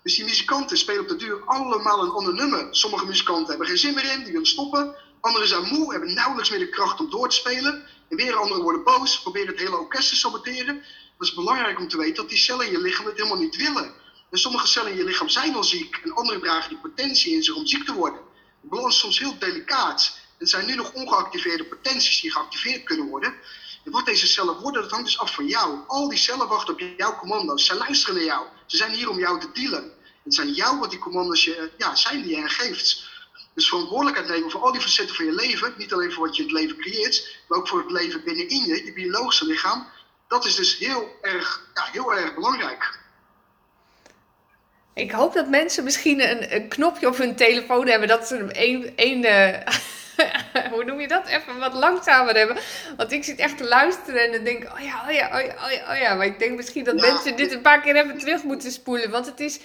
Dus 0.02 0.14
die 0.14 0.24
muzikanten 0.24 0.78
spelen 0.78 1.02
op 1.02 1.08
de 1.08 1.16
duur 1.16 1.42
allemaal 1.44 2.02
een 2.02 2.10
ander 2.10 2.34
nummer. 2.34 2.66
Sommige 2.70 3.06
muzikanten 3.06 3.48
hebben 3.48 3.66
geen 3.66 3.78
zin 3.78 3.94
meer 3.94 4.12
in, 4.12 4.22
die 4.22 4.32
willen 4.32 4.46
stoppen. 4.46 4.94
Anderen 5.20 5.48
zijn 5.48 5.64
moe, 5.64 5.92
hebben 5.92 6.14
nauwelijks 6.14 6.50
meer 6.50 6.58
de 6.58 6.68
kracht 6.68 7.00
om 7.00 7.10
door 7.10 7.28
te 7.28 7.36
spelen. 7.36 7.86
En 8.08 8.16
weer 8.16 8.36
anderen 8.36 8.62
worden 8.62 8.84
boos, 8.84 9.20
proberen 9.20 9.48
het 9.48 9.58
hele 9.58 9.78
orkest 9.78 10.08
te 10.08 10.16
saboteren. 10.16 10.76
Het 11.18 11.28
is 11.28 11.34
belangrijk 11.34 11.78
om 11.78 11.88
te 11.88 11.96
weten 11.96 12.14
dat 12.14 12.28
die 12.28 12.38
cellen 12.38 12.66
in 12.66 12.72
je 12.72 12.80
lichaam 12.80 13.06
het 13.06 13.16
helemaal 13.16 13.38
niet 13.38 13.56
willen. 13.56 13.92
Sommige 14.38 14.66
cellen 14.66 14.90
in 14.90 14.96
je 14.96 15.04
lichaam 15.04 15.28
zijn 15.28 15.54
al 15.54 15.64
ziek 15.64 15.96
en 15.96 16.14
andere 16.14 16.40
dragen 16.40 16.68
die 16.68 16.78
potentie 16.78 17.32
in 17.32 17.42
zich 17.42 17.54
om 17.54 17.66
ziek 17.66 17.84
te 17.84 17.92
worden. 17.92 18.20
De 18.60 18.68
balans 18.68 18.94
is 18.94 19.00
soms 19.00 19.18
heel 19.18 19.38
delicaat. 19.38 20.18
Het 20.38 20.50
zijn 20.50 20.66
nu 20.66 20.74
nog 20.74 20.92
ongeactiveerde 20.92 21.64
potenties 21.64 22.20
die 22.20 22.32
geactiveerd 22.32 22.84
kunnen 22.84 23.06
worden. 23.06 23.34
En 23.84 23.92
wat 23.92 24.06
deze 24.06 24.26
cellen 24.26 24.60
worden, 24.60 24.82
dat 24.82 24.90
hangt 24.90 25.06
dus 25.06 25.18
af 25.18 25.34
van 25.34 25.46
jou. 25.46 25.78
Al 25.86 26.08
die 26.08 26.18
cellen 26.18 26.48
wachten 26.48 26.74
op 26.74 26.80
jouw 26.96 27.16
commando's. 27.16 27.64
Ze 27.64 27.74
luisteren 27.74 28.14
naar 28.14 28.24
jou. 28.24 28.46
Ze 28.66 28.76
zijn 28.76 28.92
hier 28.92 29.08
om 29.08 29.18
jou 29.18 29.40
te 29.40 29.50
dealen. 29.52 29.92
Het 30.24 30.34
zijn 30.34 30.52
jou 30.52 30.78
wat 30.78 30.90
die 30.90 30.98
commando's 30.98 31.44
je, 31.44 31.70
ja, 31.78 31.94
zijn 31.94 32.22
die 32.22 32.36
je 32.36 32.48
geeft. 32.48 33.12
Dus 33.54 33.68
verantwoordelijkheid 33.68 34.28
nemen 34.28 34.50
voor 34.50 34.60
al 34.60 34.72
die 34.72 34.80
facetten 34.80 35.16
van 35.16 35.24
je 35.24 35.32
leven. 35.32 35.74
Niet 35.76 35.92
alleen 35.92 36.12
voor 36.12 36.26
wat 36.26 36.36
je 36.36 36.42
in 36.42 36.48
het 36.48 36.58
leven 36.58 36.76
creëert, 36.76 37.38
maar 37.48 37.58
ook 37.58 37.68
voor 37.68 37.78
het 37.78 37.90
leven 37.90 38.24
binnenin 38.24 38.64
je, 38.64 38.84
je 38.84 38.92
biologische 38.92 39.46
lichaam. 39.46 39.86
Dat 40.28 40.44
is 40.44 40.54
dus 40.54 40.78
heel 40.78 41.18
erg, 41.22 41.68
ja, 41.74 41.84
heel 41.84 42.14
erg 42.14 42.34
belangrijk. 42.34 43.02
Ik 44.94 45.10
hoop 45.10 45.34
dat 45.34 45.48
mensen 45.48 45.84
misschien 45.84 46.30
een, 46.30 46.54
een 46.54 46.68
knopje 46.68 47.08
op 47.08 47.16
hun 47.16 47.34
telefoon 47.34 47.86
hebben 47.86 48.08
dat 48.08 48.26
ze 48.26 48.36
een, 48.52 48.92
een 48.96 49.24
uh, 49.24 49.58
hoe 50.72 50.84
noem 50.84 51.00
je 51.00 51.08
dat? 51.08 51.26
Even 51.26 51.58
wat 51.58 51.72
langzamer 51.72 52.36
hebben. 52.36 52.56
Want 52.96 53.12
ik 53.12 53.24
zit 53.24 53.38
echt 53.38 53.56
te 53.56 53.64
luisteren 53.64 54.24
en 54.24 54.32
dan 54.32 54.44
denk 54.44 54.64
oh 54.64 54.80
ja, 54.80 55.04
oh 55.06 55.12
ja, 55.12 55.26
oh 55.26 55.44
ja, 55.46 55.54
oh 55.64 55.70
ja, 55.70 55.92
oh 55.92 55.98
ja. 55.98 56.14
Maar 56.14 56.26
ik 56.26 56.38
denk 56.38 56.56
misschien 56.56 56.84
dat 56.84 57.00
mensen 57.00 57.36
dit 57.36 57.52
een 57.52 57.60
paar 57.60 57.80
keer 57.80 57.96
even 57.96 58.18
terug 58.18 58.42
moeten 58.42 58.70
spoelen. 58.70 59.10
Want 59.10 59.26
het 59.26 59.40
is, 59.40 59.60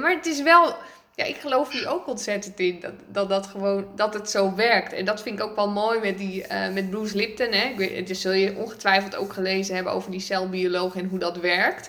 maar 0.00 0.10
het 0.10 0.26
is 0.26 0.42
wel, 0.42 0.76
ja, 1.14 1.24
ik 1.24 1.36
geloof 1.36 1.70
hier 1.70 1.88
ook 1.88 2.06
ontzettend 2.06 2.60
in. 2.60 2.80
Dat, 2.80 2.92
dat, 3.06 3.28
dat, 3.28 3.46
gewoon, 3.46 3.86
dat 3.96 4.14
het 4.14 4.30
zo 4.30 4.54
werkt. 4.54 4.92
En 4.92 5.04
dat 5.04 5.22
vind 5.22 5.38
ik 5.38 5.44
ook 5.44 5.56
wel 5.56 5.70
mooi 5.70 6.00
met, 6.00 6.18
die, 6.18 6.44
uh, 6.52 6.68
met 6.68 6.90
Bruce 6.90 7.16
Lipton. 7.16 7.52
Hè? 7.52 7.68
Ik 7.68 7.76
weet, 7.76 8.06
dus 8.06 8.20
zul 8.20 8.32
je 8.32 8.56
ongetwijfeld 8.56 9.16
ook 9.16 9.32
gelezen 9.32 9.74
hebben 9.74 9.92
over 9.92 10.10
die 10.10 10.20
celbioloog 10.20 10.96
en 10.96 11.08
hoe 11.08 11.18
dat 11.18 11.36
werkt. 11.36 11.88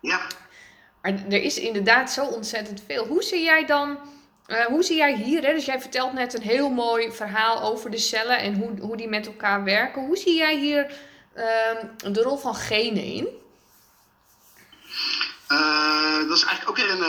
Ja. 0.00 0.20
Maar 1.04 1.14
er 1.28 1.42
is 1.42 1.58
inderdaad 1.58 2.10
zo 2.10 2.24
ontzettend 2.24 2.82
veel. 2.86 3.06
Hoe 3.06 3.22
zie 3.22 3.42
jij 3.42 3.66
dan, 3.66 3.98
uh, 4.46 4.64
hoe 4.64 4.82
zie 4.82 4.96
jij 4.96 5.16
hier, 5.16 5.44
hè? 5.44 5.52
dus 5.52 5.64
jij 5.64 5.80
vertelt 5.80 6.12
net 6.12 6.34
een 6.34 6.42
heel 6.42 6.70
mooi 6.70 7.12
verhaal 7.12 7.62
over 7.62 7.90
de 7.90 7.98
cellen 7.98 8.38
en 8.38 8.54
hoe, 8.54 8.80
hoe 8.80 8.96
die 8.96 9.08
met 9.08 9.26
elkaar 9.26 9.64
werken. 9.64 10.06
Hoe 10.06 10.16
zie 10.16 10.36
jij 10.36 10.56
hier 10.56 10.92
uh, 11.36 12.12
de 12.12 12.22
rol 12.22 12.36
van 12.36 12.54
genen 12.54 13.04
in? 13.04 13.28
Uh, 15.48 16.28
dat 16.28 16.36
is 16.36 16.44
eigenlijk 16.44 16.68
ook 16.68 16.76
weer 16.76 16.90
een, 16.90 17.02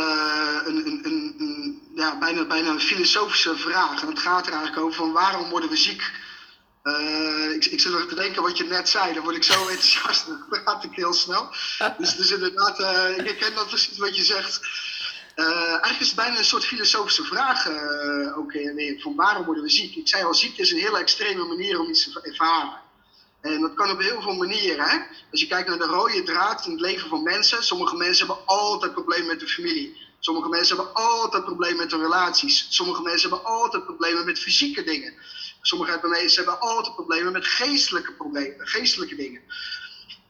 een, 0.66 0.86
een, 0.86 1.02
een, 1.04 1.36
een, 1.40 1.82
ja, 1.96 2.18
bijna, 2.18 2.46
bijna 2.46 2.70
een 2.70 2.80
filosofische 2.80 3.56
vraag. 3.56 4.02
En 4.02 4.08
het 4.08 4.20
gaat 4.20 4.48
er 4.48 4.54
eigenlijk 4.54 4.86
over 4.86 4.98
van 4.98 5.12
waarom 5.12 5.50
worden 5.50 5.70
we 5.70 5.78
ziek? 5.78 6.12
Uh, 6.86 7.52
ik, 7.52 7.66
ik 7.66 7.80
zit 7.80 7.92
nog 7.92 8.06
te 8.06 8.16
denken 8.16 8.42
wat 8.42 8.58
je 8.58 8.64
net 8.64 8.90
zei, 8.90 9.14
dan 9.14 9.24
word 9.24 9.36
ik 9.36 9.44
zo 9.44 9.60
enthousiast, 9.68 10.28
dan 10.28 10.62
gaat 10.66 10.84
ik 10.84 10.92
heel 10.92 11.14
snel. 11.14 11.50
Dus, 11.98 12.16
dus 12.16 12.32
inderdaad, 12.32 12.80
uh, 12.80 13.18
ik 13.18 13.38
ken 13.38 13.56
dat 13.56 13.68
precies 13.68 13.98
wat 13.98 14.16
je 14.16 14.24
zegt. 14.24 14.60
Uh, 15.36 15.68
eigenlijk 15.68 16.00
is 16.00 16.08
het 16.08 16.16
bijna 16.16 16.38
een 16.38 16.46
soort 16.46 16.66
filosofische 16.66 17.24
vraag 17.24 17.68
ook 18.36 18.52
van 19.00 19.16
waarom 19.16 19.46
worden 19.46 19.64
we 19.64 19.70
ziek? 19.70 19.96
Ik 19.96 20.08
zei 20.08 20.24
al, 20.24 20.34
ziekte 20.34 20.62
is 20.62 20.72
een 20.72 20.80
hele 20.80 21.00
extreme 21.00 21.46
manier 21.46 21.80
om 21.80 21.90
iets 21.90 22.04
te 22.04 22.22
ervaren. 22.22 22.82
En 23.42 23.62
dat 23.62 23.74
kan 23.74 23.92
op 23.92 24.00
heel 24.00 24.22
veel 24.22 24.36
manieren. 24.36 24.90
Hè? 24.90 24.98
Als 25.32 25.42
je 25.42 25.48
kijkt 25.48 25.70
naar 25.70 25.78
de 25.78 25.86
rode 25.86 26.24
draad 26.24 26.66
in 26.66 26.72
het 26.72 26.82
leven 26.82 27.10
van 27.10 27.24
mensen, 27.24 27.64
sommige 27.64 27.96
mensen 27.96 28.28
hebben 28.28 28.46
altijd 28.46 28.94
problemen 28.94 29.28
met 29.28 29.40
de 29.40 29.48
familie. 29.48 29.98
Sommige 30.20 30.50
mensen 30.50 30.76
hebben 30.76 30.96
altijd 30.96 31.44
problemen 31.44 31.78
met 31.78 31.92
hun 31.92 32.02
relaties. 32.02 32.68
Sommige 32.70 33.02
mensen 33.02 33.30
hebben 33.30 33.48
altijd 33.48 33.86
problemen 33.86 34.26
met 34.26 34.40
fysieke 34.40 34.84
dingen. 34.84 35.14
Sommige 35.68 36.00
mensen 36.08 36.44
hebben 36.44 36.62
altijd 36.62 36.96
problemen 36.96 37.32
met 37.32 37.48
geestelijke, 37.48 38.12
problemen, 38.12 38.68
geestelijke 38.68 39.16
dingen. 39.16 39.42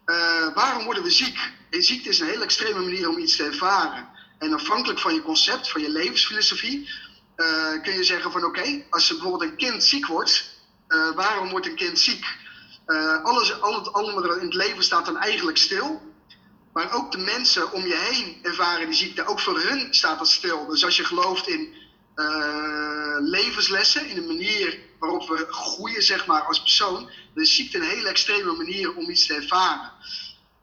Uh, 0.06 0.54
waarom 0.54 0.84
worden 0.84 1.04
we 1.04 1.12
ziek? 1.12 1.40
En 1.70 1.84
ziekte 1.84 2.10
is 2.10 2.20
een 2.20 2.28
hele 2.28 2.44
extreme 2.44 2.80
manier 2.80 3.10
om 3.10 3.18
iets 3.18 3.36
te 3.36 3.44
ervaren. 3.44 4.10
En 4.40 4.54
afhankelijk 4.54 5.00
van 5.00 5.14
je 5.14 5.22
concept, 5.22 5.70
van 5.70 5.82
je 5.82 5.90
levensfilosofie, 5.90 6.90
uh, 7.38 7.82
kun 7.84 7.94
je 7.94 8.04
zeggen 8.04 8.32
van 8.32 8.44
oké, 8.44 8.60
okay, 8.60 8.88
als 8.90 9.08
bijvoorbeeld 9.08 9.42
een 9.42 9.58
kind 9.58 9.84
ziek 9.84 10.08
wordt, 10.08 10.50
uh, 10.88 11.12
waarom 11.16 11.50
wordt 11.50 11.66
een 11.66 11.76
kind 11.76 12.00
ziek? 12.00 12.26
alles, 13.24 13.62
al 13.62 13.74
het 13.74 13.94
andere 13.94 14.40
in 14.40 14.46
het 14.46 14.54
leven 14.54 14.84
staat 14.84 15.06
dan 15.06 15.18
eigenlijk 15.18 15.58
stil. 15.58 16.14
Maar 16.74 16.94
ook 16.94 17.12
de 17.12 17.18
mensen 17.18 17.72
om 17.72 17.88
je 17.88 17.96
heen 17.96 18.40
ervaren 18.42 18.86
die 18.86 18.96
ziekte. 18.96 19.26
Ook 19.26 19.40
voor 19.40 19.60
hun 19.60 19.94
staat 19.94 20.18
dat 20.18 20.28
stil. 20.28 20.66
Dus 20.66 20.86
als 20.86 20.98
je 20.98 21.04
gelooft 21.04 21.48
in 21.48 21.74
levenslessen, 23.20 24.08
in 24.08 24.18
een 24.18 24.28
manier 24.28 24.80
waarop 25.06 25.28
we 25.28 25.46
groeien 25.50 26.04
zeg 26.04 26.26
maar, 26.26 26.42
als 26.42 26.62
persoon, 26.62 27.10
dan 27.34 27.44
is 27.44 27.56
ziekte 27.56 27.78
een 27.78 27.84
hele 27.84 28.10
extreme 28.10 28.54
manier 28.56 28.96
om 28.96 29.10
iets 29.10 29.26
te 29.26 29.34
ervaren. 29.34 29.92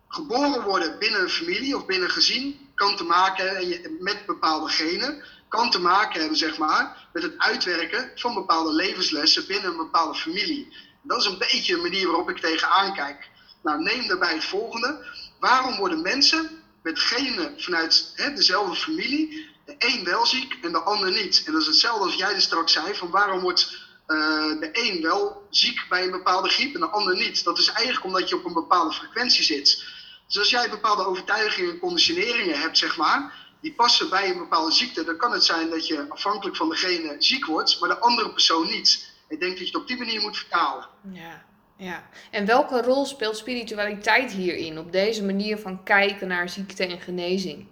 Geboren 0.09 0.63
worden 0.63 0.99
binnen 0.99 1.21
een 1.21 1.31
familie 1.31 1.77
of 1.77 1.87
binnen 1.87 2.09
een 2.09 2.15
gezin 2.15 2.71
kan 2.75 2.97
te 2.97 3.05
maken 3.05 3.49
hebben 3.49 3.97
met 4.01 4.27
bepaalde 4.27 4.69
genen, 4.69 5.23
kan 5.49 5.71
te 5.71 5.81
maken 5.81 6.21
hebben 6.21 6.39
zeg 6.39 6.59
maar, 6.59 7.09
met 7.13 7.23
het 7.23 7.39
uitwerken 7.39 8.11
van 8.15 8.35
bepaalde 8.35 8.73
levenslessen 8.73 9.47
binnen 9.47 9.71
een 9.71 9.77
bepaalde 9.77 10.19
familie. 10.19 10.77
Dat 11.03 11.19
is 11.21 11.27
een 11.27 11.39
beetje 11.39 11.75
een 11.75 11.83
manier 11.83 12.07
waarop 12.07 12.31
ik 12.31 12.39
tegenaan 12.39 12.95
kijk. 12.95 13.29
Nou, 13.63 13.83
neem 13.83 14.09
daarbij 14.09 14.35
het 14.35 14.45
volgende. 14.45 15.07
Waarom 15.41 15.77
worden 15.77 16.03
mensen 16.03 16.51
met 16.83 16.99
genen 16.99 17.63
vanuit 17.63 18.13
hè, 18.17 18.33
dezelfde 18.33 18.77
familie 18.77 19.51
de 19.65 19.75
een 19.79 20.05
wel 20.05 20.27
ziek 20.27 20.59
en 20.63 20.73
de 20.73 20.79
ander 20.79 21.13
niet. 21.13 21.43
En 21.47 21.53
dat 21.53 21.61
is 21.61 21.67
hetzelfde 21.67 22.05
als 22.05 22.15
jij 22.15 22.35
er 22.35 22.41
straks 22.41 22.73
zei, 22.73 22.95
van 22.95 23.11
waarom 23.11 23.41
wordt 23.41 23.82
uh, 24.15 24.61
de 24.61 24.69
een 24.73 25.03
wel 25.03 25.47
ziek 25.51 25.87
bij 25.89 26.05
een 26.05 26.11
bepaalde 26.11 26.49
griep 26.49 26.75
en 26.75 26.81
de 26.81 26.87
ander 26.87 27.17
niet. 27.17 27.45
Dat 27.45 27.59
is 27.59 27.69
eigenlijk 27.69 28.05
omdat 28.05 28.29
je 28.29 28.37
op 28.37 28.45
een 28.45 28.53
bepaalde 28.53 28.93
frequentie 28.93 29.45
zit. 29.45 29.85
Dus 30.27 30.39
als 30.39 30.51
jij 30.51 30.71
bepaalde 30.71 31.07
overtuigingen 31.07 31.71
en 31.71 31.79
conditioneringen 31.79 32.61
hebt, 32.61 32.79
zeg 32.79 32.97
maar, 32.97 33.35
die 33.61 33.73
passen 33.73 34.09
bij 34.09 34.31
een 34.31 34.39
bepaalde 34.39 34.73
ziekte, 34.73 35.05
dan 35.05 35.17
kan 35.17 35.33
het 35.33 35.45
zijn 35.45 35.71
dat 35.71 35.87
je 35.87 36.07
afhankelijk 36.09 36.57
van 36.57 36.69
degene 36.69 37.15
ziek 37.19 37.47
wordt, 37.47 37.81
maar 37.81 37.89
de 37.89 37.99
andere 37.99 38.33
persoon 38.33 38.67
niet. 38.67 39.11
Ik 39.29 39.41
denk 39.41 39.51
dat 39.51 39.61
je 39.61 39.67
het 39.67 39.83
op 39.83 39.89
die 39.89 39.99
manier 39.99 40.21
moet 40.21 40.37
vertalen. 40.37 40.87
Ja, 41.13 41.45
ja. 41.77 42.09
En 42.31 42.47
welke 42.47 42.83
rol 42.83 43.05
speelt 43.05 43.37
spiritualiteit 43.37 44.33
hierin, 44.33 44.79
op 44.79 44.93
deze 44.93 45.25
manier 45.25 45.59
van 45.59 45.83
kijken 45.83 46.29
naar 46.29 46.49
ziekte 46.49 46.87
en 46.87 47.01
genezing? 47.01 47.67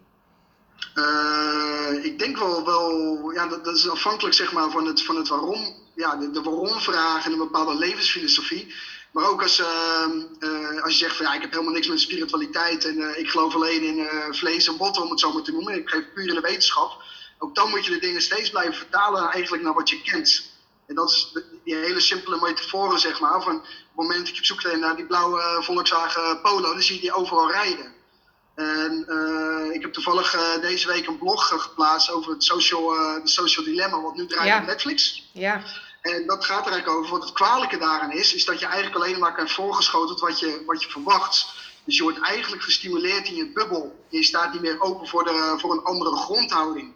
Uh, 0.95 2.05
ik 2.05 2.19
denk 2.19 2.39
wel, 2.39 2.65
wel 2.65 3.31
ja, 3.31 3.47
dat, 3.47 3.65
dat, 3.65 3.77
is 3.77 3.89
afhankelijk 3.89 4.35
zeg 4.35 4.53
maar, 4.53 4.71
van, 4.71 4.87
het, 4.87 5.03
van 5.03 5.17
het 5.17 5.29
waarom, 5.29 5.75
ja, 6.01 6.17
de, 6.17 6.31
de 6.31 6.43
waarom-vraag 6.43 7.25
en 7.25 7.33
een 7.33 7.39
bepaalde 7.39 7.75
levensfilosofie. 7.75 8.75
Maar 9.13 9.29
ook 9.29 9.43
als, 9.43 9.61
uh, 9.61 9.67
uh, 10.41 10.83
als 10.83 10.93
je 10.93 10.99
zegt 10.99 11.17
van 11.17 11.27
ja, 11.27 11.35
ik 11.35 11.41
heb 11.41 11.51
helemaal 11.51 11.73
niks 11.73 11.89
met 11.89 12.01
spiritualiteit 12.01 12.85
en 12.85 12.97
uh, 12.97 13.19
ik 13.19 13.31
geloof 13.31 13.55
alleen 13.55 13.83
in 13.83 14.09
vlees 14.31 14.67
en 14.67 14.77
botten, 14.77 15.03
om 15.03 15.11
het 15.11 15.21
zo 15.21 15.33
maar 15.33 15.43
te 15.43 15.53
noemen. 15.53 15.75
Ik 15.75 15.89
geef 15.89 16.13
puur 16.15 16.29
in 16.29 16.35
de 16.35 16.41
wetenschap. 16.41 17.03
Ook 17.39 17.55
dan 17.55 17.71
moet 17.71 17.85
je 17.85 17.91
de 17.91 17.99
dingen 17.99 18.23
steeds 18.23 18.51
blijven 18.51 18.75
vertalen 18.75 19.31
eigenlijk 19.31 19.63
naar 19.63 19.75
wat 19.75 19.91
je 19.91 20.03
kent. 20.03 20.51
En 20.87 20.95
dat 20.95 21.11
is 21.11 21.33
die 21.65 21.75
hele 21.75 22.01
simpele 22.01 22.39
metaforen, 22.41 22.99
zeg 22.99 23.21
maar. 23.21 23.43
Van 23.43 23.57
op 23.57 23.63
het 23.63 23.95
moment 23.95 24.27
dat 24.27 24.35
je 24.35 24.41
op 24.41 24.47
zoek 24.47 24.63
bent 24.63 24.81
naar 24.81 24.97
die 24.97 25.07
blauwe 25.07 25.63
Volkswagen 25.63 26.41
Polo, 26.41 26.73
dan 26.73 26.83
zie 26.83 26.95
je 26.95 27.01
die 27.01 27.13
overal 27.13 27.51
rijden. 27.51 27.93
En 28.55 29.07
ik 29.73 29.83
heb 29.83 29.93
toevallig 29.93 30.59
deze 30.61 30.87
week 30.87 31.07
een 31.07 31.19
blog 31.19 31.63
geplaatst 31.63 32.11
over 32.11 32.33
het 32.33 32.45
social, 32.45 32.89
de 33.23 33.29
social 33.29 33.65
dilemma, 33.65 34.01
wat 34.01 34.15
nu 34.15 34.27
draait 34.27 34.49
ja. 34.49 34.61
op 34.61 34.67
Netflix. 34.67 35.29
Ja. 35.33 35.63
En 36.01 36.27
dat 36.27 36.45
gaat 36.45 36.67
er 36.67 36.73
eigenlijk 36.73 36.99
over. 36.99 37.11
Wat 37.11 37.23
het 37.23 37.33
kwalijke 37.33 37.79
daaraan 37.79 38.13
is, 38.13 38.35
is 38.35 38.45
dat 38.45 38.61
je 38.61 38.67
eigenlijk 38.67 38.97
alleen 38.97 39.19
maar 39.19 39.35
krijgt 39.35 39.53
voorgeschoteld 39.53 40.21
wat 40.21 40.39
je, 40.39 40.63
wat 40.67 40.83
je 40.83 40.91
verwacht. 40.91 41.55
Dus 41.85 41.97
je 41.97 42.03
wordt 42.03 42.21
eigenlijk 42.21 42.63
gestimuleerd 42.63 43.29
in 43.29 43.35
je 43.35 43.53
bubbel. 43.53 44.05
Je 44.09 44.25
staat 44.25 44.53
niet 44.53 44.63
meer 44.63 44.81
open 44.81 45.09
voor, 45.09 45.25
de, 45.25 45.55
voor 45.59 45.73
een 45.73 45.85
andere 45.85 46.17
grondhouding. 46.17 46.93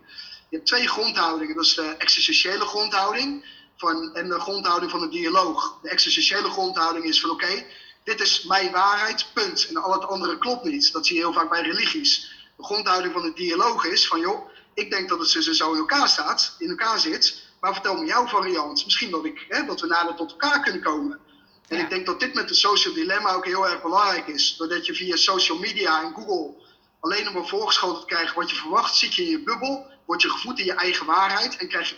Je 0.48 0.56
hebt 0.56 0.66
twee 0.66 0.88
grondhoudingen. 0.88 1.54
Dat 1.54 1.64
is 1.64 1.74
de 1.74 1.94
existentiële 1.98 2.64
grondhouding 2.64 3.44
van, 3.76 4.14
en 4.14 4.28
de 4.28 4.40
grondhouding 4.40 4.90
van 4.90 5.00
de 5.00 5.08
dialoog. 5.08 5.78
De 5.82 5.88
existentiële 5.88 6.50
grondhouding 6.50 7.04
is 7.04 7.20
van 7.20 7.30
oké, 7.30 7.66
dit 8.04 8.20
is 8.20 8.44
mijn 8.44 8.72
waarheid, 8.72 9.26
punt. 9.32 9.66
En 9.68 9.76
al 9.76 9.92
het 9.92 10.06
andere 10.06 10.38
klopt 10.38 10.64
niet. 10.64 10.92
Dat 10.92 11.06
zie 11.06 11.16
je 11.16 11.22
heel 11.22 11.32
vaak 11.32 11.50
bij 11.50 11.62
religies. 11.62 12.32
De 12.56 12.64
grondhouding 12.64 13.12
van 13.12 13.22
de 13.22 13.32
dialoog 13.32 13.84
is 13.84 14.06
van, 14.06 14.20
joh, 14.20 14.50
ik 14.74 14.90
denk 14.90 15.08
dat 15.08 15.18
het 15.18 15.28
zo 15.28 15.72
in 15.72 15.78
elkaar 15.78 16.08
staat, 16.08 16.54
in 16.58 16.68
elkaar 16.68 17.00
zit. 17.00 17.43
Maar 17.64 17.72
vertel 17.72 17.96
me 17.96 18.06
jouw 18.06 18.26
variant. 18.26 18.84
Misschien 18.84 19.10
dat, 19.10 19.24
ik, 19.24 19.44
hè, 19.48 19.64
dat 19.64 19.80
we 19.80 19.86
nader 19.86 20.14
tot 20.14 20.30
elkaar 20.30 20.62
kunnen 20.62 20.82
komen. 20.82 21.20
En 21.68 21.78
ik 21.78 21.90
denk 21.90 22.06
dat 22.06 22.20
dit 22.20 22.34
met 22.34 22.48
de 22.48 22.54
social 22.54 22.94
dilemma 22.94 23.32
ook 23.32 23.44
heel 23.44 23.68
erg 23.68 23.82
belangrijk 23.82 24.26
is. 24.26 24.56
Doordat 24.56 24.86
je 24.86 24.94
via 24.94 25.16
social 25.16 25.58
media 25.58 26.02
en 26.02 26.14
Google 26.14 26.54
alleen 27.00 27.32
maar 27.32 27.46
voorgeschoten 27.46 28.06
krijgt 28.06 28.34
wat 28.34 28.50
je 28.50 28.56
verwacht, 28.56 28.96
zit 28.96 29.14
je 29.14 29.22
in 29.22 29.30
je 29.30 29.42
bubbel, 29.42 29.86
word 30.06 30.22
je 30.22 30.30
gevoed 30.30 30.58
in 30.58 30.64
je 30.64 30.72
eigen 30.72 31.06
waarheid 31.06 31.56
en 31.56 31.68
krijg 31.68 31.88
je 31.88 31.96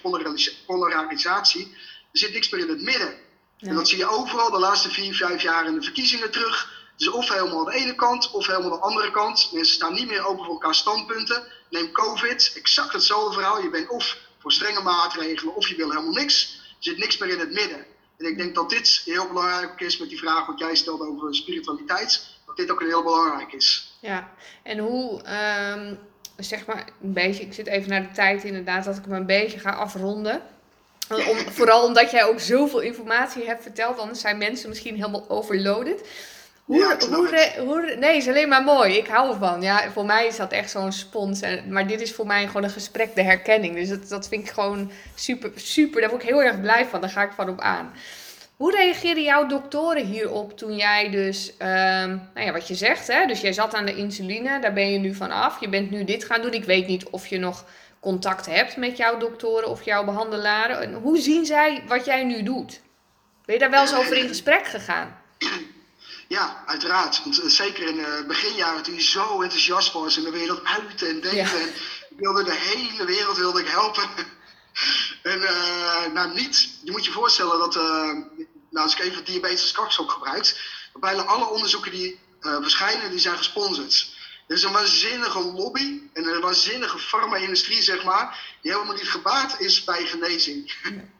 polarisatie. 0.67 1.77
Er 2.13 2.19
zit 2.19 2.33
niks 2.33 2.51
meer 2.51 2.61
in 2.61 2.69
het 2.69 2.83
midden. 2.83 3.15
En 3.59 3.75
dat 3.75 3.89
zie 3.89 3.99
je 3.99 4.07
overal 4.07 4.51
de 4.51 4.59
laatste 4.59 4.91
vier, 4.91 5.15
vijf 5.15 5.43
jaar 5.43 5.67
in 5.67 5.75
de 5.75 5.83
verkiezingen 5.83 6.31
terug. 6.31 6.85
Dus 6.97 7.09
of 7.09 7.29
helemaal 7.29 7.65
de 7.65 7.75
ene 7.75 7.95
kant 7.95 8.31
of 8.31 8.47
helemaal 8.47 8.71
de 8.71 8.85
andere 8.85 9.11
kant. 9.11 9.51
Mensen 9.53 9.75
staan 9.75 9.93
niet 9.93 10.09
meer 10.09 10.27
open 10.27 10.45
voor 10.45 10.55
elkaar 10.55 10.75
standpunten. 10.75 11.47
Neem 11.71 11.93
COVID, 11.93 12.53
exact 12.55 12.93
hetzelfde 12.93 13.33
verhaal. 13.33 13.63
Je 13.63 13.71
bent 13.71 13.89
of 13.89 14.26
voor 14.47 14.55
strenge 14.55 14.83
maatregelen 14.83 15.55
of 15.55 15.69
je 15.69 15.77
wil 15.77 15.91
helemaal 15.91 16.13
niks. 16.13 16.61
Zit 16.79 16.99
niks 16.99 17.19
meer 17.19 17.29
in 17.29 17.39
het 17.39 17.53
midden. 17.53 17.85
En 18.19 18.27
ik 18.27 18.37
denk 18.37 18.55
dat 18.55 18.71
dit 18.71 19.03
heel 19.05 19.29
belangrijk 19.29 19.81
is 19.81 19.99
met 19.99 20.09
die 20.09 20.19
vraag 20.19 20.47
wat 20.47 20.59
jij 20.59 20.75
stelde 20.75 21.07
over 21.07 21.35
spiritualiteit. 21.35 22.27
Dat 22.47 22.57
dit 22.57 22.71
ook 22.71 22.81
heel 22.81 23.03
belangrijk 23.03 23.53
is. 23.53 23.97
Ja, 24.01 24.31
en 24.63 24.79
hoe, 24.79 25.21
um, 25.75 25.99
zeg 26.37 26.67
maar, 26.67 26.89
een 27.03 27.13
beetje, 27.13 27.43
ik 27.43 27.53
zit 27.53 27.67
even 27.67 27.89
naar 27.89 28.03
de 28.03 28.15
tijd 28.15 28.45
inderdaad, 28.45 28.85
dat 28.85 28.97
ik 28.97 29.07
me 29.07 29.17
een 29.17 29.27
beetje 29.27 29.59
ga 29.59 29.71
afronden. 29.71 30.43
Om, 31.09 31.39
vooral 31.39 31.85
omdat 31.85 32.11
jij 32.11 32.25
ook 32.25 32.41
zoveel 32.41 32.81
informatie 32.81 33.47
hebt 33.47 33.63
verteld, 33.63 33.99
anders 33.99 34.21
zijn 34.21 34.39
mensen 34.39 34.69
misschien 34.69 34.97
helemaal 34.97 35.29
overloaded. 35.29 36.09
Hoe, 36.67 36.77
ja, 36.77 36.97
hoe, 37.07 37.53
hoe, 37.59 37.97
nee, 37.99 38.17
is 38.17 38.29
alleen 38.29 38.49
maar 38.49 38.63
mooi. 38.63 38.97
Ik 38.97 39.07
hou 39.07 39.33
ervan. 39.33 39.63
Ja, 39.63 39.91
voor 39.91 40.05
mij 40.05 40.27
is 40.27 40.37
dat 40.37 40.53
echt 40.53 40.71
zo'n 40.71 40.93
spons. 40.93 41.41
En, 41.41 41.73
maar 41.73 41.87
dit 41.87 42.01
is 42.01 42.15
voor 42.15 42.27
mij 42.27 42.47
gewoon 42.47 42.65
een 42.65 42.71
gesprek, 42.71 43.15
de 43.15 43.23
herkenning. 43.23 43.75
Dus 43.75 43.89
dat, 43.89 44.09
dat 44.09 44.29
vind 44.29 44.43
ik 44.43 44.53
gewoon 44.53 44.91
super, 45.15 45.51
super. 45.55 46.01
Daar 46.01 46.11
word 46.11 46.23
ik 46.23 46.29
heel 46.29 46.43
erg 46.43 46.61
blij 46.61 46.87
van. 46.87 47.01
Daar 47.01 47.11
ga 47.11 47.23
ik 47.23 47.33
van 47.33 47.49
op 47.49 47.61
aan. 47.61 47.93
Hoe 48.57 48.77
reageerden 48.77 49.23
jouw 49.23 49.47
doktoren 49.47 50.07
hierop 50.07 50.59
toen 50.59 50.77
jij 50.77 51.11
dus, 51.11 51.53
um, 51.59 51.67
nou 52.35 52.47
ja, 52.47 52.53
wat 52.53 52.69
je 52.69 52.75
zegt, 52.75 53.07
hè? 53.07 53.27
Dus 53.27 53.41
jij 53.41 53.53
zat 53.53 53.75
aan 53.75 53.87
de 53.87 53.97
insuline, 53.97 54.61
daar 54.61 54.73
ben 54.73 54.91
je 54.91 54.99
nu 54.99 55.15
van 55.15 55.31
af. 55.31 55.61
Je 55.61 55.69
bent 55.69 55.91
nu 55.91 56.05
dit 56.05 56.25
gaan 56.25 56.43
doen. 56.43 56.53
Ik 56.53 56.65
weet 56.65 56.87
niet 56.87 57.09
of 57.09 57.27
je 57.27 57.39
nog 57.39 57.65
contact 58.01 58.47
hebt 58.47 58.77
met 58.77 58.97
jouw 58.97 59.19
doktoren 59.19 59.69
of 59.69 59.83
jouw 59.83 60.05
behandelaren. 60.05 60.81
En 60.81 60.95
hoe 60.95 61.19
zien 61.19 61.47
zij 61.47 61.83
wat 61.87 62.05
jij 62.05 62.25
nu 62.25 62.43
doet? 62.43 62.81
Ben 63.45 63.55
je 63.55 63.61
daar 63.61 63.71
wel 63.71 63.81
eens 63.81 63.97
over 63.97 64.17
in 64.17 64.29
gesprek 64.29 64.67
gegaan? 64.67 65.17
Ja, 66.29 66.63
uiteraard. 66.67 67.23
Want 67.23 67.41
eh, 67.41 67.49
zeker 67.49 67.87
in 67.87 67.97
de 67.97 68.25
beginjaren 68.27 68.83
toen 68.83 68.95
je 68.95 69.03
zo 69.03 69.43
enthousiast 69.43 69.93
was 69.93 70.17
en 70.17 70.23
de 70.23 70.31
wereld 70.31 70.65
uit 70.65 71.03
en 71.03 71.21
denken. 71.21 71.37
Ja. 71.37 71.53
En 71.53 71.69
ik 72.11 72.17
wilde 72.17 72.45
de 72.45 72.55
hele 72.55 73.05
wereld 73.05 73.37
wilde 73.37 73.61
ik 73.61 73.69
helpen. 73.69 74.09
en 75.33 75.41
uh, 75.41 76.07
nou 76.13 76.35
niet, 76.35 76.69
je 76.83 76.91
moet 76.91 77.05
je 77.05 77.13
voorstellen 77.13 77.59
dat, 77.59 77.77
uh, 77.77 77.83
nou 78.71 78.85
als 78.85 78.93
ik 78.93 79.01
even 79.01 79.25
diabetes 79.25 79.73
kapstok 79.73 80.11
gebruik, 80.11 80.61
bijna 80.95 81.23
alle 81.23 81.49
onderzoeken 81.49 81.91
die 81.91 82.19
verschijnen, 82.41 83.11
die 83.11 83.19
zijn 83.19 83.37
gesponsord. 83.37 84.15
Er 84.47 84.55
is 84.55 84.63
een 84.63 84.73
waanzinnige 84.73 85.41
lobby 85.41 86.01
en 86.13 86.27
een 86.27 86.41
waanzinnige 86.41 86.99
farma-industrie, 86.99 87.83
zeg 87.83 88.05
maar, 88.05 88.57
die 88.63 88.73
helemaal 88.73 88.95
niet 88.95 89.09
gebaat 89.09 89.61
is 89.61 89.85
bij 89.85 90.07
genezing. 90.07 90.75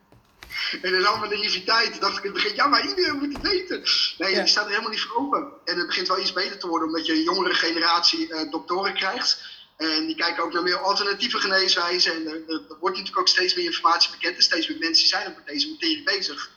En 0.83 0.95
in 0.95 1.07
al 1.07 1.19
mijn 1.19 1.31
naïviteit 1.31 2.01
dacht 2.01 2.19
ik 2.19 2.25
in 2.25 2.33
het 2.33 2.43
begin, 2.43 2.57
ja, 2.57 2.67
maar 2.67 2.89
iedereen 2.89 3.19
moet 3.19 3.33
het 3.33 3.43
weten. 3.43 3.83
Nee, 4.19 4.35
die 4.35 4.47
staat 4.47 4.65
er 4.65 4.71
helemaal 4.71 4.91
niet 4.91 5.01
voor 5.01 5.17
open. 5.17 5.53
En 5.65 5.77
het 5.77 5.87
begint 5.87 6.09
wel 6.09 6.19
iets 6.19 6.33
beter 6.33 6.59
te 6.59 6.69
worden, 6.69 6.89
omdat 6.89 7.07
je 7.07 7.13
een 7.13 7.23
jongere 7.23 7.55
generatie 7.55 8.29
uh, 8.29 8.51
doktoren 8.51 8.95
krijgt. 8.95 9.45
En 9.77 10.07
die 10.07 10.17
kijken 10.17 10.45
ook 10.45 10.53
naar 10.53 10.63
meer 10.63 10.79
alternatieve 10.79 11.39
geneeswijzen. 11.39 12.13
En 12.15 12.27
er, 12.27 12.35
er, 12.35 12.63
wordt 12.69 12.97
natuurlijk 12.97 13.19
ook 13.19 13.29
steeds 13.29 13.55
meer 13.55 13.65
informatie 13.65 14.11
bekend. 14.11 14.37
En 14.37 14.43
steeds 14.43 14.69
meer 14.69 14.79
mensen 14.79 15.09
zijn 15.09 15.29
ook 15.29 15.37
met 15.37 15.47
deze 15.47 15.69
materie 15.69 16.03
bezig. 16.03 16.51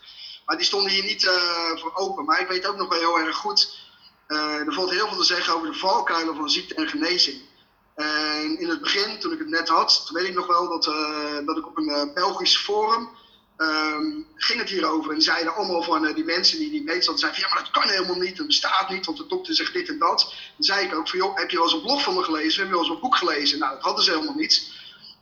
Maar 0.46 0.58
die 0.58 0.66
stonden 0.66 0.92
hier 0.92 1.04
niet 1.04 1.24
uh, 1.24 1.32
voor 1.76 1.96
open. 1.96 2.26
Maar 2.26 2.40
ik 2.40 2.48
weet 2.48 2.68
ook 2.68 2.78
nog 2.78 2.90
wel 2.90 3.00
heel 3.00 3.20
erg 3.20 3.36
goed. 3.36 3.78
Uh, 4.28 4.68
er 4.68 4.74
valt 4.74 4.92
heel 4.92 5.08
veel 5.08 5.18
te 5.18 5.24
zeggen 5.24 5.54
over 5.54 5.72
de 5.72 5.78
valkuilen 5.78 6.36
van 6.36 6.50
ziekte 6.50 6.76
en 6.76 6.88
genezing. 6.88 7.42
En 7.96 8.60
in 8.60 8.70
het 8.70 8.82
begin, 8.82 9.20
toen 9.20 9.32
ik 9.34 9.40
het 9.40 9.48
net 9.48 9.68
had, 9.68 10.04
toen 10.08 10.16
weet 10.16 10.28
ik 10.28 10.36
nog 10.36 10.48
wel 10.48 10.70
dat, 10.70 10.84
dat 11.46 11.58
ik 11.58 11.68
op 11.68 11.78
een 11.78 12.12
Belgisch 12.14 12.58
forum 12.58 13.10
um, 13.62 14.28
ging 14.36 14.60
het 14.60 14.69
hierover. 14.69 15.13
En 15.13 15.22
zeiden 15.22 15.56
allemaal 15.56 15.84
van 15.84 16.06
uh, 16.06 16.15
die 16.15 16.24
mensen 16.24 16.58
die 16.58 16.72
niet 16.72 16.84
weten, 16.84 17.17
zeiden 17.17 17.41
van 17.41 17.50
ja, 17.50 17.56
maar 17.56 17.63
dat 17.63 17.84
kan 17.84 17.91
helemaal 17.91 18.15
niet, 18.15 18.38
dat 18.38 18.48
bestaat 18.48 18.89
niet, 18.89 19.06
want 19.06 19.17
de 19.17 19.28
dokter 19.28 19.56
zegt 19.56 19.74
dit 19.74 19.89
en 19.89 20.00
dat. 20.00 20.19
Dan 20.56 20.63
zei 20.63 20.86
ik 20.86 20.95
ook 20.95 21.10
van 21.10 21.19
joh, 21.19 21.38
heb 21.38 21.50
je 21.50 21.56
wel 21.56 21.65
eens 21.65 21.74
een 21.74 21.82
blog 21.82 22.04
van 22.04 22.15
me 22.15 22.24
gelezen? 22.24 22.60
Heb 22.60 22.67
je 22.67 22.74
wel 22.74 22.84
eens 22.84 22.93
een 22.93 23.00
boek 23.00 23.17
gelezen? 23.17 23.60
Nou, 23.60 23.74
dat 23.74 23.84
hadden 23.84 24.04
ze 24.04 24.12
helemaal 24.12 24.36
niet. 24.36 24.72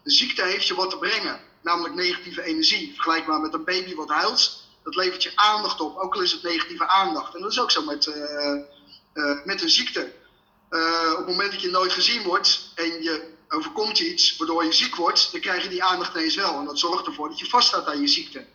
De 0.03 0.11
ziekte 0.11 0.43
heeft 0.43 0.67
je 0.67 0.75
wat 0.75 0.89
te 0.89 0.97
brengen, 0.97 1.39
namelijk 1.61 1.95
negatieve 1.95 2.43
energie. 2.43 2.93
Vergelijkbaar 2.93 3.39
met 3.39 3.53
een 3.53 3.63
baby 3.63 3.95
wat 3.95 4.09
huilt, 4.09 4.63
dat 4.83 4.95
levert 4.95 5.23
je 5.23 5.31
aandacht 5.35 5.81
op, 5.81 5.97
ook 5.97 6.15
al 6.15 6.21
is 6.21 6.31
het 6.31 6.43
negatieve 6.43 6.87
aandacht. 6.87 7.35
En 7.35 7.41
dat 7.41 7.51
is 7.51 7.59
ook 7.59 7.71
zo 7.71 7.83
met, 7.83 8.05
uh, 8.05 8.15
uh, 9.13 9.45
met 9.45 9.61
een 9.61 9.69
ziekte. 9.69 10.11
op 11.11 11.17
het 11.17 11.27
moment 11.27 11.51
dat 11.51 11.61
je 11.61 11.69
nooit 11.69 11.91
gezien 11.91 12.23
wordt 12.23 12.71
en 12.75 13.03
je 13.03 13.35
overkomt 13.49 13.97
je 13.97 14.11
iets 14.11 14.37
waardoor 14.37 14.65
je 14.65 14.71
ziek 14.71 14.95
wordt, 14.95 15.31
dan 15.31 15.41
krijg 15.41 15.63
je 15.63 15.69
die 15.69 15.83
aandacht 15.83 16.15
ineens 16.15 16.35
wel. 16.35 16.59
En 16.59 16.65
dat 16.65 16.79
zorgt 16.79 17.05
ervoor 17.05 17.29
dat 17.29 17.39
je 17.39 17.45
vaststaat 17.45 17.87
aan 17.87 18.01
je 18.01 18.07
ziekte. 18.07 18.45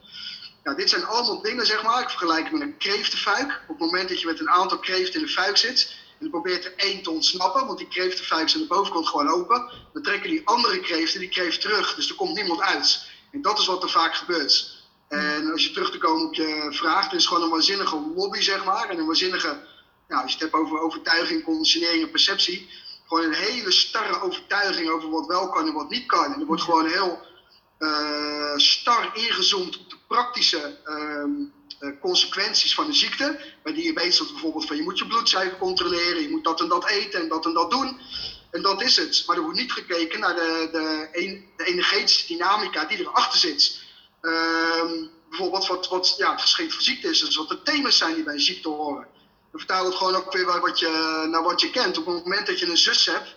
Nou, 0.63 0.77
dit 0.77 0.91
zijn 0.91 1.05
allemaal 1.05 1.43
dingen, 1.43 1.67
zeg 1.67 1.83
maar. 1.83 2.03
Ik 2.03 2.09
vergelijk 2.09 2.43
het 2.43 2.53
met 2.53 2.63
een 2.63 2.77
kreeftenfuik. 2.77 3.61
Op 3.63 3.69
het 3.69 3.79
moment 3.79 4.09
dat 4.09 4.21
je 4.21 4.27
met 4.27 4.41
een 4.41 4.51
aantal 4.51 4.79
kreeften 4.79 5.21
in 5.21 5.27
de 5.27 5.33
fuik 5.33 5.57
zit, 5.57 5.95
en 6.19 6.31
probeert 6.31 6.65
er 6.65 6.75
één 6.77 7.03
te 7.03 7.11
ontsnappen, 7.11 7.67
want 7.67 7.79
die 7.79 7.89
kreeftenfuik 7.89 8.45
is 8.47 8.55
aan 8.55 8.61
de 8.61 8.67
bovenkant 8.67 9.09
gewoon 9.09 9.29
open, 9.29 9.71
dan 9.93 10.03
trekken 10.03 10.31
die 10.31 10.43
andere 10.45 10.81
kreeften 10.81 11.21
die 11.21 11.29
kreeft 11.29 11.61
terug. 11.61 11.95
Dus 11.95 12.09
er 12.09 12.15
komt 12.15 12.35
niemand 12.35 12.61
uit. 12.61 13.11
En 13.33 13.43
dat 13.43 13.59
is 13.59 13.67
wat 13.67 13.83
er 13.83 13.91
vaak 13.91 14.15
gebeurt. 14.15 14.81
En 15.09 15.53
als 15.53 15.65
je 15.65 15.71
terug 15.71 15.91
te 15.91 15.99
komen 15.99 16.27
op 16.27 16.35
je 16.35 16.69
vraag, 16.71 17.11
er 17.11 17.17
is 17.17 17.27
gewoon 17.27 17.43
een 17.43 17.51
waanzinnige 17.51 18.13
lobby, 18.15 18.41
zeg 18.41 18.65
maar. 18.65 18.89
En 18.89 18.99
een 18.99 19.07
waanzinnige, 19.07 19.67
nou, 20.09 20.23
als 20.23 20.33
je 20.33 20.39
het 20.39 20.51
hebt 20.51 20.65
over 20.65 20.79
overtuiging, 20.79 21.45
conditionering 21.45 22.03
en 22.03 22.11
perceptie 22.11 22.71
gewoon 23.13 23.33
een 23.33 23.39
hele 23.39 23.71
starre 23.71 24.21
overtuiging 24.21 24.91
over 24.91 25.11
wat 25.11 25.27
wel 25.27 25.49
kan 25.49 25.67
en 25.67 25.73
wat 25.73 25.91
niet 25.91 26.07
kan. 26.07 26.35
En 26.35 26.41
er 26.41 26.47
wordt 26.47 26.63
gewoon 26.63 26.87
heel 26.87 27.27
uh, 27.79 28.57
star 28.57 29.11
ingezoomd 29.15 29.79
op 29.79 29.91
de 29.91 29.97
praktische 30.09 30.79
um, 30.85 31.53
uh, 31.81 31.91
consequenties 32.01 32.75
van 32.75 32.87
de 32.87 32.93
ziekte. 32.93 33.41
Bij 33.63 33.73
diabetes 33.73 34.19
dat 34.19 34.31
bijvoorbeeld 34.31 34.67
van 34.67 34.77
je 34.77 34.83
moet 34.83 34.99
je 34.99 35.07
bloedsuiker 35.07 35.59
controleren, 35.59 36.23
je 36.23 36.31
moet 36.31 36.45
dat 36.45 36.61
en 36.61 36.69
dat 36.69 36.89
eten 36.89 37.21
en 37.21 37.29
dat 37.29 37.47
en 37.47 37.53
dat 37.53 37.71
doen. 37.71 38.01
En 38.51 38.63
dat 38.63 38.83
is 38.83 38.97
het. 38.97 39.25
Maar 39.27 39.37
er 39.37 39.43
wordt 39.43 39.59
niet 39.59 39.73
gekeken 39.73 40.21
naar 40.21 40.35
de, 40.35 40.69
de, 40.73 41.43
de 41.57 41.65
energetische 41.65 42.27
dynamica 42.27 42.85
die 42.85 42.99
erachter 42.99 43.39
zit. 43.39 43.81
Ehm, 44.21 44.93
bijvoorbeeld 45.29 45.67
wat, 45.67 45.89
wat 45.89 46.15
ja, 46.19 46.31
het 46.31 46.41
geschikt 46.41 46.73
voor 46.73 46.83
ziekte 46.83 47.09
is. 47.09 47.21
Dus 47.21 47.37
wat 47.37 47.49
de 47.49 47.63
thema's 47.63 47.99
zijn 47.99 48.15
die 48.15 48.25
bij 48.25 48.35
een 48.35 48.41
ziekte 48.41 48.69
horen. 48.69 49.07
Dan 49.53 49.61
vertaal 49.61 49.85
het 49.85 49.95
gewoon 49.95 50.15
ook 50.15 50.33
weer 50.33 50.61
wat 50.61 50.79
je, 50.79 51.25
naar 51.31 51.43
wat 51.43 51.61
je 51.61 51.71
kent. 51.71 51.99
Op 51.99 52.07
het 52.07 52.25
moment 52.25 52.47
dat 52.47 52.59
je 52.59 52.67
een 52.67 52.77
zus 52.77 53.07
hebt 53.07 53.35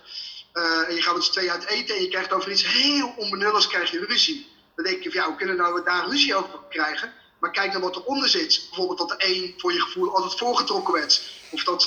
uh, 0.56 0.88
en 0.88 0.94
je 0.94 1.02
gaat 1.02 1.14
met 1.14 1.24
z'n 1.24 1.32
twee 1.32 1.50
uit 1.50 1.66
eten 1.66 1.96
en 1.96 2.02
je 2.02 2.08
krijgt 2.08 2.32
over 2.32 2.50
iets 2.50 2.66
heel 2.66 3.14
onbenulligs, 3.16 3.66
krijg 3.66 3.90
je 3.90 4.04
ruzie. 4.04 4.54
Dan 4.74 4.84
denk 4.84 5.02
je 5.02 5.10
van 5.10 5.20
ja, 5.20 5.26
hoe 5.26 5.36
kunnen 5.36 5.56
we 5.56 5.62
nou 5.62 5.84
daar 5.84 6.08
ruzie 6.08 6.34
over 6.34 6.58
krijgen? 6.68 7.12
Maar 7.38 7.50
kijk 7.50 7.72
naar 7.72 7.80
wat 7.80 7.96
eronder 7.96 8.28
zit. 8.28 8.66
Bijvoorbeeld 8.68 8.98
dat 8.98 9.08
de 9.08 9.26
een 9.26 9.54
voor 9.56 9.72
je 9.72 9.80
gevoel 9.80 10.14
altijd 10.14 10.38
voorgetrokken 10.38 10.94
werd. 10.94 11.30
Of 11.50 11.64
dat 11.64 11.80
uh, 11.80 11.86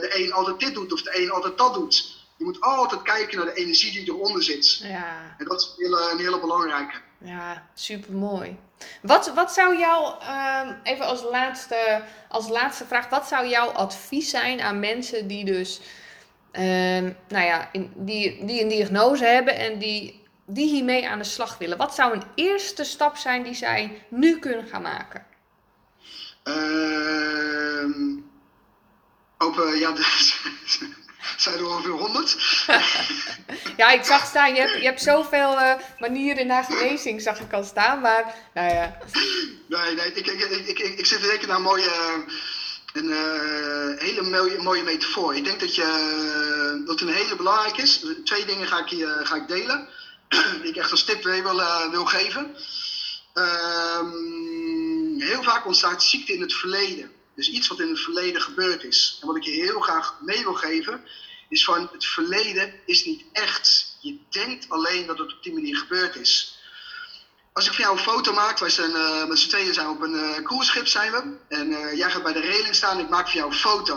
de 0.00 0.10
een 0.12 0.32
altijd 0.32 0.60
dit 0.60 0.74
doet 0.74 0.92
of 0.92 1.02
de 1.02 1.22
een 1.22 1.30
altijd 1.30 1.58
dat 1.58 1.74
doet. 1.74 2.16
Je 2.36 2.44
moet 2.44 2.60
altijd 2.60 3.02
kijken 3.02 3.36
naar 3.36 3.46
de 3.46 3.54
energie 3.54 3.92
die 3.92 4.14
eronder 4.14 4.42
zit. 4.42 4.78
Ja. 4.82 5.34
En 5.38 5.44
dat 5.44 5.60
is 5.60 5.66
een 5.66 5.84
hele, 5.84 6.10
een 6.10 6.18
hele 6.18 6.40
belangrijke. 6.40 6.96
Ja, 7.18 7.66
super 7.74 8.12
mooi. 8.12 8.56
Wat, 9.02 9.34
wat 9.34 9.52
zou 9.52 9.78
jouw, 9.78 10.18
uh, 10.20 10.70
even 10.82 11.06
als 11.06 11.22
laatste, 11.22 12.02
als 12.28 12.48
laatste 12.48 12.84
vraag, 12.84 13.08
wat 13.08 13.28
zou 13.28 13.46
jouw 13.46 13.68
advies 13.68 14.30
zijn 14.30 14.60
aan 14.60 14.80
mensen 14.80 15.26
die 15.26 15.44
dus, 15.44 15.80
uh, 16.52 16.62
nou 17.28 17.44
ja, 17.44 17.70
die, 17.94 18.44
die 18.44 18.62
een 18.62 18.68
diagnose 18.68 19.24
hebben 19.24 19.56
en 19.56 19.78
die, 19.78 20.22
die 20.46 20.68
hiermee 20.68 21.08
aan 21.08 21.18
de 21.18 21.24
slag 21.24 21.58
willen? 21.58 21.76
Wat 21.78 21.94
zou 21.94 22.12
een 22.12 22.24
eerste 22.34 22.84
stap 22.84 23.16
zijn 23.16 23.42
die 23.42 23.54
zij 23.54 24.02
nu 24.08 24.38
kunnen 24.38 24.66
gaan 24.66 24.82
maken? 24.82 25.26
Uh, 26.44 27.84
open, 29.38 29.78
ja, 29.78 29.92
dus, 29.98 30.40
zijn 31.36 31.58
er 31.58 31.66
ongeveer 31.66 31.90
honderd. 31.90 32.36
ja, 33.76 33.90
ik 33.90 34.04
zag 34.04 34.26
staan, 34.26 34.54
je 34.54 34.60
hebt, 34.60 34.72
je 34.72 34.84
hebt 34.84 35.02
zoveel 35.02 35.52
uh, 35.52 35.72
manieren 35.98 36.46
naar 36.46 36.64
genezing, 36.64 37.22
zag 37.22 37.40
ik 37.40 37.52
al 37.52 37.64
staan, 37.64 38.00
maar 38.00 38.34
nou 38.54 38.72
ja. 38.74 38.98
Nee, 39.68 39.94
nee, 39.94 40.12
ik, 40.12 40.26
ik, 40.26 40.40
ik, 40.40 40.78
ik, 40.78 40.98
ik 40.98 41.06
zit 41.06 41.20
te 41.20 41.28
denken 41.28 41.48
naar 41.48 41.56
een 41.56 41.62
mooie, 41.62 42.24
een 42.92 43.04
uh, 43.04 44.00
hele 44.00 44.22
mooie, 44.22 44.58
mooie 44.58 44.82
metafoor. 44.82 45.36
Ik 45.36 45.44
denk 45.44 45.60
dat, 45.60 45.74
je, 45.74 46.82
dat 46.86 47.00
een 47.00 47.08
hele 47.08 47.36
belangrijk 47.36 47.76
is. 47.76 48.04
Twee 48.24 48.44
dingen 48.44 48.66
ga 48.66 48.78
ik 48.78 48.88
hier 48.88 49.20
ga 49.22 49.36
ik 49.36 49.48
delen, 49.48 49.88
die 50.62 50.70
ik 50.70 50.76
echt 50.76 50.90
als 50.90 51.04
tip 51.04 51.22
wil, 51.22 51.60
uh, 51.60 51.90
wil 51.90 52.04
geven. 52.04 52.56
Um, 53.34 55.20
heel 55.20 55.42
vaak 55.42 55.66
ontstaat 55.66 56.02
ziekte 56.02 56.32
in 56.32 56.40
het 56.40 56.54
verleden. 56.54 57.12
Dus 57.38 57.50
iets 57.50 57.68
wat 57.68 57.80
in 57.80 57.88
het 57.88 58.00
verleden 58.00 58.42
gebeurd 58.42 58.84
is. 58.84 59.18
En 59.20 59.26
wat 59.26 59.36
ik 59.36 59.42
je 59.42 59.50
heel 59.50 59.80
graag 59.80 60.16
mee 60.20 60.42
wil 60.42 60.54
geven, 60.54 61.04
is 61.48 61.64
van 61.64 61.88
het 61.92 62.04
verleden 62.04 62.74
is 62.86 63.04
niet 63.04 63.24
echt. 63.32 63.96
Je 64.00 64.18
denkt 64.30 64.68
alleen 64.68 65.06
dat 65.06 65.18
het 65.18 65.32
op 65.32 65.42
die 65.42 65.52
manier 65.52 65.76
gebeurd 65.76 66.16
is. 66.16 66.58
Als 67.52 67.66
ik 67.66 67.72
van 67.72 67.84
jou 67.84 67.96
een 67.96 68.02
foto 68.02 68.32
maak, 68.32 68.58
wij 68.58 68.70
zijn 68.70 68.90
uh, 68.90 69.26
met 69.26 69.38
z'n 69.38 69.48
tweeën 69.48 69.74
zijn 69.74 69.88
op 69.88 70.02
een 70.02 70.14
uh, 70.14 70.34
cruiseschip 70.42 70.86
zijn 70.86 71.12
we. 71.12 71.36
En 71.48 71.70
uh, 71.70 71.96
jij 71.96 72.10
gaat 72.10 72.22
bij 72.22 72.32
de 72.32 72.40
reling 72.40 72.74
staan 72.74 72.98
en 72.98 73.04
ik 73.04 73.10
maak 73.10 73.28
van 73.28 73.38
jou 73.38 73.50
een 73.50 73.58
foto. 73.58 73.94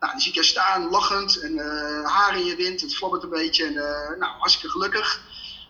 Nou, 0.00 0.12
dan 0.12 0.20
zie 0.20 0.32
ik 0.32 0.42
staan, 0.42 0.88
lachend 0.90 1.40
en 1.40 1.58
haar 2.04 2.36
in 2.36 2.44
je 2.44 2.56
wind, 2.56 2.80
het 2.80 2.96
flabbert 2.96 3.22
een 3.22 3.30
beetje. 3.30 3.64
En 3.64 3.74
nou, 4.18 4.38
hartstikke 4.38 4.70
gelukkig. 4.70 5.20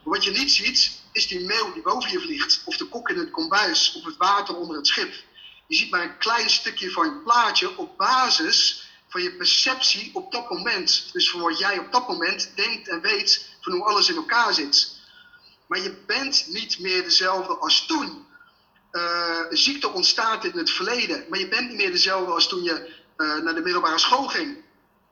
Maar 0.05 0.15
wat 0.15 0.25
je 0.25 0.31
niet 0.31 0.53
ziet, 0.53 1.01
is 1.13 1.29
die 1.29 1.41
meeuw 1.41 1.73
die 1.73 1.83
boven 1.83 2.11
je 2.11 2.21
vliegt. 2.21 2.63
Of 2.65 2.77
de 2.77 2.85
kok 2.85 3.09
in 3.09 3.19
het 3.19 3.31
kombuis, 3.31 3.95
of 3.97 4.05
het 4.05 4.17
water 4.17 4.57
onder 4.57 4.77
het 4.77 4.87
schip. 4.87 5.15
Je 5.67 5.77
ziet 5.77 5.91
maar 5.91 6.03
een 6.03 6.19
klein 6.19 6.51
stukje 6.51 6.91
van 6.91 7.05
je 7.05 7.21
plaatje 7.25 7.79
op 7.79 7.97
basis 7.97 8.91
van 9.13 9.23
je 9.23 9.33
perceptie 9.33 10.11
op 10.15 10.33
dat 10.33 10.51
moment. 10.51 11.09
Dus 11.13 11.31
van 11.31 11.41
wat 11.41 11.59
jij 11.59 11.79
op 11.79 11.93
dat 11.93 12.09
moment 12.09 12.53
denkt 12.55 12.89
en 12.89 13.01
weet 13.01 13.49
van 13.61 13.73
hoe 13.73 13.85
alles 13.85 14.09
in 14.09 14.17
elkaar 14.17 14.55
zit. 14.55 15.01
Maar 15.67 15.81
je 15.81 16.03
bent 16.07 16.47
niet 16.49 16.79
meer 16.79 17.03
dezelfde 17.03 17.55
als 17.55 17.87
toen. 17.87 18.27
Uh, 18.93 19.41
ziekte 19.51 19.89
ontstaat 19.89 20.45
in 20.45 20.59
het 20.59 20.71
verleden, 20.71 21.25
maar 21.29 21.39
je 21.39 21.49
bent 21.49 21.69
niet 21.69 21.77
meer 21.77 21.91
dezelfde 21.91 22.33
als 22.33 22.49
toen 22.49 22.63
je 22.63 22.95
uh, 23.17 23.37
naar 23.37 23.55
de 23.55 23.61
middelbare 23.61 23.99
school 23.99 24.27
ging. 24.27 24.65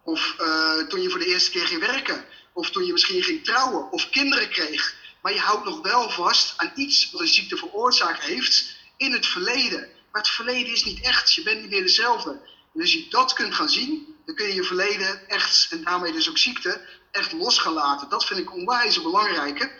Of 0.04 0.34
uh, 0.40 0.78
toen 0.88 1.02
je 1.02 1.10
voor 1.10 1.18
de 1.18 1.26
eerste 1.26 1.50
keer 1.50 1.66
ging 1.66 1.80
werken. 1.80 2.24
Of 2.52 2.70
toen 2.70 2.86
je 2.86 2.92
misschien 2.92 3.22
ging 3.22 3.44
trouwen 3.44 3.92
of 3.92 4.10
kinderen 4.10 4.48
kreeg. 4.48 4.94
Maar 5.22 5.32
je 5.32 5.40
houdt 5.40 5.64
nog 5.64 5.80
wel 5.80 6.10
vast 6.10 6.54
aan 6.56 6.72
iets 6.74 7.10
wat 7.10 7.20
een 7.20 7.28
ziekte 7.28 7.56
veroorzaakt 7.56 8.22
heeft 8.22 8.76
in 8.96 9.12
het 9.12 9.26
verleden. 9.26 9.88
Maar 10.12 10.22
het 10.22 10.30
verleden 10.30 10.72
is 10.72 10.84
niet 10.84 11.00
echt. 11.00 11.32
Je 11.32 11.42
bent 11.42 11.60
niet 11.60 11.70
meer 11.70 11.82
dezelfde. 11.82 12.30
En 12.74 12.80
als 12.80 12.92
je 12.92 13.06
dat 13.08 13.32
kunt 13.32 13.54
gaan 13.54 13.68
zien, 13.68 14.16
dan 14.26 14.34
kun 14.34 14.46
je 14.46 14.54
je 14.54 14.64
verleden 14.64 15.28
echt, 15.28 15.68
en 15.70 15.84
daarmee 15.84 16.12
dus 16.12 16.28
ook 16.28 16.38
ziekte, 16.38 16.80
echt 17.10 17.32
los 17.32 17.58
gaan 17.58 17.72
laten. 17.72 18.08
Dat 18.08 18.24
vind 18.24 18.40
ik 18.40 18.52
onwijs 18.52 19.02
belangrijke. 19.02 19.72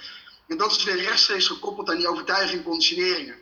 En 0.49 0.57
dat 0.57 0.77
is 0.77 0.85
weer 0.85 1.01
rechtstreeks 1.01 1.47
gekoppeld 1.47 1.91
aan 1.91 1.97
die 1.97 2.09
overtuiging 2.09 2.65
conditioneringen. 2.65 3.37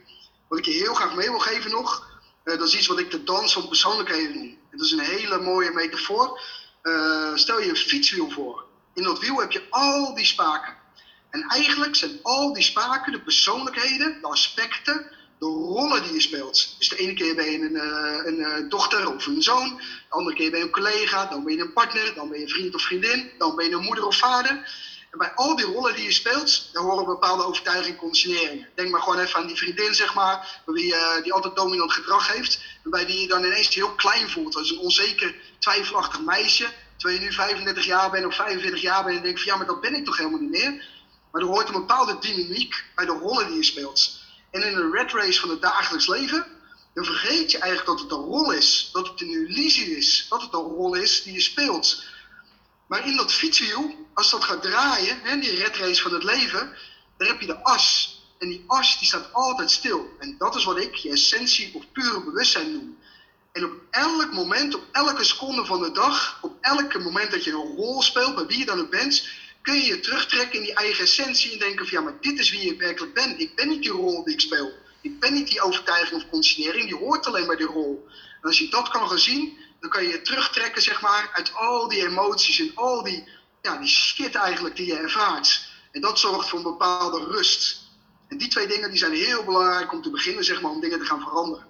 Wat 0.48 0.58
ik 0.58 0.64
je 0.64 0.70
heel 0.70 0.94
graag 0.94 1.14
mee 1.14 1.30
wil 1.30 1.38
geven 1.38 1.70
nog, 1.70 2.06
uh, 2.44 2.58
dat 2.58 2.68
is 2.68 2.76
iets 2.76 2.86
wat 2.86 2.98
ik 2.98 3.10
de 3.10 3.24
dans 3.24 3.52
van 3.52 3.68
persoonlijkheden 3.68 4.34
noem. 4.34 4.58
Dat 4.70 4.80
is 4.80 4.92
een 4.92 4.98
hele 4.98 5.38
mooie 5.38 5.70
metafoor. 5.70 6.40
Uh, 6.82 7.36
stel 7.36 7.60
je 7.60 7.68
een 7.68 7.76
fietswiel 7.76 8.30
voor. 8.30 8.64
In 8.94 9.02
dat 9.02 9.18
wiel 9.18 9.40
heb 9.40 9.52
je 9.52 9.66
al 9.70 10.14
die 10.14 10.24
spaken. 10.24 10.76
En 11.30 11.42
eigenlijk 11.42 11.96
zijn 11.96 12.18
al 12.22 12.52
die 12.52 12.62
spaken 12.62 13.12
de 13.12 13.20
persoonlijkheden, 13.20 14.20
de 14.20 14.26
aspecten 14.26 15.10
de 15.38 15.46
rollen 15.46 16.02
die 16.02 16.12
je 16.12 16.20
speelt. 16.20 16.74
Dus 16.78 16.88
de 16.88 16.96
ene 16.96 17.12
keer 17.12 17.34
ben 17.34 17.50
je 17.50 17.58
een, 17.58 17.74
uh, 17.74 18.20
een 18.24 18.38
uh, 18.38 18.70
dochter 18.70 19.14
of 19.14 19.26
een 19.26 19.42
zoon, 19.42 19.76
de 19.76 19.84
andere 20.08 20.36
keer 20.36 20.50
ben 20.50 20.58
je 20.58 20.64
een 20.64 20.72
collega, 20.72 21.26
dan 21.26 21.44
ben 21.44 21.54
je 21.54 21.60
een 21.60 21.72
partner, 21.72 22.14
dan 22.14 22.28
ben 22.28 22.40
je 22.40 22.48
vriend 22.48 22.74
of 22.74 22.82
vriendin, 22.82 23.30
dan 23.38 23.56
ben 23.56 23.68
je 23.68 23.74
een 23.74 23.82
moeder 23.82 24.06
of 24.06 24.16
vader. 24.16 24.50
En 25.10 25.18
bij 25.18 25.32
al 25.34 25.56
die 25.56 25.64
rollen 25.64 25.94
die 25.94 26.04
je 26.04 26.12
speelt, 26.12 26.68
daar 26.72 26.82
horen 26.82 27.04
bepaalde 27.04 27.44
overtuiging 27.44 27.96
conditioneringen. 27.96 28.68
Denk 28.74 28.90
maar 28.90 29.02
gewoon 29.02 29.18
even 29.18 29.40
aan 29.40 29.46
die 29.46 29.56
vriendin, 29.56 29.94
zeg 29.94 30.14
maar, 30.14 30.62
die, 30.66 30.94
uh, 30.94 31.22
die 31.22 31.32
altijd 31.32 31.56
dominant 31.56 31.92
gedrag 31.92 32.32
heeft. 32.32 32.60
Waarbij 32.82 33.06
die 33.06 33.20
je 33.20 33.28
dan 33.28 33.44
ineens 33.44 33.74
heel 33.74 33.94
klein 33.94 34.30
voelt. 34.30 34.56
Als 34.56 34.70
een 34.70 34.78
onzeker, 34.78 35.34
twijfelachtig 35.58 36.20
meisje. 36.20 36.66
Terwijl 36.96 37.20
je 37.20 37.26
nu 37.26 37.32
35 37.32 37.84
jaar 37.84 38.10
bent 38.10 38.26
of 38.26 38.34
45 38.34 38.80
jaar 38.80 39.04
bent 39.04 39.16
en 39.16 39.22
denkt 39.22 39.40
van 39.40 39.52
ja, 39.52 39.56
maar 39.56 39.66
dat 39.66 39.80
ben 39.80 39.94
ik 39.94 40.04
toch 40.04 40.16
helemaal 40.16 40.40
niet 40.40 40.50
meer. 40.50 40.84
Maar 41.32 41.42
er 41.42 41.48
hoort 41.48 41.68
een 41.68 41.74
bepaalde 41.74 42.18
dynamiek 42.18 42.84
bij 42.94 43.04
de 43.04 43.12
rollen 43.12 43.46
die 43.46 43.56
je 43.56 43.62
speelt. 43.62 44.17
En 44.50 44.62
in 44.62 44.76
een 44.76 44.92
red 44.92 45.12
race 45.12 45.40
van 45.40 45.50
het 45.50 45.62
dagelijks 45.62 46.06
leven, 46.06 46.46
dan 46.94 47.04
vergeet 47.04 47.50
je 47.50 47.58
eigenlijk 47.58 47.90
dat 47.90 48.00
het 48.00 48.18
een 48.18 48.24
rol 48.24 48.52
is. 48.52 48.90
Dat 48.92 49.08
het 49.08 49.20
een 49.20 49.28
illusie 49.28 49.96
is. 49.96 50.26
Dat 50.28 50.42
het 50.42 50.52
een 50.52 50.60
rol 50.60 50.94
is 50.94 51.22
die 51.22 51.32
je 51.32 51.40
speelt. 51.40 52.04
Maar 52.86 53.06
in 53.06 53.16
dat 53.16 53.32
fietswiel, 53.32 54.06
als 54.14 54.30
dat 54.30 54.44
gaat 54.44 54.62
draaien, 54.62 55.20
hè, 55.22 55.38
die 55.38 55.54
red 55.54 55.76
race 55.76 56.02
van 56.02 56.12
het 56.12 56.22
leven, 56.22 56.76
daar 57.16 57.28
heb 57.28 57.40
je 57.40 57.46
de 57.46 57.62
as. 57.62 58.16
En 58.38 58.48
die 58.48 58.64
as 58.66 58.98
die 58.98 59.08
staat 59.08 59.32
altijd 59.32 59.70
stil. 59.70 60.16
En 60.18 60.34
dat 60.38 60.56
is 60.56 60.64
wat 60.64 60.78
ik 60.78 60.94
je 60.94 61.10
essentie 61.10 61.74
of 61.74 61.84
pure 61.92 62.24
bewustzijn 62.24 62.72
noem. 62.72 62.98
En 63.52 63.64
op 63.64 63.72
elk 63.90 64.32
moment, 64.32 64.74
op 64.74 64.84
elke 64.92 65.24
seconde 65.24 65.64
van 65.64 65.82
de 65.82 65.92
dag, 65.92 66.38
op 66.42 66.56
elke 66.60 66.98
moment 66.98 67.30
dat 67.30 67.44
je 67.44 67.50
een 67.50 67.76
rol 67.76 68.02
speelt, 68.02 68.34
bij 68.34 68.46
wie 68.46 68.58
je 68.58 68.64
dan 68.64 68.80
ook 68.80 68.90
bent, 68.90 69.28
kun 69.68 69.76
je 69.76 69.86
je 69.86 70.00
terugtrekken 70.00 70.58
in 70.58 70.64
die 70.64 70.74
eigen 70.74 71.04
essentie 71.04 71.52
en 71.52 71.58
denken 71.58 71.86
van 71.86 71.98
ja, 71.98 72.04
maar 72.04 72.20
dit 72.20 72.38
is 72.38 72.50
wie 72.50 72.72
ik 72.72 72.80
werkelijk 72.80 73.14
ben. 73.14 73.38
Ik 73.38 73.54
ben 73.54 73.68
niet 73.68 73.82
die 73.82 73.90
rol 73.90 74.24
die 74.24 74.34
ik 74.34 74.40
speel. 74.40 74.72
Ik 75.00 75.20
ben 75.20 75.32
niet 75.32 75.48
die 75.48 75.60
overtuiging 75.60 76.22
of 76.22 76.28
conditionering, 76.28 76.84
die 76.84 76.96
hoort 76.96 77.26
alleen 77.26 77.46
bij 77.46 77.56
die 77.56 77.66
rol. 77.66 78.06
En 78.40 78.48
als 78.48 78.58
je 78.58 78.68
dat 78.68 78.88
kan 78.88 79.08
gaan 79.08 79.18
zien, 79.18 79.58
dan 79.80 79.90
kan 79.90 80.02
je 80.02 80.08
je 80.08 80.22
terugtrekken 80.22 80.82
zeg 80.82 81.00
maar, 81.00 81.30
uit 81.32 81.54
al 81.54 81.88
die 81.88 82.06
emoties 82.06 82.60
en 82.60 82.72
al 82.74 83.02
die, 83.02 83.28
ja, 83.62 83.76
die 83.76 83.88
shit 83.88 84.34
eigenlijk 84.34 84.76
die 84.76 84.86
je 84.86 84.96
ervaart. 84.96 85.68
En 85.92 86.00
dat 86.00 86.18
zorgt 86.18 86.48
voor 86.48 86.58
een 86.58 86.64
bepaalde 86.64 87.24
rust. 87.24 87.80
En 88.28 88.38
die 88.38 88.48
twee 88.48 88.66
dingen 88.66 88.90
die 88.90 88.98
zijn 88.98 89.12
heel 89.12 89.44
belangrijk 89.44 89.92
om 89.92 90.02
te 90.02 90.10
beginnen, 90.10 90.44
zeg 90.44 90.60
maar, 90.60 90.70
om 90.70 90.80
dingen 90.80 90.98
te 90.98 91.04
gaan 91.04 91.20
veranderen. 91.20 91.66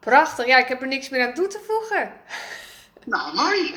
Prachtig, 0.00 0.46
ja, 0.46 0.58
ik 0.58 0.68
heb 0.68 0.80
er 0.80 0.88
niks 0.88 1.08
meer 1.08 1.26
aan 1.26 1.34
toe 1.34 1.46
te 1.46 1.60
voegen. 1.66 2.12
Nou, 3.08 3.34
mooi. 3.34 3.74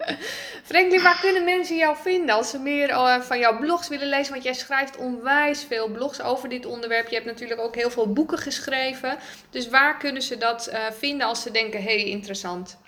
Franklin, 0.70 1.02
waar 1.02 1.20
kunnen 1.20 1.44
mensen 1.44 1.76
jou 1.76 1.96
vinden 2.02 2.34
als 2.34 2.50
ze 2.50 2.58
meer 2.58 2.90
uh, 2.90 3.20
van 3.20 3.38
jouw 3.38 3.58
blogs 3.58 3.88
willen 3.88 4.08
lezen? 4.08 4.32
Want 4.32 4.44
jij 4.44 4.54
schrijft 4.54 4.96
onwijs 4.96 5.64
veel 5.68 5.88
blogs 5.88 6.20
over 6.20 6.48
dit 6.48 6.66
onderwerp. 6.66 7.08
Je 7.08 7.14
hebt 7.14 7.26
natuurlijk 7.26 7.60
ook 7.60 7.74
heel 7.74 7.90
veel 7.90 8.12
boeken 8.12 8.38
geschreven. 8.38 9.18
Dus 9.50 9.68
waar 9.68 9.98
kunnen 9.98 10.22
ze 10.22 10.38
dat 10.38 10.68
uh, 10.68 10.78
vinden 10.98 11.26
als 11.26 11.42
ze 11.42 11.50
denken, 11.50 11.82
hé, 11.82 12.00
hey, 12.00 12.04
interessant? 12.04 12.78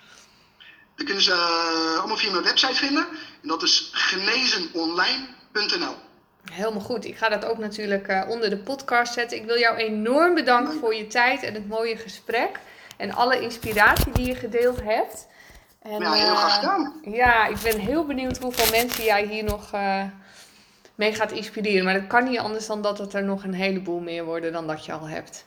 Dat 0.95 1.05
kunnen 1.05 1.23
ze 1.23 1.31
uh, 1.31 1.99
allemaal 1.99 2.17
via 2.17 2.31
mijn 2.31 2.43
website 2.43 2.75
vinden. 2.75 3.07
En 3.41 3.47
dat 3.47 3.63
is 3.63 3.89
genezenonline.nl. 3.91 5.95
Helemaal 6.51 6.81
goed. 6.81 7.05
Ik 7.05 7.17
ga 7.17 7.29
dat 7.29 7.45
ook 7.45 7.57
natuurlijk 7.57 8.25
onder 8.27 8.49
de 8.49 8.57
podcast 8.57 9.13
zetten. 9.13 9.37
Ik 9.37 9.45
wil 9.45 9.57
jou 9.57 9.77
enorm 9.77 10.33
bedanken 10.33 10.79
voor 10.79 10.95
je 10.95 11.07
tijd 11.07 11.43
en 11.43 11.53
het 11.53 11.67
mooie 11.67 11.97
gesprek. 11.97 12.59
En 12.97 13.11
alle 13.11 13.41
inspiratie 13.41 14.11
die 14.11 14.25
je 14.25 14.35
gedeeld 14.35 14.81
hebt. 14.83 15.27
En, 15.87 16.01
ja, 16.01 16.13
heel 16.13 16.35
graag 16.35 16.47
eh, 16.47 16.59
gedaan. 16.59 16.93
ja, 17.03 17.45
ik 17.45 17.59
ben 17.63 17.79
heel 17.79 18.05
benieuwd 18.05 18.37
hoeveel 18.37 18.71
mensen 18.71 19.03
jij 19.03 19.25
hier 19.25 19.43
nog 19.43 19.73
uh, 19.73 20.03
mee 20.95 21.15
gaat 21.15 21.31
inspireren. 21.31 21.83
Maar 21.83 21.93
dat 21.93 22.07
kan 22.07 22.23
niet 22.23 22.39
anders 22.39 22.67
dan 22.67 22.81
dat 22.81 22.97
het 22.97 23.13
er 23.13 23.23
nog 23.23 23.43
een 23.43 23.53
heleboel 23.53 23.99
meer 23.99 24.25
worden 24.25 24.51
dan 24.51 24.67
dat 24.67 24.85
je 24.85 24.93
al 24.93 25.07
hebt. 25.07 25.45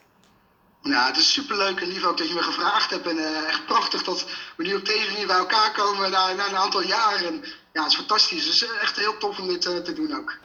Nou, 0.81 1.07
het 1.07 1.17
is 1.17 1.33
superleuk 1.33 1.81
en 1.81 1.87
lief 1.87 2.03
ook 2.03 2.17
dat 2.17 2.27
je 2.27 2.33
me 2.33 2.41
gevraagd 2.41 2.89
hebt. 2.89 3.07
En 3.07 3.15
uh, 3.15 3.47
echt 3.47 3.65
prachtig 3.65 4.03
dat 4.03 4.25
we 4.57 4.63
nu 4.63 4.75
op 4.75 4.85
deze 4.85 5.11
manier 5.11 5.27
bij 5.27 5.37
elkaar 5.37 5.71
komen 5.71 6.11
na, 6.11 6.33
na 6.33 6.47
een 6.47 6.55
aantal 6.55 6.83
jaren. 6.83 7.27
En, 7.27 7.43
ja, 7.73 7.81
het 7.81 7.91
is 7.91 7.97
fantastisch. 7.97 8.45
Het 8.45 8.53
is 8.53 8.65
echt 8.81 8.97
heel 8.97 9.17
tof 9.17 9.39
om 9.39 9.47
dit 9.47 9.65
uh, 9.65 9.77
te 9.77 9.93
doen 9.93 10.17
ook. 10.17 10.37